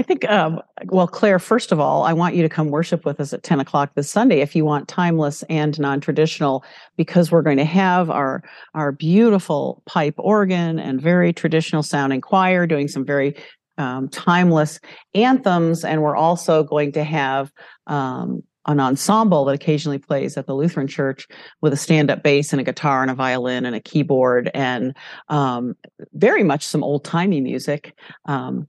I 0.00 0.02
think, 0.02 0.26
um, 0.30 0.62
well, 0.86 1.06
Clare, 1.06 1.38
first 1.38 1.72
of 1.72 1.78
all, 1.78 2.04
I 2.04 2.14
want 2.14 2.34
you 2.34 2.40
to 2.40 2.48
come 2.48 2.68
worship 2.68 3.04
with 3.04 3.20
us 3.20 3.34
at 3.34 3.42
10 3.42 3.60
o'clock 3.60 3.90
this 3.94 4.10
Sunday 4.10 4.40
if 4.40 4.56
you 4.56 4.64
want 4.64 4.88
timeless 4.88 5.42
and 5.50 5.78
non 5.78 6.00
traditional, 6.00 6.64
because 6.96 7.30
we're 7.30 7.42
going 7.42 7.58
to 7.58 7.66
have 7.66 8.08
our, 8.08 8.42
our 8.72 8.92
beautiful 8.92 9.82
pipe 9.84 10.14
organ 10.16 10.78
and 10.78 11.02
very 11.02 11.34
traditional 11.34 11.82
sounding 11.82 12.22
choir 12.22 12.66
doing 12.66 12.88
some 12.88 13.04
very 13.04 13.36
um, 13.76 14.08
timeless 14.08 14.80
anthems, 15.12 15.84
and 15.84 16.00
we're 16.00 16.16
also 16.16 16.64
going 16.64 16.92
to 16.92 17.04
have 17.04 17.52
um, 17.86 18.42
an 18.64 18.80
ensemble 18.80 19.44
that 19.44 19.52
occasionally 19.52 19.98
plays 19.98 20.38
at 20.38 20.46
the 20.46 20.54
Lutheran 20.54 20.86
Church 20.86 21.28
with 21.60 21.74
a 21.74 21.76
stand-up 21.76 22.22
bass 22.22 22.54
and 22.54 22.60
a 22.60 22.64
guitar 22.64 23.02
and 23.02 23.10
a 23.10 23.14
violin 23.14 23.66
and 23.66 23.76
a 23.76 23.80
keyboard 23.80 24.50
and 24.54 24.96
um, 25.28 25.76
very 26.14 26.42
much 26.42 26.64
some 26.64 26.82
old-timey 26.82 27.42
music. 27.42 27.94
Um, 28.24 28.66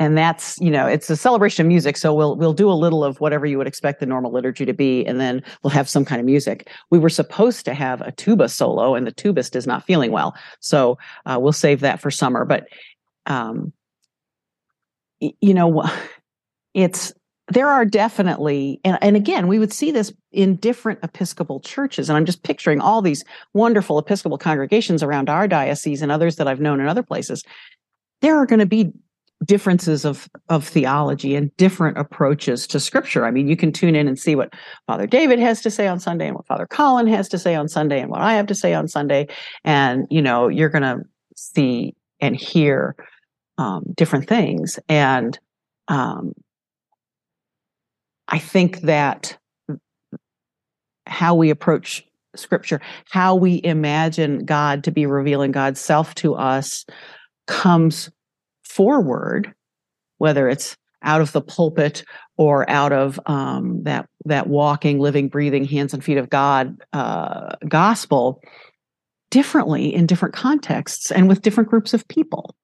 and 0.00 0.16
that's 0.16 0.58
you 0.58 0.70
know 0.70 0.86
it's 0.86 1.08
a 1.10 1.16
celebration 1.16 1.64
of 1.64 1.68
music 1.68 1.96
so 1.96 2.12
we'll 2.12 2.34
we'll 2.34 2.54
do 2.54 2.68
a 2.68 2.72
little 2.72 3.04
of 3.04 3.20
whatever 3.20 3.46
you 3.46 3.58
would 3.58 3.66
expect 3.66 4.00
the 4.00 4.06
normal 4.06 4.32
liturgy 4.32 4.64
to 4.64 4.72
be 4.72 5.04
and 5.06 5.20
then 5.20 5.42
we'll 5.62 5.70
have 5.70 5.88
some 5.88 6.04
kind 6.04 6.18
of 6.18 6.26
music. 6.26 6.68
We 6.90 6.98
were 6.98 7.10
supposed 7.10 7.64
to 7.66 7.74
have 7.74 8.00
a 8.00 8.10
tuba 8.10 8.48
solo 8.48 8.96
and 8.96 9.06
the 9.06 9.12
tubist 9.12 9.54
is 9.54 9.66
not 9.66 9.84
feeling 9.84 10.10
well 10.10 10.34
so 10.58 10.98
uh, 11.26 11.38
we'll 11.40 11.52
save 11.52 11.80
that 11.80 12.00
for 12.00 12.10
summer. 12.10 12.44
But 12.44 12.66
um, 13.26 13.72
you 15.20 15.54
know, 15.54 15.84
it's 16.74 17.12
there 17.48 17.68
are 17.68 17.84
definitely 17.84 18.80
and, 18.84 18.96
and 19.02 19.16
again 19.16 19.48
we 19.48 19.58
would 19.58 19.72
see 19.72 19.90
this 19.90 20.12
in 20.32 20.56
different 20.56 21.00
episcopal 21.02 21.58
churches 21.58 22.08
and 22.08 22.16
i'm 22.16 22.24
just 22.24 22.44
picturing 22.44 22.80
all 22.80 23.02
these 23.02 23.24
wonderful 23.54 23.98
episcopal 23.98 24.38
congregations 24.38 25.02
around 25.02 25.28
our 25.28 25.48
diocese 25.48 26.00
and 26.00 26.12
others 26.12 26.36
that 26.36 26.46
i've 26.46 26.60
known 26.60 26.78
in 26.80 26.86
other 26.86 27.02
places. 27.02 27.44
There 28.22 28.36
are 28.36 28.46
going 28.46 28.60
to 28.60 28.66
be 28.66 28.92
differences 29.46 30.04
of 30.04 30.28
of 30.48 30.66
theology 30.66 31.34
and 31.34 31.54
different 31.56 31.96
approaches 31.96 32.66
to 32.66 32.78
scripture 32.78 33.24
i 33.24 33.30
mean 33.30 33.48
you 33.48 33.56
can 33.56 33.72
tune 33.72 33.96
in 33.96 34.06
and 34.06 34.18
see 34.18 34.34
what 34.34 34.52
father 34.86 35.06
david 35.06 35.38
has 35.38 35.62
to 35.62 35.70
say 35.70 35.86
on 35.86 35.98
sunday 35.98 36.26
and 36.26 36.36
what 36.36 36.46
father 36.46 36.66
colin 36.66 37.06
has 37.06 37.26
to 37.26 37.38
say 37.38 37.54
on 37.54 37.66
sunday 37.66 38.00
and 38.02 38.10
what 38.10 38.20
i 38.20 38.34
have 38.34 38.46
to 38.46 38.54
say 38.54 38.74
on 38.74 38.86
sunday 38.86 39.26
and 39.64 40.06
you 40.10 40.20
know 40.20 40.48
you're 40.48 40.68
going 40.68 40.82
to 40.82 41.00
see 41.36 41.94
and 42.20 42.36
hear 42.36 42.94
um, 43.58 43.84
different 43.94 44.28
things. 44.28 44.78
And 44.88 45.38
um, 45.88 46.32
I 48.28 48.38
think 48.38 48.80
that 48.82 49.36
how 51.06 51.34
we 51.34 51.50
approach 51.50 52.04
scripture, 52.36 52.80
how 53.10 53.34
we 53.34 53.60
imagine 53.64 54.44
God 54.44 54.84
to 54.84 54.90
be 54.90 55.04
revealing 55.04 55.50
God's 55.50 55.80
self 55.80 56.14
to 56.16 56.34
us 56.34 56.84
comes 57.46 58.10
forward, 58.70 59.52
whether 60.18 60.48
it's 60.48 60.76
out 61.02 61.20
of 61.20 61.32
the 61.32 61.40
pulpit 61.40 62.04
or 62.36 62.68
out 62.68 62.92
of 62.92 63.18
um, 63.26 63.82
that 63.84 64.08
that 64.26 64.46
walking, 64.46 64.98
living, 64.98 65.28
breathing, 65.28 65.64
hands 65.64 65.94
and 65.94 66.04
feet 66.04 66.18
of 66.18 66.30
God 66.30 66.76
uh, 66.92 67.56
gospel, 67.68 68.40
differently 69.30 69.94
in 69.94 70.06
different 70.06 70.34
contexts 70.34 71.10
and 71.10 71.28
with 71.28 71.42
different 71.42 71.70
groups 71.70 71.94
of 71.94 72.06
people. 72.08 72.54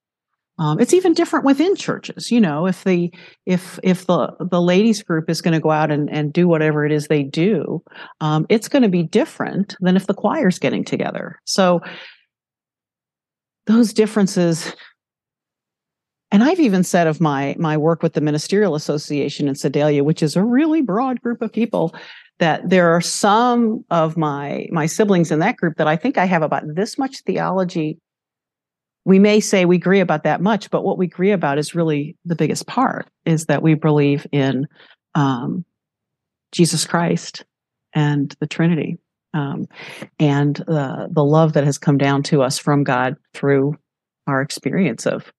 Um, 0.58 0.80
it's 0.80 0.94
even 0.94 1.12
different 1.12 1.44
within 1.44 1.76
churches. 1.76 2.30
You 2.30 2.40
know, 2.40 2.66
if 2.66 2.84
the 2.84 3.12
if 3.44 3.78
if 3.82 4.06
the 4.06 4.32
the 4.40 4.60
ladies 4.60 5.02
group 5.02 5.28
is 5.28 5.42
going 5.42 5.52
to 5.52 5.60
go 5.60 5.70
out 5.70 5.90
and, 5.90 6.10
and 6.10 6.32
do 6.32 6.48
whatever 6.48 6.86
it 6.86 6.92
is 6.92 7.08
they 7.08 7.22
do, 7.22 7.82
um, 8.20 8.46
it's 8.48 8.68
going 8.68 8.82
to 8.82 8.88
be 8.88 9.02
different 9.02 9.76
than 9.80 9.96
if 9.96 10.06
the 10.06 10.14
choir's 10.14 10.58
getting 10.58 10.84
together. 10.84 11.38
So 11.44 11.80
those 13.66 13.92
differences 13.92 14.74
and 16.36 16.44
I've 16.44 16.60
even 16.60 16.84
said 16.84 17.06
of 17.06 17.18
my 17.18 17.56
my 17.58 17.78
work 17.78 18.02
with 18.02 18.12
the 18.12 18.20
Ministerial 18.20 18.74
Association 18.74 19.48
in 19.48 19.54
Sedalia, 19.54 20.04
which 20.04 20.22
is 20.22 20.36
a 20.36 20.44
really 20.44 20.82
broad 20.82 21.22
group 21.22 21.40
of 21.40 21.50
people, 21.50 21.94
that 22.40 22.68
there 22.68 22.94
are 22.94 23.00
some 23.00 23.86
of 23.90 24.18
my 24.18 24.66
my 24.70 24.84
siblings 24.84 25.30
in 25.30 25.38
that 25.38 25.56
group 25.56 25.78
that 25.78 25.88
I 25.88 25.96
think 25.96 26.18
I 26.18 26.26
have 26.26 26.42
about 26.42 26.64
this 26.74 26.98
much 26.98 27.22
theology. 27.22 27.98
We 29.06 29.18
may 29.18 29.40
say 29.40 29.64
we 29.64 29.76
agree 29.76 30.00
about 30.00 30.24
that 30.24 30.42
much, 30.42 30.68
but 30.68 30.84
what 30.84 30.98
we 30.98 31.06
agree 31.06 31.30
about 31.30 31.56
is 31.56 31.74
really 31.74 32.18
the 32.26 32.36
biggest 32.36 32.66
part 32.66 33.08
is 33.24 33.46
that 33.46 33.62
we 33.62 33.72
believe 33.72 34.26
in 34.30 34.66
um, 35.14 35.64
Jesus 36.52 36.84
Christ 36.84 37.46
and 37.94 38.36
the 38.40 38.46
Trinity 38.46 38.98
um, 39.32 39.64
and 40.18 40.62
uh, 40.68 41.06
the 41.10 41.24
love 41.24 41.54
that 41.54 41.64
has 41.64 41.78
come 41.78 41.96
down 41.96 42.22
to 42.24 42.42
us 42.42 42.58
from 42.58 42.84
God 42.84 43.16
through 43.32 43.78
our 44.26 44.42
experience 44.42 45.06
of 45.06 45.32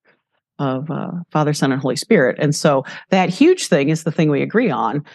of 0.60 0.89
uh, 0.89 1.12
Father, 1.32 1.53
Son, 1.53 1.72
and 1.72 1.82
Holy 1.82 1.95
Spirit. 1.95 2.38
And 2.39 2.55
so 2.55 2.84
that 3.10 3.30
huge 3.30 3.68
thing 3.68 3.89
is 3.89 4.03
the 4.03 4.12
thing 4.12 4.30
we 4.30 4.41
agree 4.41 4.72
on. 4.72 5.05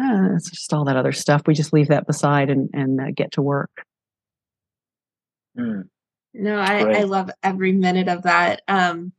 Uh, 0.00 0.34
it's 0.34 0.50
just 0.50 0.72
all 0.72 0.84
that 0.84 0.96
other 0.96 1.12
stuff. 1.12 1.42
We 1.46 1.54
just 1.54 1.72
leave 1.72 1.88
that 1.88 2.06
beside 2.06 2.50
and 2.50 2.70
and 2.72 3.00
uh, 3.00 3.10
get 3.14 3.32
to 3.32 3.42
work. 3.42 3.70
Mm. 5.58 5.88
No, 6.32 6.58
I, 6.58 7.00
I 7.00 7.02
love 7.02 7.30
every 7.42 7.72
minute 7.72 8.08
of 8.08 8.22
that. 8.22 8.62
Um, 8.68 9.12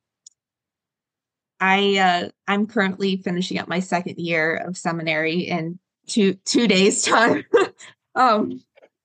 I 1.59 1.97
uh, 1.97 2.29
I'm 2.47 2.67
currently 2.67 3.17
finishing 3.17 3.59
up 3.59 3.67
my 3.67 3.79
second 3.79 4.17
year 4.17 4.55
of 4.55 4.77
seminary 4.77 5.41
in 5.41 5.77
two 6.07 6.33
two 6.45 6.67
days 6.67 7.03
time. 7.05 7.43
um, 8.15 8.61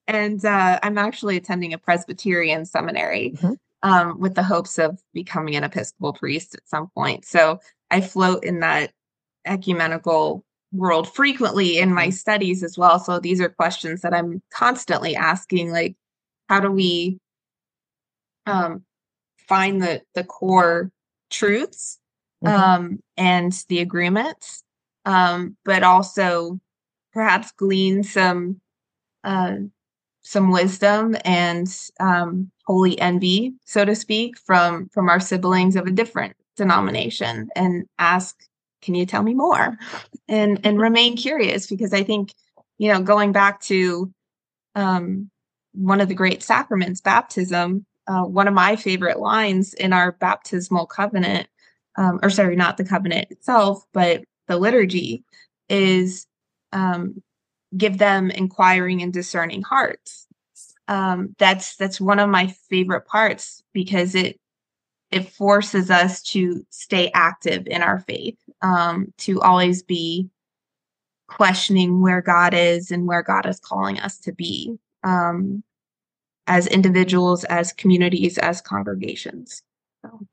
and 0.07 0.45
uh, 0.45 0.79
I'm 0.83 0.99
actually 0.99 1.37
attending 1.37 1.73
a 1.73 1.79
Presbyterian 1.79 2.65
seminary 2.65 3.33
mm-hmm. 3.37 3.55
Um, 3.83 4.19
with 4.19 4.35
the 4.35 4.43
hopes 4.43 4.79
of 4.79 5.01
becoming 5.13 5.57
an 5.57 5.65
Episcopal 5.65 6.13
priest 6.13 6.55
at 6.55 6.69
some 6.69 6.89
point. 6.95 7.25
So 7.25 7.61
I 7.91 8.01
float 8.01 8.45
in 8.45 8.61
that 8.61 8.93
ecumenical 9.47 10.45
world 10.73 11.13
frequently 11.13 11.79
in 11.79 11.93
my 11.93 12.09
mm-hmm. 12.09 12.13
studies 12.13 12.63
as 12.63 12.77
well. 12.77 12.99
So 12.99 13.21
these 13.21 13.41
are 13.41 13.49
questions 13.49 14.03
that 14.03 14.15
I'm 14.15 14.43
constantly 14.51 15.15
asking, 15.15 15.71
like, 15.71 15.97
how 16.49 16.61
do 16.61 16.71
we 16.71 17.19
um, 18.47 18.85
find 19.39 19.83
the 19.83 20.03
the 20.15 20.25
core 20.25 20.91
truths 21.31 21.99
mm-hmm. 22.45 22.55
um, 22.55 23.01
and 23.17 23.53
the 23.69 23.81
agreements, 23.81 24.63
um, 25.05 25.57
but 25.65 25.83
also 25.83 26.61
perhaps 27.13 27.53
glean 27.53 28.03
some 28.03 28.61
uh, 29.25 29.57
some 30.23 30.51
wisdom 30.51 31.17
and 31.25 31.69
um, 32.01 32.51
holy 32.67 32.99
envy, 33.01 33.55
so 33.65 33.85
to 33.85 33.95
speak, 33.95 34.39
from 34.39 34.89
from 34.89 35.09
our 35.09 35.21
siblings 35.21 35.77
of 35.77 35.87
a 35.87 35.91
different 35.91 36.37
denomination, 36.57 37.49
and 37.57 37.87
ask, 37.99 38.37
"Can 38.83 38.95
you 38.95 39.07
tell 39.07 39.23
me 39.23 39.35
more?" 39.35 39.79
and 40.29 40.61
and 40.65 40.81
remain 40.81 41.17
curious 41.17 41.67
because 41.67 41.93
I 41.93 42.03
think 42.03 42.35
you 42.79 42.93
know 42.93 43.01
going 43.03 43.33
back 43.33 43.61
to 43.63 44.13
um, 44.75 45.31
one 45.73 46.01
of 46.01 46.09
the 46.09 46.15
great 46.15 46.43
sacraments, 46.43 47.01
baptism, 47.01 47.87
uh, 48.07 48.23
one 48.25 48.49
of 48.49 48.55
my 48.55 48.77
favorite 48.77 49.19
lines 49.19 49.75
in 49.75 49.93
our 49.93 50.13
baptismal 50.13 50.87
covenant, 50.87 51.49
um, 51.97 52.21
or 52.23 52.31
sorry, 52.31 52.57
not 52.57 52.77
the 52.77 52.85
covenant 52.85 53.31
itself, 53.31 53.85
but 53.93 54.23
the 54.49 54.57
liturgy, 54.57 55.25
is 55.69 56.27
um, 56.73 57.23
give 57.77 57.99
them 57.99 58.31
inquiring 58.31 59.03
and 59.03 59.13
discerning 59.13 59.63
hearts. 59.63 60.26
Um, 60.89 61.35
that's 61.39 61.77
that's 61.77 62.01
one 62.01 62.19
of 62.19 62.31
my 62.31 62.47
favorite 62.47 63.07
parts 63.07 63.63
because 63.73 64.15
it 64.15 64.39
it 65.11 65.29
forces 65.29 65.91
us 65.91 66.23
to 66.23 66.65
stay 66.71 67.11
active 67.15 67.67
in 67.67 67.83
our 67.83 68.01
faith, 68.01 68.39
um, 68.63 69.13
to 69.19 69.41
always 69.41 69.83
be 69.83 70.29
questioning 71.29 72.01
where 72.01 72.23
God 72.23 72.55
is 72.55 72.91
and 72.91 73.07
where 73.07 73.23
God 73.23 73.47
is 73.47 73.61
calling 73.61 73.99
us 74.01 74.19
to 74.19 74.33
be. 74.33 74.79
Um, 75.05 75.63
as 76.47 76.67
individuals, 76.67 77.45
as 77.45 77.73
communities, 77.73 78.39
as 78.39 78.61
congregations. 78.61 79.63
So, 80.03 80.27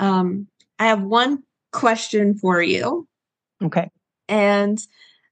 um, 0.00 0.48
I 0.78 0.86
have 0.86 1.02
one 1.02 1.44
question 1.72 2.34
for 2.34 2.60
you. 2.60 3.06
Okay. 3.62 3.90
And 4.28 4.78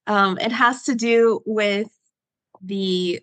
um, 0.07 0.39
it 0.39 0.53
has 0.53 0.85
to 0.85 0.95
do 0.95 1.43
with 1.47 1.89
the 2.63 3.21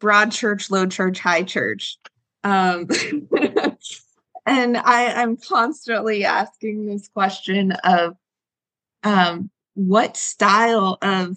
broad 0.00 0.32
church, 0.32 0.70
low 0.70 0.86
church, 0.86 1.18
high 1.18 1.42
church. 1.42 1.98
Um, 2.44 2.88
and 4.46 4.76
I, 4.76 5.12
I'm 5.14 5.36
constantly 5.36 6.24
asking 6.24 6.86
this 6.86 7.08
question 7.08 7.72
of 7.72 8.16
um, 9.02 9.50
what 9.74 10.16
style 10.16 10.98
of 11.02 11.36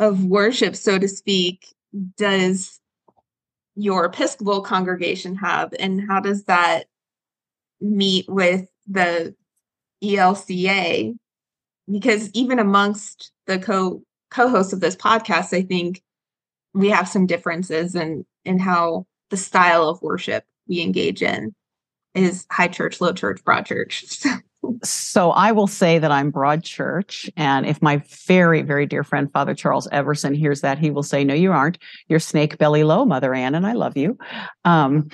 of 0.00 0.24
worship, 0.24 0.76
so 0.76 0.96
to 0.96 1.08
speak, 1.08 1.74
does 2.16 2.78
your 3.74 4.04
Episcopal 4.04 4.60
congregation 4.62 5.34
have, 5.36 5.74
and 5.78 6.00
how 6.08 6.20
does 6.20 6.44
that 6.44 6.86
meet 7.80 8.26
with 8.28 8.68
the 8.86 9.34
ELCA? 10.02 11.16
Because 11.90 12.30
even 12.32 12.58
amongst 12.58 13.32
the 13.46 13.58
co 13.58 14.02
co-hosts 14.30 14.72
of 14.72 14.80
this 14.80 14.96
podcast, 14.96 15.56
I 15.56 15.62
think 15.62 16.02
we 16.74 16.90
have 16.90 17.08
some 17.08 17.26
differences 17.26 17.94
in 17.94 18.24
in 18.44 18.58
how 18.58 19.06
the 19.30 19.36
style 19.36 19.88
of 19.88 20.02
worship 20.02 20.44
we 20.68 20.80
engage 20.80 21.22
in 21.22 21.54
is 22.14 22.46
high 22.50 22.68
church, 22.68 23.00
low 23.00 23.12
church, 23.12 23.42
broad 23.44 23.66
church. 23.66 24.04
so 24.82 25.30
I 25.30 25.52
will 25.52 25.66
say 25.66 25.98
that 25.98 26.10
I'm 26.10 26.30
broad 26.30 26.62
church. 26.62 27.30
And 27.36 27.66
if 27.66 27.80
my 27.80 28.02
very, 28.26 28.62
very 28.62 28.86
dear 28.86 29.04
friend, 29.04 29.30
Father 29.32 29.54
Charles 29.54 29.88
Everson, 29.92 30.34
hears 30.34 30.62
that, 30.62 30.78
he 30.78 30.90
will 30.90 31.02
say, 31.02 31.24
No, 31.24 31.34
you 31.34 31.52
aren't. 31.52 31.78
You're 32.08 32.18
snake 32.18 32.58
belly 32.58 32.84
low, 32.84 33.04
Mother 33.04 33.34
Anne, 33.34 33.54
and 33.54 33.66
I 33.66 33.72
love 33.72 33.96
you. 33.96 34.18
Um, 34.64 35.08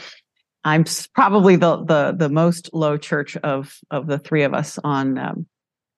I'm 0.64 0.84
probably 1.14 1.56
the 1.56 1.84
the 1.84 2.14
the 2.16 2.30
most 2.30 2.70
low 2.72 2.96
church 2.96 3.36
of 3.38 3.78
of 3.90 4.06
the 4.06 4.18
three 4.18 4.44
of 4.44 4.54
us 4.54 4.78
on 4.82 5.18
um, 5.18 5.46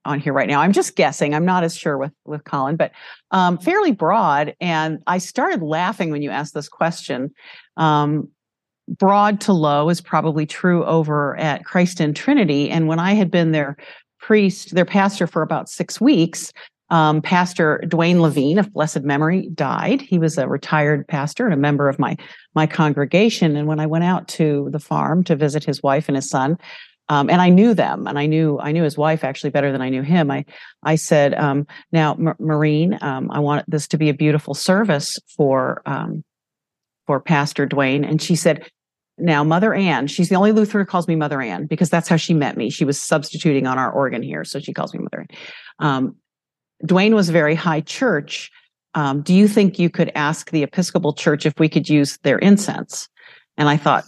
on 0.06 0.20
here 0.20 0.32
right 0.32 0.48
now. 0.48 0.60
I'm 0.60 0.72
just 0.72 0.96
guessing. 0.96 1.34
I'm 1.34 1.44
not 1.44 1.64
as 1.64 1.76
sure 1.76 1.98
with 1.98 2.12
with 2.24 2.44
Colin, 2.44 2.76
but 2.76 2.92
um, 3.30 3.58
fairly 3.58 3.92
broad. 3.92 4.54
And 4.60 5.02
I 5.06 5.18
started 5.18 5.62
laughing 5.62 6.10
when 6.10 6.22
you 6.22 6.30
asked 6.30 6.54
this 6.54 6.68
question. 6.68 7.32
Um, 7.76 8.28
broad 8.88 9.40
to 9.42 9.52
low 9.52 9.88
is 9.88 10.00
probably 10.00 10.46
true 10.46 10.84
over 10.84 11.36
at 11.36 11.64
Christ 11.64 12.00
in 12.00 12.14
Trinity. 12.14 12.70
And 12.70 12.86
when 12.86 12.98
I 12.98 13.14
had 13.14 13.30
been 13.30 13.52
their 13.52 13.76
priest, 14.20 14.74
their 14.74 14.84
pastor 14.84 15.26
for 15.26 15.42
about 15.42 15.68
six 15.68 16.00
weeks, 16.00 16.52
um, 16.90 17.20
Pastor 17.20 17.82
Dwayne 17.86 18.20
Levine 18.20 18.58
of 18.58 18.72
blessed 18.72 19.02
memory 19.02 19.48
died. 19.54 20.00
He 20.00 20.18
was 20.18 20.38
a 20.38 20.48
retired 20.48 21.06
pastor 21.08 21.44
and 21.44 21.54
a 21.54 21.56
member 21.56 21.88
of 21.88 21.98
my 21.98 22.16
my 22.54 22.66
congregation. 22.66 23.56
And 23.56 23.66
when 23.66 23.80
I 23.80 23.86
went 23.86 24.04
out 24.04 24.28
to 24.28 24.68
the 24.70 24.78
farm 24.78 25.24
to 25.24 25.34
visit 25.34 25.64
his 25.64 25.82
wife 25.82 26.08
and 26.08 26.16
his 26.16 26.30
son, 26.30 26.56
um, 27.08 27.30
and 27.30 27.40
I 27.40 27.50
knew 27.50 27.74
them, 27.74 28.06
and 28.06 28.18
I 28.18 28.26
knew 28.26 28.58
I 28.60 28.72
knew 28.72 28.82
his 28.82 28.98
wife 28.98 29.24
actually 29.24 29.50
better 29.50 29.72
than 29.72 29.82
I 29.82 29.88
knew 29.88 30.02
him. 30.02 30.30
I 30.30 30.44
I 30.82 30.96
said, 30.96 31.34
um, 31.34 31.66
"Now, 31.92 32.14
M- 32.14 32.34
Maureen, 32.38 32.98
um, 33.00 33.30
I 33.30 33.40
want 33.40 33.68
this 33.70 33.86
to 33.88 33.98
be 33.98 34.08
a 34.08 34.14
beautiful 34.14 34.54
service 34.54 35.18
for 35.36 35.82
um, 35.86 36.24
for 37.06 37.20
Pastor 37.20 37.66
Dwayne." 37.66 38.08
And 38.08 38.20
she 38.20 38.34
said, 38.36 38.68
now 39.18 39.42
mother 39.42 39.72
anne 39.72 40.06
she's 40.06 40.28
the 40.28 40.34
only 40.34 40.52
lutheran 40.52 40.84
who 40.84 40.90
calls 40.90 41.08
me 41.08 41.16
mother 41.16 41.40
anne 41.40 41.66
because 41.66 41.88
that's 41.88 42.08
how 42.08 42.16
she 42.16 42.34
met 42.34 42.56
me 42.56 42.68
she 42.68 42.84
was 42.84 43.00
substituting 43.00 43.66
on 43.66 43.78
our 43.78 43.90
organ 43.90 44.22
here 44.22 44.44
so 44.44 44.58
she 44.58 44.72
calls 44.72 44.92
me 44.92 45.00
mother 45.00 45.20
anne 45.20 45.36
um, 45.78 46.16
dwayne 46.84 47.14
was 47.14 47.30
very 47.30 47.54
high 47.54 47.80
church 47.80 48.50
um, 48.94 49.22
do 49.22 49.34
you 49.34 49.48
think 49.48 49.78
you 49.78 49.90
could 49.90 50.10
ask 50.14 50.50
the 50.50 50.62
episcopal 50.62 51.12
church 51.12 51.46
if 51.46 51.58
we 51.58 51.68
could 51.68 51.88
use 51.88 52.18
their 52.24 52.38
incense 52.38 53.08
and 53.56 53.68
i 53.68 53.76
thought 53.76 54.04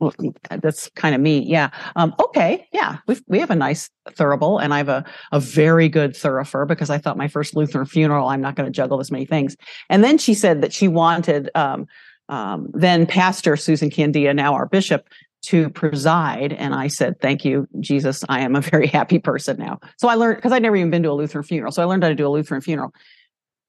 well, 0.00 0.12
that's 0.50 0.90
kind 0.90 1.14
of 1.14 1.20
me. 1.20 1.40
Yeah. 1.40 1.70
Um, 1.96 2.14
okay. 2.18 2.66
Yeah. 2.72 2.98
We 3.06 3.16
we 3.26 3.38
have 3.38 3.50
a 3.50 3.56
nice 3.56 3.90
thurible 4.10 4.62
and 4.62 4.74
I 4.74 4.78
have 4.78 4.88
a, 4.88 5.04
a 5.32 5.40
very 5.40 5.88
good 5.88 6.14
thurifer 6.14 6.66
because 6.66 6.90
I 6.90 6.98
thought 6.98 7.16
my 7.16 7.28
first 7.28 7.54
Lutheran 7.54 7.86
funeral, 7.86 8.28
I'm 8.28 8.40
not 8.40 8.56
going 8.56 8.66
to 8.66 8.72
juggle 8.72 8.98
this 8.98 9.10
many 9.10 9.24
things. 9.24 9.56
And 9.88 10.02
then 10.02 10.18
she 10.18 10.34
said 10.34 10.62
that 10.62 10.72
she 10.72 10.88
wanted, 10.88 11.50
um, 11.54 11.86
um, 12.28 12.70
then 12.74 13.06
Pastor 13.06 13.56
Susan 13.56 13.90
Candea, 13.90 14.34
now 14.34 14.54
our 14.54 14.66
bishop, 14.66 15.08
to 15.42 15.68
preside. 15.70 16.52
And 16.54 16.74
I 16.74 16.88
said, 16.88 17.20
Thank 17.20 17.44
you, 17.44 17.68
Jesus. 17.80 18.24
I 18.28 18.40
am 18.40 18.56
a 18.56 18.60
very 18.60 18.86
happy 18.86 19.18
person 19.18 19.58
now. 19.58 19.78
So 19.98 20.08
I 20.08 20.14
learned 20.14 20.36
because 20.36 20.52
I'd 20.52 20.62
never 20.62 20.76
even 20.76 20.90
been 20.90 21.02
to 21.02 21.10
a 21.10 21.12
Lutheran 21.12 21.44
funeral. 21.44 21.72
So 21.72 21.82
I 21.82 21.84
learned 21.84 22.02
how 22.02 22.08
to 22.08 22.14
do 22.14 22.26
a 22.26 22.30
Lutheran 22.30 22.60
funeral. 22.60 22.92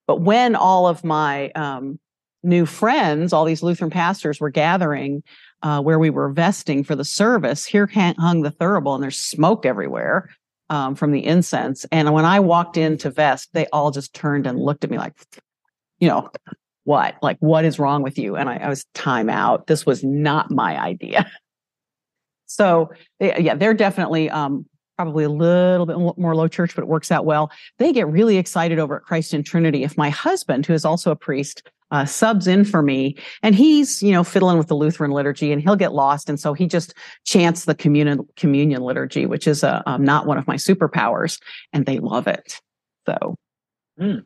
But 0.08 0.22
when 0.22 0.56
all 0.56 0.88
of 0.88 1.04
my 1.04 1.50
um, 1.52 2.00
new 2.44 2.66
friends, 2.66 3.34
all 3.34 3.44
these 3.44 3.64
Lutheran 3.64 3.90
pastors 3.90 4.40
were 4.40 4.50
gathering 4.50 5.24
uh, 5.66 5.82
where 5.82 5.98
we 5.98 6.12
were 6.12 6.30
vesting 6.30 6.84
for 6.84 6.96
the 6.96 7.04
service, 7.04 7.66
here 7.66 7.88
hung 7.88 8.44
the 8.44 8.52
thurible 8.52 8.94
and 8.94 9.04
there's 9.04 9.18
smoke 9.18 9.66
everywhere 9.66 10.30
um, 10.70 10.94
from 10.94 11.12
the 11.12 11.26
incense. 11.26 11.86
And 11.92 12.14
when 12.14 12.24
I 12.24 12.40
walked 12.40 12.78
in 12.78 13.00
to 13.00 13.10
vest, 13.10 13.50
they 13.54 13.66
all 13.74 13.90
just 13.90 14.14
turned 14.14 14.46
and 14.46 14.60
looked 14.60 14.84
at 14.84 14.92
me 14.92 15.00
like, 15.00 15.14
you 15.98 16.08
know, 16.08 16.30
what? 16.84 17.16
Like, 17.24 17.38
what 17.40 17.66
is 17.66 17.80
wrong 17.80 18.04
with 18.04 18.20
you? 18.20 18.36
And 18.36 18.48
I, 18.48 18.58
I 18.58 18.70
was 18.70 18.86
time 18.94 19.28
out. 19.28 19.66
This 19.66 19.88
was 19.88 20.04
not 20.04 20.52
my 20.52 20.80
idea. 20.80 21.30
So 22.48 22.92
yeah, 23.20 23.56
they're 23.56 23.74
definitely 23.74 24.30
um, 24.30 24.68
probably 24.98 25.24
a 25.24 25.30
little 25.30 25.88
bit 25.88 25.98
more 25.98 26.36
low 26.36 26.48
church, 26.48 26.76
but 26.76 26.84
it 26.84 26.88
works 26.88 27.12
out 27.12 27.26
well. 27.26 27.52
They 27.80 27.92
get 27.92 28.08
really 28.08 28.38
excited 28.38 28.78
over 28.78 28.98
at 28.98 29.02
Christ 29.02 29.34
in 29.34 29.42
Trinity. 29.44 29.84
If 29.84 29.98
my 29.98 30.12
husband, 30.12 30.66
who 30.66 30.74
is 30.74 30.86
also 30.86 31.10
a 31.10 31.16
priest, 31.16 31.68
uh, 31.96 32.06
subs 32.06 32.46
in 32.46 32.66
for 32.66 32.82
me, 32.82 33.16
and 33.42 33.56
he's 33.56 34.04
you 34.04 34.12
know 34.12 34.24
fiddling 34.24 34.58
with 34.58 34.68
the 34.68 34.76
Lutheran 34.76 35.12
liturgy, 35.12 35.54
and 35.54 35.62
he'll 35.62 35.78
get 35.78 35.94
lost, 35.94 36.30
and 36.30 36.38
so 36.38 36.54
he 36.54 36.68
just 36.68 36.94
chants 37.24 37.64
the 37.64 37.74
communion 37.74 38.28
communion 38.36 38.82
liturgy, 38.82 39.26
which 39.26 39.48
is 39.48 39.64
a, 39.64 39.82
um, 39.86 40.04
not 40.04 40.26
one 40.26 40.38
of 40.38 40.46
my 40.46 40.56
superpowers, 40.56 41.42
and 41.72 41.86
they 41.86 42.00
love 42.00 42.28
it. 42.28 42.60
So. 43.06 43.36
Mm. 44.00 44.26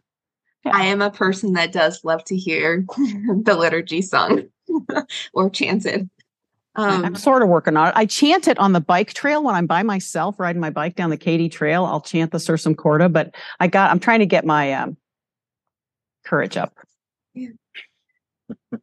Yeah. 0.65 0.71
I 0.75 0.85
am 0.85 1.01
a 1.01 1.11
person 1.11 1.53
that 1.53 1.71
does 1.71 2.03
love 2.03 2.23
to 2.25 2.35
hear 2.35 2.85
the 2.97 3.55
liturgy 3.57 4.01
sung 4.01 4.49
or 5.33 5.49
chanted. 5.49 6.09
Um, 6.75 7.05
I'm 7.05 7.15
sort 7.15 7.43
of 7.43 7.49
working 7.49 7.77
on 7.77 7.89
it. 7.89 7.93
I 7.95 8.05
chant 8.05 8.47
it 8.47 8.57
on 8.57 8.73
the 8.73 8.81
bike 8.81 9.13
trail 9.13 9.43
when 9.43 9.55
I'm 9.55 9.67
by 9.67 9.83
myself 9.83 10.39
riding 10.39 10.59
my 10.59 10.69
bike 10.69 10.95
down 10.95 11.11
the 11.11 11.17
Katy 11.17 11.49
Trail. 11.49 11.85
I'll 11.85 12.01
chant 12.01 12.31
the 12.31 12.37
Sursum 12.39 12.75
Corda, 12.75 13.09
but 13.09 13.35
I 13.59 13.67
got 13.67 13.91
I'm 13.91 13.99
trying 13.99 14.19
to 14.19 14.25
get 14.25 14.45
my 14.45 14.73
um, 14.73 14.97
courage 16.25 16.57
up. 16.57 16.73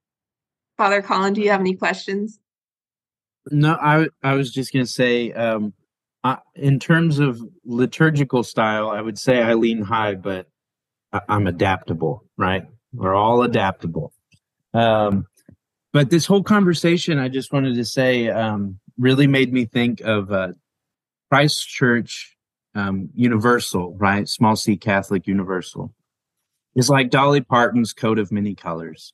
Father 0.77 1.03
Colin, 1.03 1.33
do 1.33 1.41
you 1.41 1.51
have 1.51 1.61
any 1.61 1.75
questions? 1.75 2.39
No, 3.51 3.75
I 3.75 4.09
I 4.23 4.35
was 4.35 4.53
just 4.53 4.73
going 4.73 4.85
to 4.85 4.91
say, 4.91 5.33
um, 5.33 5.73
I, 6.25 6.39
in 6.55 6.79
terms 6.79 7.19
of 7.19 7.41
liturgical 7.65 8.43
style, 8.43 8.91
I 8.91 9.01
would 9.01 9.19
say 9.19 9.41
I 9.43 9.55
lean 9.55 9.83
high, 9.83 10.15
but 10.15 10.49
I, 11.13 11.21
am 11.29 11.47
adaptable. 11.47 12.25
Right, 12.37 12.65
we're 12.93 13.15
all 13.15 13.43
adaptable. 13.43 14.13
Um, 14.75 15.27
but 15.93 16.11
this 16.11 16.27
whole 16.27 16.43
conversation, 16.43 17.19
I 17.19 17.29
just 17.29 17.53
wanted 17.53 17.77
to 17.77 17.85
say, 17.85 18.29
um, 18.29 18.79
really 18.99 19.27
made 19.27 19.53
me 19.53 19.65
think 19.65 20.01
of 20.01 20.31
uh, 20.31 20.49
Christ 21.31 21.69
Church 21.69 22.37
um, 22.75 23.09
Universal, 23.15 23.97
right? 23.97 24.29
Small 24.29 24.57
C 24.57 24.77
Catholic 24.77 25.27
Universal. 25.27 25.95
It's 26.77 26.89
like 26.89 27.11
Dolly 27.11 27.41
Parton's 27.41 27.93
coat 27.93 28.19
of 28.19 28.31
many 28.31 28.55
colors. 28.55 29.13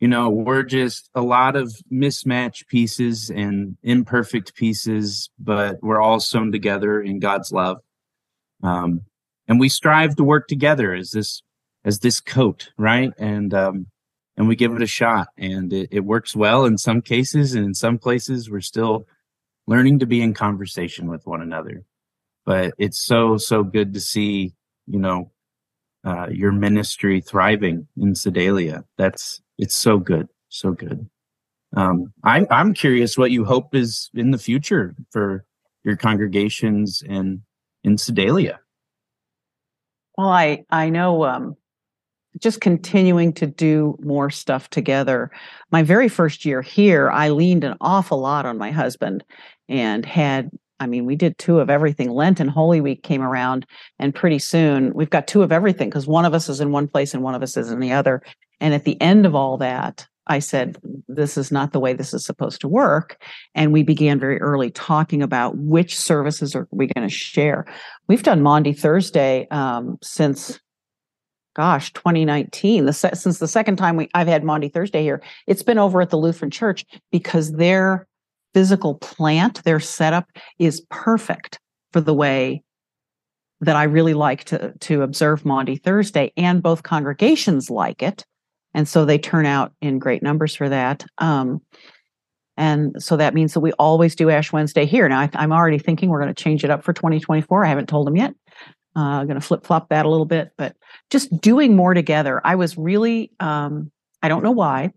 You 0.00 0.08
know, 0.08 0.30
we're 0.30 0.64
just 0.64 1.08
a 1.14 1.22
lot 1.22 1.54
of 1.54 1.72
mismatched 1.88 2.66
pieces 2.66 3.30
and 3.30 3.76
imperfect 3.84 4.56
pieces, 4.56 5.30
but 5.38 5.78
we're 5.80 6.00
all 6.00 6.18
sewn 6.18 6.50
together 6.50 7.00
in 7.00 7.20
God's 7.20 7.52
love. 7.52 7.78
Um, 8.64 9.02
and 9.46 9.60
we 9.60 9.68
strive 9.68 10.16
to 10.16 10.24
work 10.24 10.48
together 10.48 10.92
as 10.92 11.12
this 11.12 11.42
as 11.84 12.00
this 12.00 12.20
coat, 12.20 12.70
right? 12.76 13.12
And 13.18 13.54
um, 13.54 13.86
and 14.36 14.48
we 14.48 14.56
give 14.56 14.72
it 14.72 14.82
a 14.82 14.86
shot 14.86 15.28
and 15.36 15.72
it, 15.72 15.88
it 15.92 16.00
works 16.00 16.34
well 16.34 16.64
in 16.64 16.78
some 16.78 17.02
cases 17.02 17.54
and 17.54 17.64
in 17.64 17.74
some 17.74 17.98
places 17.98 18.50
we're 18.50 18.60
still 18.60 19.06
learning 19.66 19.98
to 19.98 20.06
be 20.06 20.20
in 20.22 20.34
conversation 20.34 21.08
with 21.08 21.26
one 21.26 21.42
another 21.42 21.84
but 22.44 22.74
it's 22.78 23.04
so 23.04 23.36
so 23.36 23.62
good 23.62 23.94
to 23.94 24.00
see 24.00 24.52
you 24.86 24.98
know 24.98 25.30
uh, 26.04 26.26
your 26.30 26.52
ministry 26.52 27.20
thriving 27.20 27.86
in 27.96 28.14
sedalia. 28.14 28.84
That's 28.96 29.40
it's 29.58 29.76
so 29.76 29.98
good 29.98 30.28
so 30.52 30.72
good. 30.72 31.08
Um, 31.74 32.12
I, 32.22 32.46
i'm 32.50 32.74
curious 32.74 33.16
what 33.16 33.30
you 33.30 33.44
hope 33.44 33.74
is 33.74 34.10
in 34.14 34.30
the 34.30 34.38
future 34.38 34.94
for 35.10 35.44
your 35.84 35.96
congregations 35.96 37.02
and 37.08 37.40
in 37.82 37.96
sedalia. 37.98 38.60
Well 40.18 40.28
i 40.28 40.64
i 40.70 40.90
know 40.90 41.24
um, 41.24 41.56
just 42.38 42.60
continuing 42.60 43.32
to 43.34 43.46
do 43.46 43.96
more 44.00 44.30
stuff 44.30 44.70
together. 44.70 45.30
My 45.70 45.82
very 45.82 46.08
first 46.08 46.44
year 46.44 46.62
here, 46.62 47.10
I 47.10 47.30
leaned 47.30 47.64
an 47.64 47.76
awful 47.80 48.18
lot 48.18 48.46
on 48.46 48.58
my 48.58 48.70
husband 48.70 49.24
and 49.68 50.04
had 50.04 50.50
I 50.82 50.86
mean, 50.88 51.06
we 51.06 51.14
did 51.14 51.38
two 51.38 51.60
of 51.60 51.70
everything. 51.70 52.10
Lent 52.10 52.40
and 52.40 52.50
Holy 52.50 52.80
Week 52.80 53.04
came 53.04 53.22
around, 53.22 53.64
and 54.00 54.12
pretty 54.12 54.40
soon 54.40 54.92
we've 54.94 55.10
got 55.10 55.28
two 55.28 55.44
of 55.44 55.52
everything 55.52 55.88
because 55.88 56.08
one 56.08 56.24
of 56.24 56.34
us 56.34 56.48
is 56.48 56.60
in 56.60 56.72
one 56.72 56.88
place 56.88 57.14
and 57.14 57.22
one 57.22 57.36
of 57.36 57.42
us 57.42 57.56
is 57.56 57.70
in 57.70 57.78
the 57.78 57.92
other. 57.92 58.20
And 58.60 58.74
at 58.74 58.82
the 58.82 59.00
end 59.00 59.24
of 59.24 59.36
all 59.36 59.56
that, 59.58 60.08
I 60.26 60.40
said, 60.40 60.76
This 61.06 61.36
is 61.36 61.52
not 61.52 61.72
the 61.72 61.78
way 61.78 61.92
this 61.92 62.12
is 62.12 62.24
supposed 62.24 62.60
to 62.62 62.68
work. 62.68 63.22
And 63.54 63.72
we 63.72 63.84
began 63.84 64.18
very 64.18 64.40
early 64.40 64.72
talking 64.72 65.22
about 65.22 65.56
which 65.56 65.96
services 65.96 66.56
are 66.56 66.66
we 66.72 66.88
going 66.88 67.08
to 67.08 67.14
share. 67.14 67.64
We've 68.08 68.24
done 68.24 68.42
Maundy 68.42 68.72
Thursday 68.72 69.46
um, 69.52 69.98
since 70.02 70.58
gosh 71.54 71.92
2019 71.92 72.86
the 72.86 72.94
se- 72.94 73.10
since 73.12 73.38
the 73.38 73.46
second 73.46 73.76
time 73.76 73.94
we 73.94 74.08
i've 74.14 74.26
had 74.26 74.42
maundy 74.42 74.70
thursday 74.70 75.02
here 75.02 75.22
it's 75.46 75.62
been 75.62 75.76
over 75.76 76.00
at 76.00 76.08
the 76.08 76.16
lutheran 76.16 76.50
church 76.50 76.86
because 77.10 77.52
their 77.52 78.08
physical 78.54 78.94
plant 78.96 79.62
their 79.64 79.80
setup 79.80 80.26
is 80.58 80.84
perfect 80.90 81.58
for 81.92 82.00
the 82.00 82.14
way 82.14 82.62
that 83.60 83.76
i 83.76 83.84
really 83.84 84.14
like 84.14 84.44
to 84.44 84.72
to 84.80 85.02
observe 85.02 85.44
maundy 85.44 85.76
thursday 85.76 86.32
and 86.36 86.62
both 86.62 86.82
congregations 86.82 87.70
like 87.70 88.02
it 88.02 88.24
and 88.74 88.88
so 88.88 89.04
they 89.04 89.18
turn 89.18 89.46
out 89.46 89.72
in 89.80 89.98
great 89.98 90.22
numbers 90.22 90.54
for 90.54 90.68
that 90.68 91.04
um, 91.18 91.60
and 92.56 93.02
so 93.02 93.16
that 93.16 93.34
means 93.34 93.54
that 93.54 93.60
we 93.60 93.72
always 93.72 94.14
do 94.14 94.30
ash 94.30 94.52
wednesday 94.52 94.84
here. 94.84 95.08
Now 95.08 95.20
I, 95.20 95.30
am 95.34 95.52
already 95.52 95.78
thinking 95.78 96.10
we're 96.10 96.20
going 96.20 96.34
to 96.34 96.42
change 96.42 96.64
it 96.64 96.70
up 96.70 96.84
for 96.84 96.92
2024 96.92 97.64
i 97.64 97.68
haven't 97.68 97.88
told 97.88 98.06
them 98.06 98.16
yet. 98.16 98.34
Uh, 98.94 99.24
going 99.24 99.36
to 99.36 99.40
flip 99.40 99.64
flop 99.64 99.88
that 99.88 100.04
a 100.04 100.08
little 100.10 100.26
bit, 100.26 100.50
but 100.58 100.76
just 101.10 101.40
doing 101.40 101.74
more 101.74 101.94
together. 101.94 102.42
I 102.44 102.56
was 102.56 102.76
really, 102.76 103.32
um, 103.40 103.90
I 104.22 104.28
don't 104.28 104.42
know 104.42 104.50
why, 104.50 104.92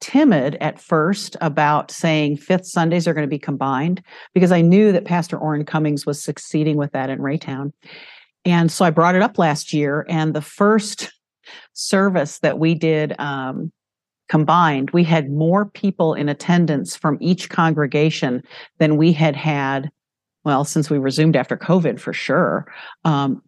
timid 0.00 0.56
at 0.60 0.80
first 0.80 1.36
about 1.40 1.90
saying 1.90 2.36
fifth 2.36 2.66
Sundays 2.66 3.06
are 3.06 3.14
going 3.14 3.26
to 3.26 3.30
be 3.30 3.38
combined 3.38 4.02
because 4.34 4.52
I 4.52 4.60
knew 4.60 4.92
that 4.92 5.04
Pastor 5.04 5.38
Orrin 5.38 5.64
Cummings 5.64 6.06
was 6.06 6.22
succeeding 6.22 6.76
with 6.76 6.92
that 6.92 7.10
in 7.10 7.18
Raytown. 7.18 7.72
And 8.44 8.72
so 8.72 8.84
I 8.84 8.90
brought 8.90 9.14
it 9.14 9.22
up 9.22 9.38
last 9.38 9.72
year, 9.72 10.06
and 10.08 10.34
the 10.34 10.40
first 10.40 11.12
service 11.74 12.38
that 12.38 12.58
we 12.58 12.74
did 12.74 13.14
um, 13.18 13.70
combined, 14.28 14.90
we 14.92 15.04
had 15.04 15.30
more 15.30 15.66
people 15.66 16.14
in 16.14 16.28
attendance 16.28 16.96
from 16.96 17.18
each 17.20 17.50
congregation 17.50 18.42
than 18.78 18.96
we 18.96 19.12
had 19.12 19.36
had 19.36 19.90
well, 20.44 20.64
since 20.64 20.88
we 20.88 20.98
resumed 20.98 21.36
after 21.36 21.56
COVID 21.56 22.00
for 22.00 22.12
sure, 22.12 22.66
um, 23.04 23.42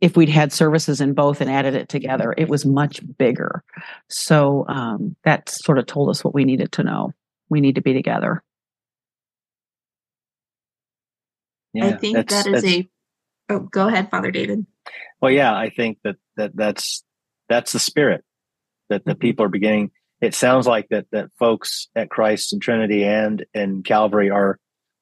if 0.00 0.16
we'd 0.16 0.28
had 0.28 0.52
services 0.52 1.00
in 1.00 1.12
both 1.12 1.40
and 1.40 1.50
added 1.50 1.74
it 1.74 1.88
together, 1.88 2.34
it 2.36 2.48
was 2.48 2.64
much 2.64 3.00
bigger. 3.18 3.62
So 4.08 4.64
um, 4.68 5.16
that 5.24 5.48
sort 5.48 5.78
of 5.78 5.86
told 5.86 6.08
us 6.08 6.24
what 6.24 6.34
we 6.34 6.44
needed 6.44 6.72
to 6.72 6.82
know. 6.82 7.12
We 7.48 7.60
need 7.60 7.74
to 7.74 7.82
be 7.82 7.92
together. 7.92 8.42
Yeah, 11.72 11.86
I 11.86 11.92
think 11.92 12.28
that 12.28 12.46
is 12.46 12.64
a. 12.64 12.88
Oh, 13.48 13.60
go 13.60 13.88
ahead, 13.88 14.10
Father 14.10 14.30
David. 14.30 14.66
Well, 15.20 15.30
yeah, 15.30 15.54
I 15.54 15.70
think 15.70 15.98
that 16.04 16.16
that 16.36 16.52
that's 16.54 17.04
that's 17.48 17.72
the 17.72 17.78
spirit 17.78 18.24
that 18.88 19.04
the 19.04 19.12
mm-hmm. 19.12 19.20
people 19.20 19.44
are 19.44 19.50
beginning. 19.50 19.90
It 20.20 20.34
sounds 20.34 20.66
like 20.66 20.88
that 20.90 21.06
that 21.12 21.30
folks 21.38 21.88
at 21.94 22.10
Christ 22.10 22.52
and 22.52 22.62
Trinity 22.62 23.04
and 23.04 23.44
in 23.54 23.82
Calvary 23.82 24.30
are 24.30 24.58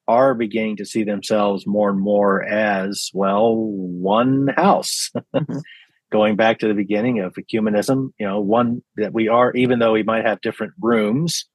are 0.09 0.33
beginning 0.33 0.77
to 0.77 0.85
see 0.85 1.03
themselves 1.03 1.67
more 1.67 1.91
and 1.91 1.99
more 1.99 2.43
as 2.43 3.11
well 3.13 3.55
one 3.55 4.47
house 4.47 5.11
mm-hmm. 5.15 5.59
going 6.11 6.35
back 6.35 6.57
to 6.57 6.67
the 6.67 6.73
beginning 6.73 7.19
of 7.19 7.35
ecumenism 7.35 8.11
you 8.19 8.25
know 8.25 8.39
one 8.39 8.81
that 8.95 9.13
we 9.13 9.27
are 9.27 9.51
even 9.53 9.77
though 9.77 9.93
we 9.93 10.01
might 10.01 10.25
have 10.25 10.41
different 10.41 10.73
rooms 10.81 11.45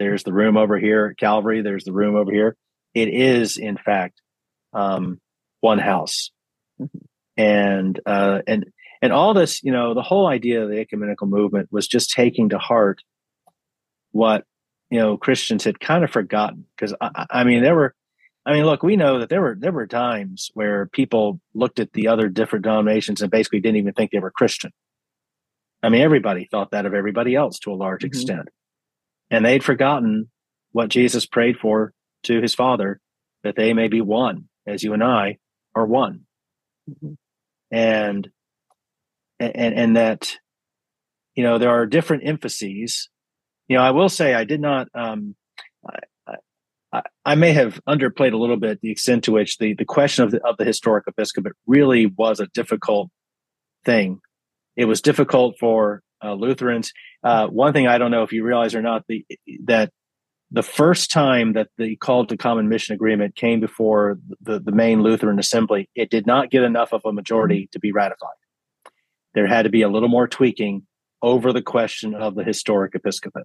there's 0.00 0.24
the 0.24 0.32
room 0.32 0.56
over 0.56 0.76
here 0.76 1.06
at 1.06 1.18
calvary 1.18 1.62
there's 1.62 1.84
the 1.84 1.92
room 1.92 2.16
over 2.16 2.32
here 2.32 2.56
it 2.94 3.08
is 3.08 3.56
in 3.56 3.76
fact 3.76 4.20
um, 4.72 5.20
one 5.60 5.78
house 5.78 6.32
mm-hmm. 6.80 6.98
and 7.36 8.00
uh, 8.06 8.40
and 8.48 8.66
and 9.00 9.12
all 9.12 9.34
this 9.34 9.62
you 9.62 9.70
know 9.70 9.94
the 9.94 10.02
whole 10.02 10.26
idea 10.26 10.64
of 10.64 10.68
the 10.68 10.80
ecumenical 10.80 11.28
movement 11.28 11.68
was 11.70 11.86
just 11.86 12.10
taking 12.10 12.48
to 12.48 12.58
heart 12.58 13.02
what 14.10 14.44
you 14.90 14.98
know 14.98 15.16
Christians 15.16 15.62
had 15.62 15.78
kind 15.78 16.02
of 16.02 16.10
forgotten 16.10 16.66
because 16.76 16.92
I, 17.00 17.26
I 17.30 17.44
mean 17.44 17.62
there 17.62 17.76
were 17.76 17.94
I 18.46 18.54
mean, 18.54 18.64
look, 18.64 18.82
we 18.82 18.96
know 18.96 19.18
that 19.18 19.28
there 19.28 19.42
were 19.42 19.56
there 19.58 19.72
were 19.72 19.86
times 19.86 20.50
where 20.54 20.86
people 20.86 21.40
looked 21.54 21.78
at 21.78 21.92
the 21.92 22.08
other 22.08 22.28
different 22.28 22.64
denominations 22.64 23.20
and 23.20 23.30
basically 23.30 23.60
didn't 23.60 23.76
even 23.76 23.92
think 23.92 24.10
they 24.10 24.18
were 24.18 24.30
Christian. 24.30 24.72
I 25.82 25.88
mean, 25.88 26.00
everybody 26.00 26.46
thought 26.50 26.70
that 26.70 26.86
of 26.86 26.94
everybody 26.94 27.34
else 27.34 27.58
to 27.60 27.72
a 27.72 27.74
large 27.74 28.00
mm-hmm. 28.00 28.08
extent, 28.08 28.48
and 29.30 29.44
they'd 29.44 29.64
forgotten 29.64 30.30
what 30.72 30.88
Jesus 30.88 31.26
prayed 31.26 31.58
for 31.58 31.92
to 32.24 32.40
his 32.40 32.54
Father, 32.54 33.00
that 33.42 33.56
they 33.56 33.72
may 33.72 33.88
be 33.88 34.00
one, 34.00 34.48
as 34.66 34.82
you 34.82 34.94
and 34.94 35.04
I 35.04 35.38
are 35.74 35.86
one, 35.86 36.22
mm-hmm. 36.88 37.12
and 37.70 38.30
and 39.38 39.74
and 39.74 39.96
that 39.96 40.38
you 41.34 41.44
know 41.44 41.58
there 41.58 41.70
are 41.70 41.86
different 41.86 42.26
emphases. 42.26 43.10
You 43.68 43.76
know, 43.76 43.82
I 43.82 43.90
will 43.90 44.08
say 44.08 44.32
I 44.32 44.44
did 44.44 44.60
not. 44.60 44.88
Um, 44.94 45.34
I, 46.92 47.02
I 47.24 47.34
may 47.34 47.52
have 47.52 47.80
underplayed 47.88 48.32
a 48.32 48.38
little 48.38 48.56
bit 48.56 48.80
the 48.80 48.90
extent 48.90 49.24
to 49.24 49.32
which 49.32 49.58
the, 49.58 49.74
the 49.74 49.84
question 49.84 50.24
of 50.24 50.30
the, 50.30 50.44
of 50.44 50.56
the 50.56 50.64
historic 50.64 51.04
episcopate 51.06 51.52
really 51.66 52.06
was 52.06 52.40
a 52.40 52.46
difficult 52.48 53.10
thing. 53.84 54.20
It 54.76 54.86
was 54.86 55.00
difficult 55.00 55.58
for 55.58 56.02
uh, 56.22 56.34
Lutherans. 56.34 56.92
Uh, 57.22 57.46
one 57.48 57.72
thing 57.72 57.86
I 57.86 57.98
don't 57.98 58.10
know 58.10 58.22
if 58.22 58.32
you 58.32 58.44
realize 58.44 58.74
or 58.74 58.82
not, 58.82 59.04
the, 59.08 59.24
that 59.64 59.90
the 60.50 60.62
first 60.62 61.10
time 61.10 61.52
that 61.52 61.68
the 61.78 61.96
call 61.96 62.26
to 62.26 62.36
common 62.36 62.68
mission 62.68 62.94
agreement 62.94 63.36
came 63.36 63.60
before 63.60 64.18
the, 64.40 64.58
the 64.58 64.72
main 64.72 65.02
Lutheran 65.02 65.38
assembly, 65.38 65.88
it 65.94 66.10
did 66.10 66.26
not 66.26 66.50
get 66.50 66.62
enough 66.62 66.92
of 66.92 67.02
a 67.04 67.12
majority 67.12 67.68
to 67.72 67.78
be 67.78 67.92
ratified. 67.92 68.30
There 69.34 69.46
had 69.46 69.62
to 69.62 69.70
be 69.70 69.82
a 69.82 69.88
little 69.88 70.08
more 70.08 70.26
tweaking 70.26 70.86
over 71.22 71.52
the 71.52 71.62
question 71.62 72.14
of 72.14 72.34
the 72.34 72.42
historic 72.42 72.94
episcopate 72.94 73.44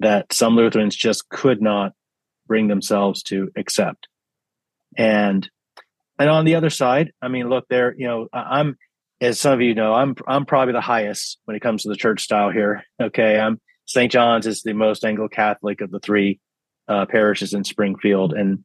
that 0.00 0.32
some 0.32 0.56
Lutherans 0.56 0.96
just 0.96 1.28
could 1.28 1.62
not 1.62 1.92
bring 2.52 2.68
themselves 2.68 3.22
to 3.22 3.50
accept. 3.56 4.08
And 4.98 5.48
and 6.18 6.28
on 6.28 6.44
the 6.44 6.56
other 6.56 6.68
side, 6.68 7.10
I 7.22 7.28
mean, 7.28 7.48
look, 7.48 7.64
there, 7.70 7.94
you 7.96 8.06
know, 8.06 8.28
I'm 8.30 8.76
as 9.22 9.40
some 9.40 9.54
of 9.54 9.62
you 9.62 9.74
know, 9.74 9.94
I'm 9.94 10.14
I'm 10.28 10.44
probably 10.44 10.74
the 10.74 10.82
highest 10.82 11.38
when 11.46 11.56
it 11.56 11.62
comes 11.62 11.82
to 11.82 11.88
the 11.88 11.96
church 11.96 12.22
style 12.22 12.50
here. 12.50 12.84
Okay, 13.00 13.40
I'm 13.40 13.58
St. 13.86 14.12
John's 14.12 14.46
is 14.46 14.62
the 14.62 14.74
most 14.74 15.02
Anglo 15.02 15.28
Catholic 15.28 15.80
of 15.80 15.90
the 15.90 15.98
three 15.98 16.40
uh, 16.88 17.06
parishes 17.06 17.54
in 17.54 17.64
Springfield, 17.64 18.34
and 18.34 18.62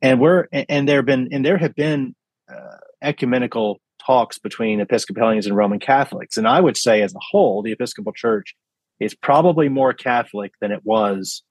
and 0.00 0.20
we're 0.20 0.46
and 0.52 0.88
there 0.88 0.98
have 0.98 1.06
been 1.06 1.28
and 1.32 1.44
there 1.44 1.58
have 1.58 1.74
been 1.74 2.14
uh, 2.48 2.76
ecumenical 3.02 3.80
talks 4.06 4.38
between 4.38 4.78
Episcopalians 4.78 5.46
and 5.46 5.56
Roman 5.56 5.80
Catholics, 5.80 6.36
and 6.36 6.46
I 6.46 6.60
would 6.60 6.76
say 6.76 7.02
as 7.02 7.12
a 7.16 7.26
whole, 7.32 7.62
the 7.62 7.72
Episcopal 7.72 8.12
Church 8.12 8.54
is 9.00 9.12
probably 9.12 9.68
more 9.68 9.92
Catholic 9.92 10.52
than 10.60 10.70
it 10.70 10.82
was 10.84 11.42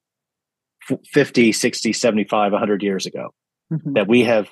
50, 1.11 1.51
60, 1.51 1.93
75, 1.93 2.51
100 2.51 2.84
years 2.84 3.05
ago. 3.05 3.34
Mm-hmm. 3.71 3.93
That 3.93 4.07
we 4.07 4.23
have 4.23 4.51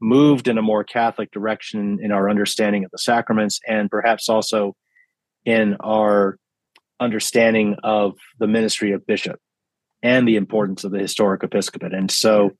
moved 0.00 0.48
in 0.48 0.58
a 0.58 0.62
more 0.62 0.84
Catholic 0.84 1.30
direction 1.30 1.98
in 2.00 2.12
our 2.12 2.30
understanding 2.30 2.84
of 2.84 2.90
the 2.90 2.98
sacraments 2.98 3.60
and 3.66 3.90
perhaps 3.90 4.28
also 4.28 4.74
in 5.44 5.76
our 5.80 6.38
understanding 7.00 7.76
of 7.82 8.14
the 8.38 8.46
ministry 8.46 8.92
of 8.92 9.06
bishop 9.06 9.40
and 10.02 10.26
the 10.26 10.36
importance 10.36 10.84
of 10.84 10.92
the 10.92 10.98
historic 10.98 11.42
episcopate. 11.42 11.92
And 11.92 12.10
so 12.10 12.52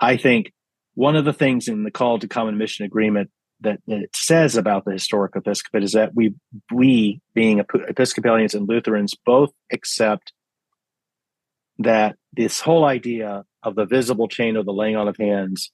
I 0.00 0.16
think 0.16 0.52
one 0.94 1.16
of 1.16 1.24
the 1.24 1.32
things 1.32 1.68
in 1.68 1.84
the 1.84 1.90
call 1.90 2.18
to 2.18 2.28
common 2.28 2.58
mission 2.58 2.84
agreement 2.84 3.30
that, 3.60 3.80
that 3.86 4.02
it 4.02 4.14
says 4.14 4.56
about 4.56 4.84
the 4.84 4.92
historic 4.92 5.34
episcopate 5.34 5.82
is 5.82 5.92
that 5.92 6.14
we 6.14 6.34
we 6.72 7.20
being 7.34 7.60
Episcopalians 7.60 8.54
and 8.54 8.68
Lutherans 8.68 9.14
both 9.26 9.50
accept 9.72 10.32
that 11.78 12.16
this 12.32 12.60
whole 12.60 12.84
idea 12.84 13.44
of 13.62 13.74
the 13.74 13.86
visible 13.86 14.28
chain 14.28 14.56
of 14.56 14.66
the 14.66 14.72
laying 14.72 14.96
on 14.96 15.08
of 15.08 15.16
hands, 15.16 15.70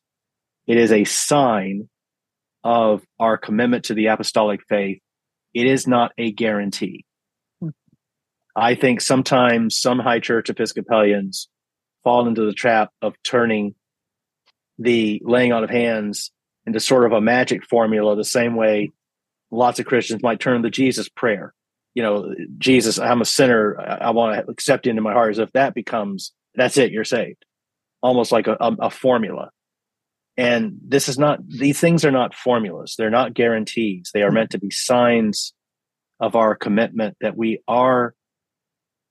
it 0.67 0.77
is 0.77 0.93
a 0.93 1.05
sign 1.05 1.89
of 2.63 3.03
our 3.19 3.37
commitment 3.37 3.85
to 3.87 3.95
the 3.95 4.07
apostolic 4.07 4.61
faith. 4.69 5.01
It 5.53 5.67
is 5.67 5.87
not 5.87 6.13
a 6.19 6.33
guarantee. 6.33 7.05
Hmm. 7.61 7.69
I 8.57 8.75
think 8.75 9.01
sometimes 9.01 9.79
some 9.79 9.99
high 9.99 10.21
church 10.21 10.51
Episcopalians 10.51 11.49
fall 12.03 12.27
into 12.27 12.45
the 12.45 12.53
trap 12.53 12.91
of 13.03 13.15
turning 13.23 13.75
the 14.79 15.23
laying 15.25 15.53
on 15.53 15.65
of 15.65 15.71
hands 15.71 16.33
into 16.67 16.81
sort 16.81 17.05
of 17.05 17.13
a 17.13 17.21
magic 17.21 17.65
formula, 17.65 18.17
the 18.17 18.25
same 18.25 18.57
way 18.57 18.93
lots 19.51 19.79
of 19.79 19.87
Christians 19.87 20.23
might 20.23 20.41
turn 20.41 20.63
the 20.63 20.71
Jesus 20.71 21.09
prayer 21.09 21.55
you 21.95 22.03
know, 22.03 22.35
Jesus, 22.59 22.99
I'm 22.99 23.21
a 23.21 23.25
sinner. 23.25 23.81
I, 23.81 24.07
I 24.07 24.11
want 24.11 24.37
to 24.37 24.51
accept 24.51 24.87
into 24.87 25.03
my 25.03 25.13
heart. 25.13 25.31
As 25.31 25.39
if 25.39 25.53
that 25.53 25.75
becomes, 25.75 26.33
that's 26.55 26.77
it, 26.77 26.93
you're 26.93 27.05
saved. 27.05 27.45
Almost 28.03 28.33
like 28.33 28.47
a, 28.49 28.57
a, 28.61 28.77
a 28.81 28.91
formula. 28.91 29.51
And 30.37 30.79
this 30.85 31.09
is 31.09 31.19
not, 31.19 31.47
these 31.49 31.79
things 31.79 32.05
are 32.05 32.11
not 32.11 32.35
formulas. 32.35 32.97
They're 32.99 33.11
not 33.11 33.35
guarantees. 33.35 34.11
They 34.13 34.23
are 34.23 34.33
meant 34.33 34.51
to 34.51 34.59
be 34.59 34.71
signs 34.71 35.55
of 36.19 36.35
our 36.35 36.57
commitment 36.57 37.17
that 37.21 37.37
we 37.37 37.61
are 37.69 38.15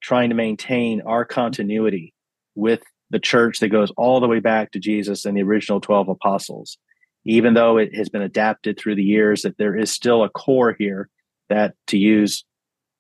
trying 0.02 0.30
to 0.30 0.36
maintain 0.36 1.02
our 1.02 1.24
continuity 1.24 2.14
with 2.56 2.82
the 3.10 3.20
church 3.20 3.60
that 3.60 3.70
goes 3.70 3.92
all 3.96 4.20
the 4.20 4.28
way 4.28 4.40
back 4.40 4.72
to 4.72 4.80
Jesus 4.80 5.24
and 5.24 5.38
the 5.38 5.44
original 5.44 5.80
12 5.80 6.10
apostles. 6.10 6.78
Even 7.26 7.54
though 7.54 7.78
it 7.78 7.96
has 7.96 8.10
been 8.10 8.22
adapted 8.22 8.78
through 8.78 8.96
the 8.96 9.04
years, 9.04 9.44
that 9.44 9.58
there 9.58 9.78
is 9.78 9.90
still 9.90 10.24
a 10.24 10.30
core 10.30 10.76
here 10.78 11.10
that, 11.48 11.74
to 11.88 11.98
use 11.98 12.44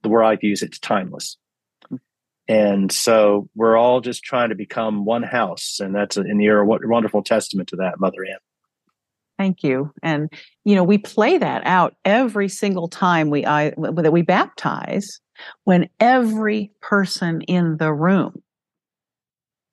the 0.03 0.09
word 0.09 0.23
I 0.23 0.37
use, 0.41 0.61
it's 0.61 0.79
timeless. 0.79 1.37
Hmm. 1.89 1.95
And 2.47 2.91
so 2.91 3.49
we're 3.55 3.77
all 3.77 4.01
just 4.01 4.23
trying 4.23 4.49
to 4.49 4.55
become 4.55 5.05
one 5.05 5.23
house. 5.23 5.79
And 5.79 5.95
that's, 5.95 6.17
a, 6.17 6.21
and 6.21 6.41
you're 6.41 6.61
a 6.61 6.65
wonderful 6.65 7.23
testament 7.23 7.69
to 7.69 7.77
that, 7.77 7.99
Mother 7.99 8.25
Anne. 8.29 8.37
Thank 9.39 9.63
you. 9.63 9.91
And, 10.03 10.31
you 10.63 10.75
know, 10.75 10.83
we 10.83 10.99
play 10.99 11.39
that 11.39 11.65
out 11.65 11.95
every 12.05 12.47
single 12.47 12.87
time 12.87 13.31
we, 13.31 13.45
I, 13.45 13.71
that 13.71 14.13
we 14.13 14.21
baptize 14.21 15.19
when 15.63 15.89
every 15.99 16.71
person 16.81 17.41
in 17.41 17.77
the 17.77 17.91
room 17.91 18.43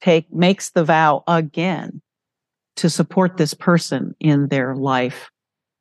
take, 0.00 0.32
makes 0.32 0.70
the 0.70 0.82
vow 0.82 1.22
again 1.28 2.00
to 2.76 2.88
support 2.88 3.36
this 3.36 3.52
person 3.52 4.14
in 4.18 4.48
their 4.48 4.74
life 4.74 5.30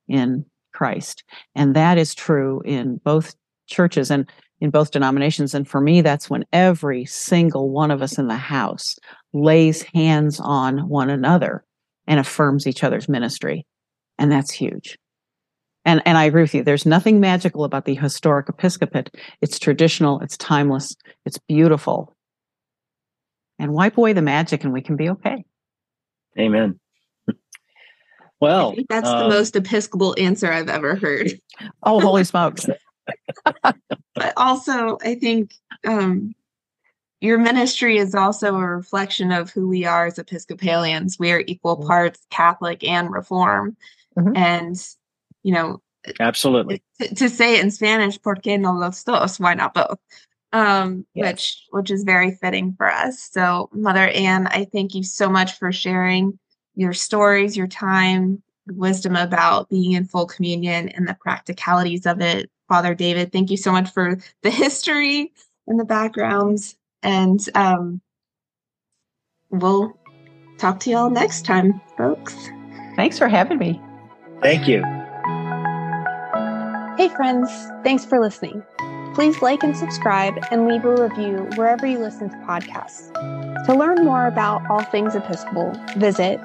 in 0.10 0.45
Christ. 0.74 1.24
And 1.56 1.76
that 1.76 1.97
is 1.97 2.14
true 2.14 2.62
in 2.66 2.97
both 2.97 3.36
churches 3.70 4.11
and 4.11 4.30
in 4.61 4.70
both 4.70 4.91
denominations. 4.91 5.53
And 5.53 5.67
for 5.67 5.82
me, 5.82 6.01
that's 6.01 6.30
when 6.30 6.45
every 6.51 7.05
single 7.05 7.70
one 7.70 7.91
of 7.91 8.01
us 8.01 8.17
in 8.17 8.28
the 8.28 8.36
house 8.36 8.97
lays 9.34 9.84
hands 9.93 10.39
on 10.39 10.89
one 10.89 11.09
another 11.09 11.63
and 12.07 12.20
affirms 12.20 12.67
each 12.67 12.84
other's 12.84 13.07
ministry. 13.07 13.65
And 14.17 14.32
that's 14.32 14.51
huge. 14.51 14.97
And, 15.86 16.01
and 16.05 16.17
I 16.17 16.26
agree 16.26 16.41
with 16.41 16.53
you. 16.53 16.63
There's 16.63 16.86
nothing 16.86 17.20
magical 17.20 17.63
about 17.63 17.86
the 17.86 17.95
historic 17.95 18.49
episcopate. 18.49 19.09
It's 19.41 19.59
traditional. 19.59 20.20
It's 20.20 20.38
timeless. 20.38 20.95
It's 21.26 21.38
beautiful. 21.47 22.15
And 23.59 23.74
wipe 23.74 23.97
away 23.97 24.13
the 24.13 24.22
magic 24.22 24.63
and 24.63 24.74
we 24.74 24.82
can 24.82 24.97
be 24.97 25.09
okay. 25.09 25.43
Amen. 26.38 26.80
Well, 28.41 28.74
that's 28.88 29.09
um, 29.09 29.24
the 29.24 29.36
most 29.36 29.57
Episcopal 29.57 30.15
answer 30.17 30.49
I've 30.49 30.70
ever 30.70 30.95
heard. 30.95 31.34
Oh, 31.84 31.99
holy 31.99 32.24
smokes 32.24 32.67
but 34.16 34.34
also, 34.38 34.98
I 35.02 35.16
think 35.16 35.54
um, 35.86 36.34
your 37.22 37.38
ministry 37.38 37.98
is 37.98 38.16
also 38.16 38.56
a 38.56 38.68
reflection 38.68 39.32
of 39.32 39.50
who 39.50 39.68
we 39.68 39.86
are 39.86 40.08
as 40.08 40.20
Episcopalians. 40.20 41.18
We 41.20 41.32
are 41.32 41.44
equal 41.46 41.78
mm-hmm. 41.78 41.88
parts 41.88 42.26
Catholic 42.30 42.84
and 42.84 43.12
Reform. 43.12 43.76
Mm-hmm. 44.18 44.36
And, 44.36 44.88
you 45.44 45.54
know, 45.54 45.82
absolutely 46.20 46.82
to, 47.00 47.14
to, 47.16 47.30
say 47.30 47.58
it 47.58 47.64
in 47.64 47.72
Spanish, 47.72 48.22
¿por 48.22 48.36
qué 48.36 48.60
no 48.60 48.74
los 48.74 49.04
dos? 49.04 49.40
Why 49.40 49.54
not 49.54 49.74
both? 49.74 50.00
Um, 50.52 51.06
yes. 51.14 51.26
which 51.26 51.68
which 51.72 51.92
is 51.92 52.04
very 52.04 52.32
fitting 52.32 52.74
for 52.76 52.90
us. 52.90 53.30
So, 53.32 53.70
Mother 53.74 54.08
Anne, 54.08 54.48
I 54.48 54.66
thank 54.66 54.96
you 54.96 55.04
so 55.04 55.30
much 55.30 55.54
for 55.60 55.72
sharing 55.72 56.40
your 56.76 56.94
stories, 56.94 57.56
your 57.56 57.68
time, 57.68 58.42
wisdom 58.68 59.16
about 59.16 59.70
being 59.70 59.92
in 59.92 60.06
full 60.06 60.26
communion 60.26 60.90
and 60.90 61.08
the 61.08 61.18
practicalities 61.20 62.06
of 62.06 62.22
it 62.22 62.50
Father 62.70 62.95
David. 62.95 63.34
Thank 63.34 63.51
you 63.51 63.57
so 63.57 63.72
much 63.72 63.91
for 63.91 64.17
the 64.43 64.49
history 64.49 65.34
and 65.67 65.80
the 65.80 65.86
backgrounds. 65.86 66.76
And 67.03 67.39
um, 67.55 68.01
we'll 69.49 69.97
talk 70.57 70.80
to 70.82 70.91
y'all 70.91 71.09
next 71.09 71.45
time, 71.45 71.82
folks. 71.97 72.36
Thanks 72.95 73.17
for 73.17 73.28
having 73.28 73.57
me. 73.57 73.82
Thank 74.41 74.67
you. 74.67 74.84
Hey, 76.97 77.09
friends. 77.15 77.49
Thanks 77.84 78.05
for 78.05 78.20
listening. 78.20 78.63
Please 79.15 79.41
like 79.41 79.63
and 79.63 79.76
subscribe 79.76 80.36
and 80.51 80.67
leave 80.67 80.86
a 80.86 80.95
review 80.95 81.49
wherever 81.55 81.88
you 81.88 81.97
listen 81.97 82.30
to 82.30 82.36
podcasts. 82.38 83.11
To 83.65 83.74
learn 83.74 84.05
more 84.05 84.28
about 84.28 84.61
all 84.70 84.84
things 84.84 85.15
Episcopal, 85.15 85.74
visit 85.97 86.39